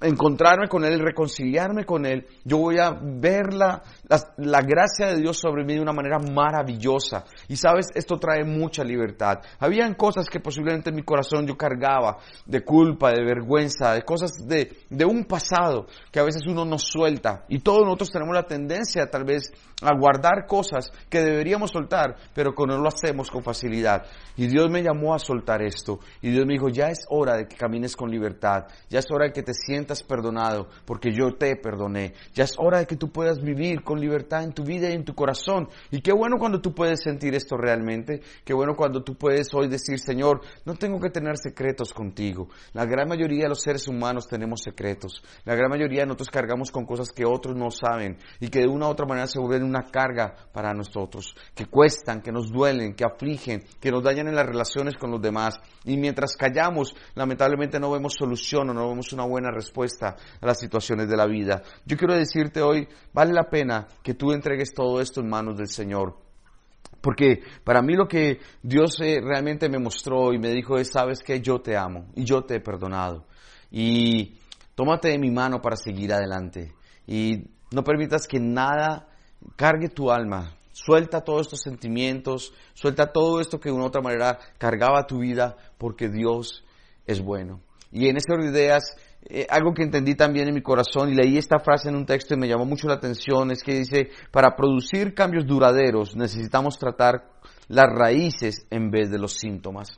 encontrarme 0.00 0.68
con 0.68 0.84
Él, 0.84 1.00
reconciliarme 1.00 1.84
con 1.84 2.06
Él, 2.06 2.26
yo 2.44 2.58
voy 2.58 2.78
a 2.78 2.92
ver 3.02 3.52
la, 3.52 3.82
la, 4.08 4.60
gracia 4.62 5.08
de 5.08 5.20
Dios 5.20 5.38
sobre 5.38 5.64
mí 5.64 5.74
de 5.74 5.80
una 5.80 5.92
manera 5.92 6.18
maravillosa. 6.18 7.24
Y 7.48 7.56
sabes, 7.56 7.88
esto 7.94 8.16
trae 8.18 8.44
mucha 8.44 8.82
libertad. 8.82 9.40
Habían 9.58 9.94
cosas 9.94 10.28
que 10.28 10.40
posiblemente 10.40 10.90
en 10.90 10.96
mi 10.96 11.02
corazón 11.02 11.46
yo 11.46 11.56
cargaba 11.56 12.18
de 12.46 12.64
culpa, 12.64 13.12
de 13.12 13.22
vergüenza, 13.22 13.92
de 13.92 14.02
cosas 14.02 14.46
de, 14.46 14.72
de 14.88 15.04
un 15.04 15.24
pasado 15.24 15.86
que 16.10 16.20
a 16.20 16.24
veces 16.24 16.46
uno 16.46 16.64
no 16.64 16.78
suelta. 16.78 17.44
Y 17.48 17.60
todos 17.60 17.84
nosotros 17.84 18.10
tenemos 18.10 18.34
la 18.34 18.46
tendencia 18.46 19.10
tal 19.10 19.24
vez 19.24 19.52
a 19.82 19.94
guardar 19.96 20.46
cosas 20.46 20.90
que 21.08 21.20
deberíamos 21.20 21.70
soltar, 21.70 22.16
pero 22.34 22.52
que 22.52 22.64
no 22.66 22.78
lo 22.78 22.88
hacemos 22.88 23.30
con 23.30 23.42
facilidad. 23.42 24.06
Y 24.36 24.46
Dios 24.46 24.70
me 24.70 24.82
llamó 24.82 25.14
a 25.14 25.18
soltar 25.18 25.62
esto. 25.62 26.00
Y 26.22 26.30
Dios 26.30 26.46
me 26.46 26.54
dijo, 26.54 26.68
ya 26.68 26.88
es 26.88 27.04
hora 27.10 27.36
de 27.36 27.46
que 27.46 27.56
camines 27.56 27.94
con 27.94 28.10
libertad. 28.10 28.66
Ya 28.88 29.00
es 29.00 29.06
hora 29.10 29.26
de 29.26 29.32
que 29.32 29.42
te 29.42 29.54
sientas 29.54 30.02
perdonado, 30.02 30.68
porque 30.84 31.10
yo 31.12 31.34
te 31.36 31.56
perdoné. 31.56 32.14
Ya 32.34 32.44
es 32.44 32.54
hora 32.58 32.78
de 32.78 32.86
que 32.86 32.96
tú 32.96 33.10
puedas 33.10 33.40
vivir 33.40 33.82
con 33.82 33.97
libertad 33.98 34.42
en 34.42 34.52
tu 34.52 34.64
vida 34.64 34.88
y 34.90 34.94
en 34.94 35.04
tu 35.04 35.14
corazón. 35.14 35.68
Y 35.90 36.00
qué 36.00 36.12
bueno 36.12 36.36
cuando 36.38 36.60
tú 36.60 36.74
puedes 36.74 37.02
sentir 37.02 37.34
esto 37.34 37.56
realmente. 37.56 38.20
Qué 38.44 38.54
bueno 38.54 38.74
cuando 38.76 39.02
tú 39.02 39.16
puedes 39.16 39.48
hoy 39.54 39.68
decir, 39.68 39.98
Señor, 39.98 40.40
no 40.64 40.74
tengo 40.74 41.00
que 41.00 41.10
tener 41.10 41.36
secretos 41.36 41.92
contigo. 41.92 42.48
La 42.72 42.84
gran 42.84 43.08
mayoría 43.08 43.44
de 43.44 43.48
los 43.48 43.60
seres 43.60 43.88
humanos 43.88 44.26
tenemos 44.28 44.60
secretos. 44.62 45.22
La 45.44 45.54
gran 45.54 45.70
mayoría 45.70 46.00
de 46.00 46.06
nosotros 46.06 46.30
cargamos 46.30 46.70
con 46.70 46.86
cosas 46.86 47.10
que 47.10 47.24
otros 47.24 47.56
no 47.56 47.70
saben 47.70 48.18
y 48.40 48.48
que 48.48 48.60
de 48.60 48.68
una 48.68 48.86
u 48.86 48.90
otra 48.90 49.06
manera 49.06 49.26
se 49.26 49.40
vuelven 49.40 49.64
una 49.64 49.90
carga 49.90 50.34
para 50.52 50.72
nosotros, 50.72 51.34
que 51.54 51.66
cuestan, 51.66 52.20
que 52.20 52.32
nos 52.32 52.50
duelen, 52.50 52.94
que 52.94 53.04
afligen, 53.04 53.62
que 53.80 53.90
nos 53.90 54.02
dañan 54.02 54.28
en 54.28 54.34
las 54.34 54.46
relaciones 54.46 54.94
con 54.96 55.10
los 55.10 55.20
demás. 55.20 55.56
Y 55.84 55.96
mientras 55.96 56.36
callamos, 56.36 56.94
lamentablemente 57.14 57.80
no 57.80 57.90
vemos 57.90 58.14
solución 58.18 58.70
o 58.70 58.74
no 58.74 58.88
vemos 58.88 59.12
una 59.12 59.24
buena 59.24 59.50
respuesta 59.50 60.16
a 60.40 60.46
las 60.46 60.58
situaciones 60.58 61.08
de 61.08 61.16
la 61.16 61.26
vida. 61.26 61.62
Yo 61.84 61.96
quiero 61.96 62.14
decirte 62.14 62.62
hoy, 62.62 62.88
vale 63.12 63.32
la 63.32 63.48
pena 63.48 63.87
que 64.02 64.14
tú 64.14 64.32
entregues 64.32 64.72
todo 64.74 65.00
esto 65.00 65.20
en 65.20 65.28
manos 65.28 65.56
del 65.56 65.68
Señor. 65.68 66.16
Porque 67.00 67.42
para 67.64 67.82
mí 67.82 67.94
lo 67.94 68.08
que 68.08 68.40
Dios 68.62 68.98
eh, 69.00 69.20
realmente 69.22 69.68
me 69.68 69.78
mostró 69.78 70.32
y 70.32 70.38
me 70.38 70.50
dijo 70.50 70.78
es, 70.78 70.90
sabes 70.90 71.20
que 71.20 71.40
yo 71.40 71.60
te 71.60 71.76
amo 71.76 72.06
y 72.14 72.24
yo 72.24 72.42
te 72.42 72.56
he 72.56 72.60
perdonado. 72.60 73.26
Y 73.70 74.38
tómate 74.74 75.08
de 75.08 75.18
mi 75.18 75.30
mano 75.30 75.60
para 75.60 75.76
seguir 75.76 76.12
adelante. 76.12 76.74
Y 77.06 77.44
no 77.70 77.84
permitas 77.84 78.26
que 78.26 78.40
nada 78.40 79.08
cargue 79.56 79.88
tu 79.88 80.10
alma. 80.10 80.54
Suelta 80.72 81.22
todos 81.22 81.42
estos 81.42 81.60
sentimientos, 81.60 82.52
suelta 82.74 83.12
todo 83.12 83.40
esto 83.40 83.58
que 83.58 83.68
de 83.68 83.74
una 83.74 83.86
otra 83.86 84.00
manera 84.00 84.38
cargaba 84.58 85.06
tu 85.06 85.18
vida, 85.18 85.56
porque 85.76 86.08
Dios 86.08 86.64
es 87.06 87.20
bueno. 87.20 87.60
Y 87.90 88.08
en 88.08 88.16
ese 88.16 88.32
orden 88.32 88.52
de 88.52 88.60
ideas, 88.60 88.96
eh, 89.30 89.46
algo 89.50 89.74
que 89.74 89.82
entendí 89.82 90.14
también 90.14 90.48
en 90.48 90.54
mi 90.54 90.62
corazón 90.62 91.10
y 91.10 91.14
leí 91.14 91.36
esta 91.36 91.58
frase 91.58 91.90
en 91.90 91.96
un 91.96 92.06
texto 92.06 92.34
y 92.34 92.38
me 92.38 92.48
llamó 92.48 92.64
mucho 92.64 92.88
la 92.88 92.94
atención, 92.94 93.50
es 93.50 93.62
que 93.62 93.74
dice, 93.74 94.08
para 94.30 94.56
producir 94.56 95.14
cambios 95.14 95.46
duraderos 95.46 96.16
necesitamos 96.16 96.78
tratar 96.78 97.24
las 97.68 97.86
raíces 97.88 98.66
en 98.70 98.90
vez 98.90 99.10
de 99.10 99.18
los 99.18 99.34
síntomas. 99.34 99.88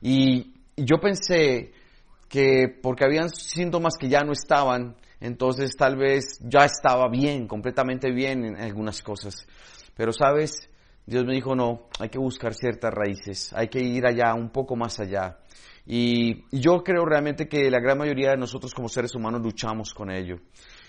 Y, 0.00 0.52
yo 0.76 0.98
pensé 1.00 1.72
que 2.28 2.66
porque 2.82 3.04
habían 3.04 3.28
síntomas 3.28 3.94
que 3.96 4.08
ya 4.08 4.22
no 4.22 4.32
estaban, 4.32 4.96
entonces 5.20 5.76
tal 5.76 5.96
vez 5.96 6.40
ya 6.40 6.64
estaba 6.64 7.08
bien, 7.08 7.46
completamente 7.46 8.10
bien 8.10 8.44
en 8.44 8.56
algunas 8.56 9.00
cosas. 9.02 9.46
Pero 9.96 10.12
sabes, 10.12 10.68
Dios 11.06 11.24
me 11.24 11.34
dijo, 11.34 11.54
no, 11.54 11.86
hay 12.00 12.08
que 12.08 12.18
buscar 12.18 12.54
ciertas 12.54 12.92
raíces, 12.92 13.52
hay 13.52 13.68
que 13.68 13.80
ir 13.80 14.04
allá, 14.04 14.34
un 14.34 14.50
poco 14.50 14.74
más 14.74 14.98
allá. 14.98 15.38
Y 15.86 16.44
yo 16.50 16.82
creo 16.82 17.04
realmente 17.04 17.46
que 17.46 17.70
la 17.70 17.80
gran 17.80 17.98
mayoría 17.98 18.30
de 18.30 18.36
nosotros 18.36 18.72
como 18.72 18.88
seres 18.88 19.14
humanos 19.14 19.42
luchamos 19.42 19.92
con 19.92 20.10
ello. 20.10 20.36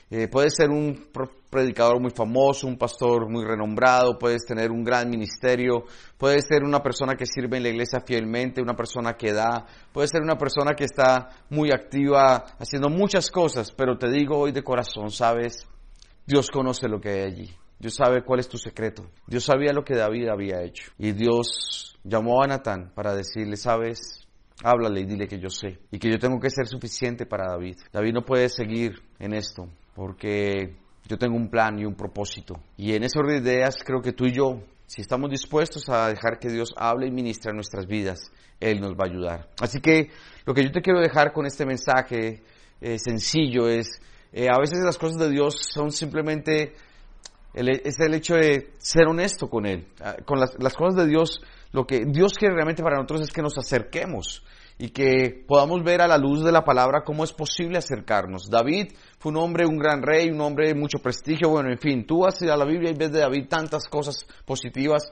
Eh, 0.10 0.28
puedes 0.28 0.54
ser 0.56 0.70
un 0.70 1.08
predicador 1.50 2.00
muy 2.00 2.12
famoso, 2.12 2.68
un 2.68 2.78
pastor 2.78 3.28
muy 3.28 3.44
renombrado, 3.44 4.20
puedes 4.20 4.46
tener 4.46 4.70
un 4.70 4.84
gran 4.84 5.10
ministerio, 5.10 5.86
puedes 6.18 6.46
ser 6.48 6.64
una 6.64 6.84
persona 6.84 7.16
que 7.16 7.26
sirve 7.26 7.58
en 7.58 7.64
la 7.64 7.70
iglesia 7.70 8.02
fielmente, 8.02 8.62
una 8.62 8.76
persona 8.76 9.14
que 9.14 9.34
da, 9.34 9.66
puedes 9.92 10.12
ser 10.12 10.22
una 10.22 10.38
persona 10.38 10.76
que 10.76 10.84
está 10.84 11.30
muy 11.50 11.72
activa 11.72 12.46
haciendo 12.60 12.90
muchas 12.90 13.32
cosas, 13.32 13.72
pero 13.72 13.98
te 13.98 14.12
digo 14.12 14.38
hoy 14.38 14.52
de 14.52 14.64
corazón, 14.64 15.10
sabes, 15.10 15.68
Dios 16.28 16.52
conoce 16.52 16.88
lo 16.88 17.02
que 17.02 17.10
hay 17.10 17.22
allí. 17.22 17.56
Dios 17.80 17.96
sabe 17.96 18.24
cuál 18.24 18.40
es 18.40 18.48
tu 18.48 18.58
secreto. 18.58 19.06
Dios 19.28 19.44
sabía 19.44 19.74
lo 19.74 19.84
que 19.84 19.96
David 19.96 20.30
había 20.30 20.62
hecho. 20.62 20.92
Y 20.98 21.12
Dios 21.12 21.98
llamó 22.04 22.42
a 22.42 22.48
Natán 22.48 22.92
para 22.96 23.14
decirle, 23.14 23.58
sabes, 23.58 24.25
Háblale 24.64 25.02
y 25.02 25.06
dile 25.06 25.28
que 25.28 25.40
yo 25.40 25.50
sé 25.50 25.80
y 25.92 26.00
que 26.00 26.10
yo 26.10 26.18
tengo 26.18 26.40
que 26.40 26.50
ser 26.50 26.68
suficiente 26.68 27.26
para 27.26 27.52
David. 27.52 27.76
David 27.92 28.14
no 28.14 28.22
puede 28.24 28.50
seguir 28.50 29.02
en 29.20 29.34
esto 29.34 29.68
porque 29.94 30.76
yo 31.08 31.18
tengo 31.18 31.36
un 31.36 31.50
plan 31.50 31.78
y 31.78 31.86
un 31.86 31.96
propósito. 31.96 32.56
Y 32.78 32.94
en 32.94 33.04
ese 33.04 33.20
orden 33.20 33.44
de 33.44 33.52
ideas 33.52 33.76
creo 33.86 34.02
que 34.02 34.14
tú 34.14 34.26
y 34.26 34.32
yo, 34.32 34.62
si 34.88 35.02
estamos 35.02 35.30
dispuestos 35.30 35.90
a 35.90 36.08
dejar 36.08 36.40
que 36.40 36.50
Dios 36.50 36.74
hable 36.78 37.08
y 37.08 37.12
ministre 37.12 37.52
en 37.52 37.58
nuestras 37.58 37.86
vidas, 37.86 38.32
Él 38.60 38.80
nos 38.80 38.94
va 38.94 39.06
a 39.06 39.10
ayudar. 39.10 39.50
Así 39.62 39.80
que 39.82 40.10
lo 40.46 40.54
que 40.54 40.64
yo 40.64 40.72
te 40.72 40.82
quiero 40.82 41.00
dejar 41.00 41.34
con 41.34 41.46
este 41.46 41.66
mensaje 41.66 42.42
eh, 42.82 42.98
sencillo 42.98 43.68
es, 43.68 44.00
eh, 44.32 44.48
a 44.50 44.58
veces 44.58 44.80
las 44.84 44.98
cosas 44.98 45.18
de 45.18 45.30
Dios 45.30 45.56
son 45.74 45.92
simplemente 45.92 46.74
es 47.56 48.00
el 48.00 48.14
hecho 48.14 48.36
de 48.36 48.74
ser 48.80 49.08
honesto 49.08 49.50
con 49.50 49.66
Él. 49.66 49.88
Ah, 50.02 50.16
con 50.26 50.40
las, 50.40 50.76
cosas 50.76 50.96
de 50.96 51.08
Dios, 51.08 51.42
lo 51.76 51.86
que 51.86 52.06
Dios 52.06 52.36
quiere 52.36 52.56
realmente 52.56 52.82
para 52.82 52.96
nosotros 52.96 53.22
es 53.22 53.34
que 53.34 53.42
nos 53.42 53.58
acerquemos 53.58 54.46
y 54.78 54.92
que 54.92 55.44
podamos 55.46 55.84
ver 55.84 56.02
a 56.02 56.08
la 56.08 56.18
luz 56.18 56.42
de 56.42 56.52
la 56.54 56.64
palabra 56.64 57.04
cómo 57.04 57.26
es 57.26 57.34
posible 57.34 57.78
acercarnos. 57.78 58.50
David 58.50 58.94
fue 59.20 59.34
un 59.34 59.40
hombre, 59.40 59.66
un 59.66 59.78
gran 59.78 60.02
rey, 60.02 60.30
un 60.30 60.40
hombre 60.40 60.70
de 60.70 60.74
mucho 60.74 61.00
prestigio. 61.00 61.50
Bueno, 61.50 61.70
en 61.70 61.78
fin, 61.78 62.06
tú 62.06 62.20
vas 62.20 62.42
a 62.42 62.56
la 62.56 62.64
Biblia 62.64 62.92
y 62.92 62.98
ves 62.98 63.12
de 63.12 63.20
David 63.20 63.48
tantas 63.50 63.90
cosas 63.90 64.26
positivas, 64.46 65.04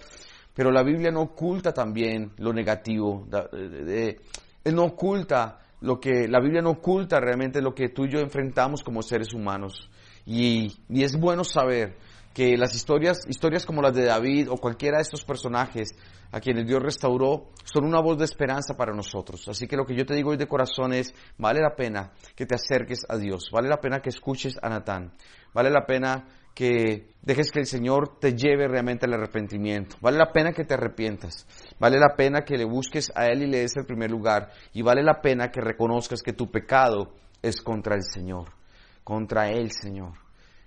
pero 0.53 0.71
la 0.71 0.83
Biblia 0.83 1.11
no 1.11 1.23
oculta 1.23 1.73
también 1.73 2.31
lo 2.37 2.53
negativo. 2.53 3.27
Él 4.63 4.73
no 4.73 4.85
oculta 4.85 5.59
lo 5.81 5.99
que, 5.99 6.29
la 6.29 6.39
Biblia 6.39 6.61
no 6.61 6.71
oculta 6.71 7.19
realmente 7.19 7.61
lo 7.61 7.75
que 7.75 7.89
tú 7.89 8.05
y 8.05 8.09
yo 8.09 8.19
enfrentamos 8.19 8.83
como 8.83 9.01
seres 9.01 9.33
humanos. 9.33 9.89
Y, 10.25 10.77
y 10.87 11.03
es 11.03 11.19
bueno 11.19 11.43
saber 11.43 11.97
que 12.33 12.57
las 12.57 12.73
historias, 12.75 13.19
historias 13.27 13.65
como 13.65 13.81
las 13.81 13.93
de 13.93 14.05
David 14.05 14.49
o 14.49 14.57
cualquiera 14.57 14.97
de 14.97 15.03
estos 15.03 15.23
personajes 15.23 15.95
a 16.31 16.39
quienes 16.39 16.65
Dios 16.65 16.81
restauró, 16.81 17.49
son 17.63 17.85
una 17.85 18.01
voz 18.01 18.17
de 18.17 18.25
esperanza 18.25 18.75
para 18.75 18.93
nosotros. 18.93 19.47
Así 19.47 19.67
que 19.67 19.77
lo 19.77 19.85
que 19.85 19.95
yo 19.95 20.05
te 20.05 20.15
digo 20.15 20.31
hoy 20.31 20.37
de 20.37 20.47
corazón 20.47 20.93
es, 20.93 21.13
vale 21.37 21.61
la 21.61 21.75
pena 21.75 22.11
que 22.35 22.45
te 22.45 22.55
acerques 22.55 23.01
a 23.07 23.17
Dios, 23.17 23.49
vale 23.51 23.69
la 23.69 23.79
pena 23.79 23.99
que 23.99 24.09
escuches 24.09 24.55
a 24.61 24.69
Natán, 24.69 25.13
vale 25.53 25.69
la 25.69 25.85
pena 25.85 26.25
que 26.53 27.07
dejes 27.21 27.51
que 27.51 27.59
el 27.59 27.65
Señor 27.65 28.19
te 28.19 28.33
lleve 28.33 28.67
realmente 28.67 29.05
al 29.05 29.13
arrepentimiento. 29.13 29.97
Vale 30.01 30.17
la 30.17 30.31
pena 30.31 30.53
que 30.53 30.65
te 30.65 30.75
arrepientas. 30.75 31.47
Vale 31.79 31.97
la 31.97 32.15
pena 32.15 32.41
que 32.41 32.57
le 32.57 32.65
busques 32.65 33.11
a 33.15 33.25
Él 33.25 33.43
y 33.43 33.47
le 33.47 33.59
des 33.59 33.75
el 33.75 33.85
primer 33.85 34.11
lugar. 34.11 34.51
Y 34.71 34.83
vale 34.83 35.01
la 35.01 35.19
pena 35.19 35.49
que 35.49 35.61
reconozcas 35.61 36.21
que 36.21 36.33
tu 36.33 36.51
pecado 36.51 37.15
es 37.41 37.61
contra 37.61 37.95
el 37.95 38.03
Señor. 38.03 38.53
Contra 39.03 39.49
el 39.49 39.71
Señor. 39.71 40.22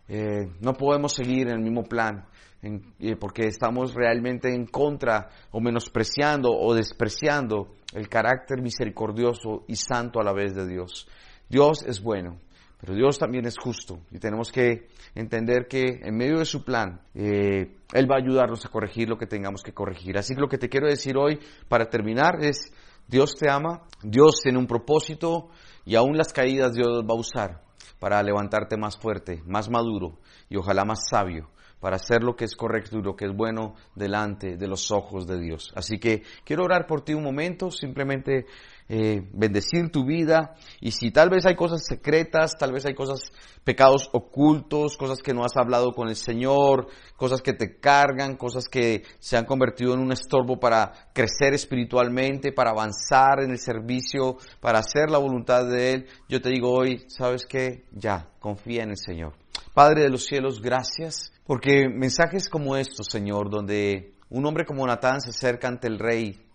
Eh, 0.08 0.48
no 0.60 0.74
podemos 0.74 1.12
seguir 1.12 1.48
en 1.48 1.54
el 1.54 1.62
mismo 1.62 1.82
plan 1.82 2.26
eh, 2.62 3.16
porque 3.16 3.46
estamos 3.46 3.94
realmente 3.94 4.52
en 4.52 4.66
contra 4.66 5.28
o 5.50 5.60
menospreciando 5.60 6.50
o 6.50 6.74
despreciando 6.74 7.74
el 7.94 8.08
carácter 8.08 8.62
misericordioso 8.62 9.64
y 9.68 9.76
santo 9.76 10.20
a 10.20 10.24
la 10.24 10.32
vez 10.32 10.54
de 10.54 10.66
Dios. 10.66 11.08
Dios 11.48 11.84
es 11.86 12.02
bueno, 12.02 12.38
pero 12.80 12.94
Dios 12.94 13.18
también 13.18 13.46
es 13.46 13.56
justo 13.58 14.00
y 14.10 14.18
tenemos 14.18 14.50
que 14.50 14.88
entender 15.14 15.66
que 15.68 16.00
en 16.02 16.16
medio 16.16 16.38
de 16.38 16.44
su 16.44 16.64
plan 16.64 17.00
eh, 17.14 17.76
Él 17.92 18.10
va 18.10 18.16
a 18.16 18.22
ayudarnos 18.22 18.64
a 18.64 18.68
corregir 18.68 19.08
lo 19.08 19.18
que 19.18 19.26
tengamos 19.26 19.62
que 19.62 19.72
corregir. 19.72 20.18
Así 20.18 20.34
que 20.34 20.40
lo 20.40 20.48
que 20.48 20.58
te 20.58 20.68
quiero 20.68 20.88
decir 20.88 21.16
hoy 21.16 21.38
para 21.68 21.88
terminar 21.88 22.36
es, 22.40 22.72
Dios 23.06 23.34
te 23.36 23.50
ama, 23.50 23.82
Dios 24.02 24.40
tiene 24.42 24.58
un 24.58 24.66
propósito 24.66 25.50
y 25.84 25.94
aún 25.94 26.16
las 26.16 26.32
caídas 26.32 26.74
Dios 26.74 27.04
va 27.08 27.14
a 27.14 27.18
usar 27.18 27.65
para 27.98 28.22
levantarte 28.22 28.76
más 28.76 28.96
fuerte, 28.96 29.42
más 29.46 29.70
maduro 29.70 30.18
y 30.48 30.56
ojalá 30.56 30.84
más 30.84 31.08
sabio 31.08 31.50
para 31.80 31.96
hacer 31.96 32.22
lo 32.22 32.36
que 32.36 32.44
es 32.44 32.56
correcto 32.56 32.98
y 32.98 33.02
lo 33.02 33.16
que 33.16 33.26
es 33.26 33.34
bueno 33.34 33.74
delante 33.94 34.56
de 34.56 34.66
los 34.66 34.90
ojos 34.90 35.26
de 35.26 35.38
Dios. 35.38 35.72
Así 35.76 35.98
que 35.98 36.22
quiero 36.44 36.64
orar 36.64 36.86
por 36.86 37.02
ti 37.02 37.14
un 37.14 37.22
momento, 37.22 37.70
simplemente 37.70 38.46
eh, 38.88 39.28
bendecir 39.32 39.90
tu 39.90 40.04
vida 40.04 40.54
y 40.80 40.92
si 40.92 41.10
tal 41.10 41.28
vez 41.28 41.44
hay 41.46 41.56
cosas 41.56 41.84
secretas, 41.84 42.52
tal 42.58 42.72
vez 42.72 42.86
hay 42.86 42.94
cosas, 42.94 43.32
pecados 43.64 44.08
ocultos, 44.12 44.96
cosas 44.96 45.18
que 45.18 45.34
no 45.34 45.44
has 45.44 45.56
hablado 45.56 45.92
con 45.92 46.08
el 46.08 46.16
Señor, 46.16 46.86
cosas 47.16 47.42
que 47.42 47.52
te 47.52 47.80
cargan, 47.80 48.36
cosas 48.36 48.68
que 48.68 49.02
se 49.18 49.36
han 49.36 49.44
convertido 49.44 49.94
en 49.94 50.00
un 50.00 50.12
estorbo 50.12 50.60
para 50.60 50.92
crecer 51.12 51.54
espiritualmente, 51.54 52.52
para 52.52 52.70
avanzar 52.70 53.42
en 53.42 53.50
el 53.50 53.58
servicio, 53.58 54.36
para 54.60 54.78
hacer 54.78 55.10
la 55.10 55.18
voluntad 55.18 55.66
de 55.66 55.92
Él, 55.92 56.06
yo 56.28 56.40
te 56.40 56.50
digo 56.50 56.72
hoy, 56.72 57.04
¿sabes 57.08 57.46
qué? 57.46 57.86
Ya, 57.92 58.28
confía 58.38 58.84
en 58.84 58.90
el 58.90 58.98
Señor. 58.98 59.34
Padre 59.74 60.02
de 60.02 60.10
los 60.10 60.24
cielos, 60.24 60.62
gracias 60.62 61.32
porque 61.46 61.88
mensajes 61.88 62.48
como 62.48 62.76
estos, 62.76 63.06
Señor, 63.10 63.50
donde 63.50 64.14
un 64.28 64.44
hombre 64.46 64.64
como 64.64 64.86
Natán 64.86 65.20
se 65.20 65.30
acerca 65.30 65.68
ante 65.68 65.86
el 65.86 65.98
rey 65.98 66.45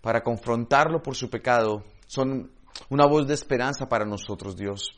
para 0.00 0.22
confrontarlo 0.22 1.02
por 1.02 1.14
su 1.14 1.28
pecado, 1.28 1.84
son 2.06 2.50
una 2.88 3.06
voz 3.06 3.26
de 3.26 3.34
esperanza 3.34 3.88
para 3.88 4.04
nosotros, 4.04 4.56
Dios. 4.56 4.88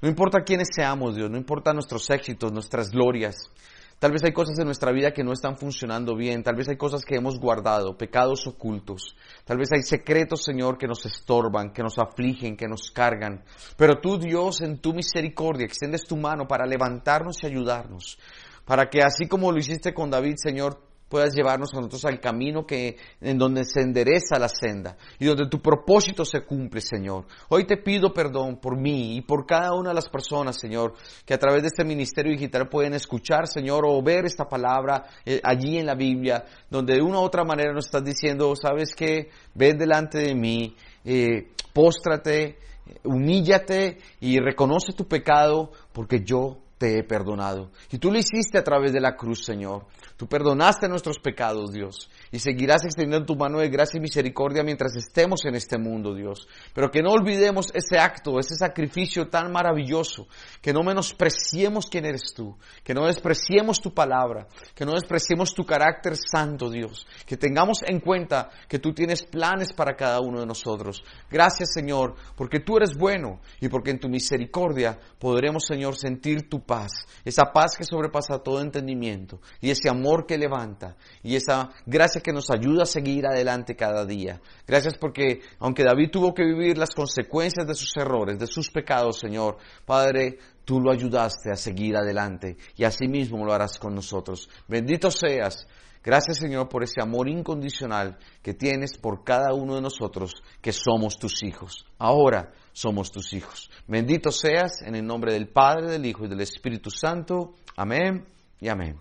No 0.00 0.08
importa 0.08 0.42
quiénes 0.44 0.68
seamos, 0.74 1.14
Dios, 1.14 1.30
no 1.30 1.36
importa 1.36 1.72
nuestros 1.72 2.10
éxitos, 2.10 2.52
nuestras 2.52 2.90
glorias. 2.90 3.50
Tal 3.98 4.10
vez 4.10 4.24
hay 4.24 4.32
cosas 4.32 4.58
en 4.58 4.64
nuestra 4.64 4.90
vida 4.90 5.12
que 5.12 5.22
no 5.22 5.32
están 5.32 5.56
funcionando 5.56 6.16
bien, 6.16 6.42
tal 6.42 6.56
vez 6.56 6.68
hay 6.68 6.76
cosas 6.76 7.04
que 7.04 7.14
hemos 7.14 7.38
guardado, 7.38 7.96
pecados 7.96 8.48
ocultos, 8.48 9.16
tal 9.44 9.58
vez 9.58 9.68
hay 9.72 9.82
secretos, 9.82 10.42
Señor, 10.42 10.76
que 10.76 10.88
nos 10.88 11.06
estorban, 11.06 11.72
que 11.72 11.84
nos 11.84 12.00
afligen, 12.00 12.56
que 12.56 12.66
nos 12.66 12.90
cargan. 12.90 13.44
Pero 13.76 14.00
tú, 14.00 14.18
Dios, 14.18 14.60
en 14.60 14.80
tu 14.80 14.92
misericordia, 14.92 15.66
extiendes 15.66 16.02
tu 16.02 16.16
mano 16.16 16.48
para 16.48 16.66
levantarnos 16.66 17.44
y 17.44 17.46
ayudarnos 17.46 18.18
para 18.64 18.88
que 18.88 19.02
así 19.02 19.26
como 19.26 19.50
lo 19.50 19.58
hiciste 19.58 19.92
con 19.92 20.10
David, 20.10 20.34
Señor, 20.36 20.80
puedas 21.12 21.34
llevarnos 21.34 21.68
a 21.74 21.76
nosotros 21.76 22.06
al 22.06 22.20
camino 22.20 22.64
que, 22.64 22.96
en 23.20 23.36
donde 23.36 23.66
se 23.66 23.82
endereza 23.82 24.38
la 24.38 24.48
senda 24.48 24.96
y 25.18 25.26
donde 25.26 25.46
tu 25.46 25.60
propósito 25.60 26.24
se 26.24 26.40
cumple, 26.40 26.80
Señor. 26.80 27.26
Hoy 27.50 27.66
te 27.66 27.76
pido 27.76 28.14
perdón 28.14 28.56
por 28.56 28.80
mí 28.80 29.14
y 29.18 29.20
por 29.20 29.44
cada 29.44 29.74
una 29.74 29.90
de 29.90 29.96
las 29.96 30.08
personas, 30.08 30.58
Señor, 30.58 30.94
que 31.26 31.34
a 31.34 31.38
través 31.38 31.60
de 31.60 31.68
este 31.68 31.84
ministerio 31.84 32.32
digital 32.32 32.66
pueden 32.70 32.94
escuchar, 32.94 33.46
Señor, 33.46 33.84
o 33.86 34.02
ver 34.02 34.24
esta 34.24 34.46
palabra 34.46 35.04
eh, 35.26 35.38
allí 35.44 35.76
en 35.76 35.84
la 35.84 35.94
Biblia, 35.94 36.46
donde 36.70 36.94
de 36.94 37.02
una 37.02 37.18
u 37.18 37.24
otra 37.24 37.44
manera 37.44 37.74
nos 37.74 37.84
estás 37.84 38.02
diciendo, 38.02 38.54
¿sabes 38.56 38.94
qué? 38.94 39.28
Ven 39.54 39.76
delante 39.76 40.16
de 40.16 40.34
mí, 40.34 40.74
eh, 41.04 41.50
póstrate, 41.74 42.56
humíllate 43.04 43.98
y 44.18 44.38
reconoce 44.38 44.94
tu 44.94 45.06
pecado 45.06 45.72
porque 45.92 46.22
yo 46.24 46.56
te 46.82 46.98
he 46.98 47.04
perdonado. 47.04 47.70
Y 47.92 47.98
tú 47.98 48.10
lo 48.10 48.18
hiciste 48.18 48.58
a 48.58 48.64
través 48.64 48.92
de 48.92 49.00
la 49.00 49.14
cruz, 49.14 49.44
Señor. 49.44 49.86
Tú 50.16 50.26
perdonaste 50.26 50.88
nuestros 50.88 51.20
pecados, 51.20 51.72
Dios, 51.72 52.10
y 52.32 52.38
seguirás 52.38 52.84
extendiendo 52.84 53.26
tu 53.26 53.36
mano 53.36 53.58
de 53.58 53.68
gracia 53.68 53.98
y 53.98 54.00
misericordia 54.00 54.64
mientras 54.64 54.96
estemos 54.96 55.44
en 55.44 55.54
este 55.54 55.76
mundo, 55.76 56.14
Dios. 56.14 56.48
Pero 56.74 56.90
que 56.90 57.02
no 57.02 57.10
olvidemos 57.10 57.70
ese 57.74 57.98
acto, 57.98 58.40
ese 58.40 58.56
sacrificio 58.56 59.28
tan 59.28 59.52
maravilloso, 59.52 60.26
que 60.62 60.72
no 60.72 60.82
menospreciemos 60.82 61.86
quién 61.86 62.06
eres 62.06 62.32
tú, 62.34 62.56
que 62.82 62.94
no 62.94 63.06
despreciemos 63.06 63.80
tu 63.82 63.92
palabra, 63.92 64.48
que 64.74 64.86
no 64.86 64.92
despreciemos 64.92 65.54
tu 65.54 65.64
carácter 65.64 66.14
santo, 66.16 66.70
Dios, 66.70 67.06
que 67.26 67.36
tengamos 67.36 67.80
en 67.86 68.00
cuenta 68.00 68.48
que 68.66 68.78
tú 68.78 68.94
tienes 68.94 69.22
planes 69.22 69.74
para 69.74 69.94
cada 69.94 70.20
uno 70.20 70.40
de 70.40 70.46
nosotros. 70.46 71.04
Gracias, 71.30 71.74
Señor, 71.74 72.14
porque 72.34 72.60
tú 72.60 72.78
eres 72.78 72.96
bueno 72.96 73.40
y 73.60 73.68
porque 73.68 73.90
en 73.90 74.00
tu 74.00 74.08
misericordia 74.08 74.98
podremos, 75.18 75.66
Señor, 75.66 75.96
sentir 75.96 76.48
tu 76.48 76.64
paz, 76.64 77.06
esa 77.26 77.52
paz 77.52 77.76
que 77.76 77.84
sobrepasa 77.84 78.38
todo 78.38 78.62
entendimiento 78.62 79.40
y 79.60 79.70
ese 79.70 79.90
amor 79.90 80.24
que 80.26 80.38
levanta 80.38 80.96
y 81.22 81.36
esa 81.36 81.70
gracia 81.84 82.21
que 82.22 82.32
nos 82.32 82.50
ayuda 82.50 82.84
a 82.84 82.86
seguir 82.86 83.26
adelante 83.26 83.76
cada 83.76 84.06
día. 84.06 84.40
Gracias 84.66 84.94
porque 84.98 85.40
aunque 85.58 85.84
David 85.84 86.10
tuvo 86.10 86.32
que 86.32 86.44
vivir 86.44 86.78
las 86.78 86.94
consecuencias 86.94 87.66
de 87.66 87.74
sus 87.74 87.96
errores, 87.96 88.38
de 88.38 88.46
sus 88.46 88.70
pecados, 88.70 89.18
Señor, 89.18 89.58
Padre, 89.84 90.38
tú 90.64 90.80
lo 90.80 90.92
ayudaste 90.92 91.50
a 91.52 91.56
seguir 91.56 91.96
adelante 91.96 92.56
y 92.76 92.84
así 92.84 93.08
mismo 93.08 93.44
lo 93.44 93.52
harás 93.52 93.78
con 93.78 93.94
nosotros. 93.94 94.48
Bendito 94.68 95.10
seas. 95.10 95.66
Gracias 96.04 96.38
Señor 96.38 96.68
por 96.68 96.82
ese 96.82 97.00
amor 97.00 97.28
incondicional 97.28 98.18
que 98.42 98.54
tienes 98.54 98.98
por 98.98 99.22
cada 99.22 99.54
uno 99.54 99.76
de 99.76 99.82
nosotros 99.82 100.42
que 100.60 100.72
somos 100.72 101.18
tus 101.18 101.42
hijos. 101.44 101.86
Ahora 101.98 102.52
somos 102.72 103.12
tus 103.12 103.32
hijos. 103.34 103.70
Bendito 103.86 104.32
seas 104.32 104.82
en 104.82 104.96
el 104.96 105.06
nombre 105.06 105.32
del 105.32 105.48
Padre, 105.48 105.90
del 105.90 106.06
Hijo 106.06 106.24
y 106.24 106.28
del 106.28 106.40
Espíritu 106.40 106.90
Santo. 106.90 107.54
Amén 107.76 108.24
y 108.60 108.68
amén. 108.68 108.98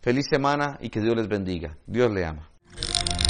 Feliz 0.00 0.26
semana 0.30 0.78
y 0.80 0.90
que 0.90 1.00
Dios 1.00 1.16
les 1.16 1.28
bendiga. 1.28 1.76
Dios 1.86 2.12
le 2.12 2.24
ama. 2.24 2.53
you. 2.80 3.23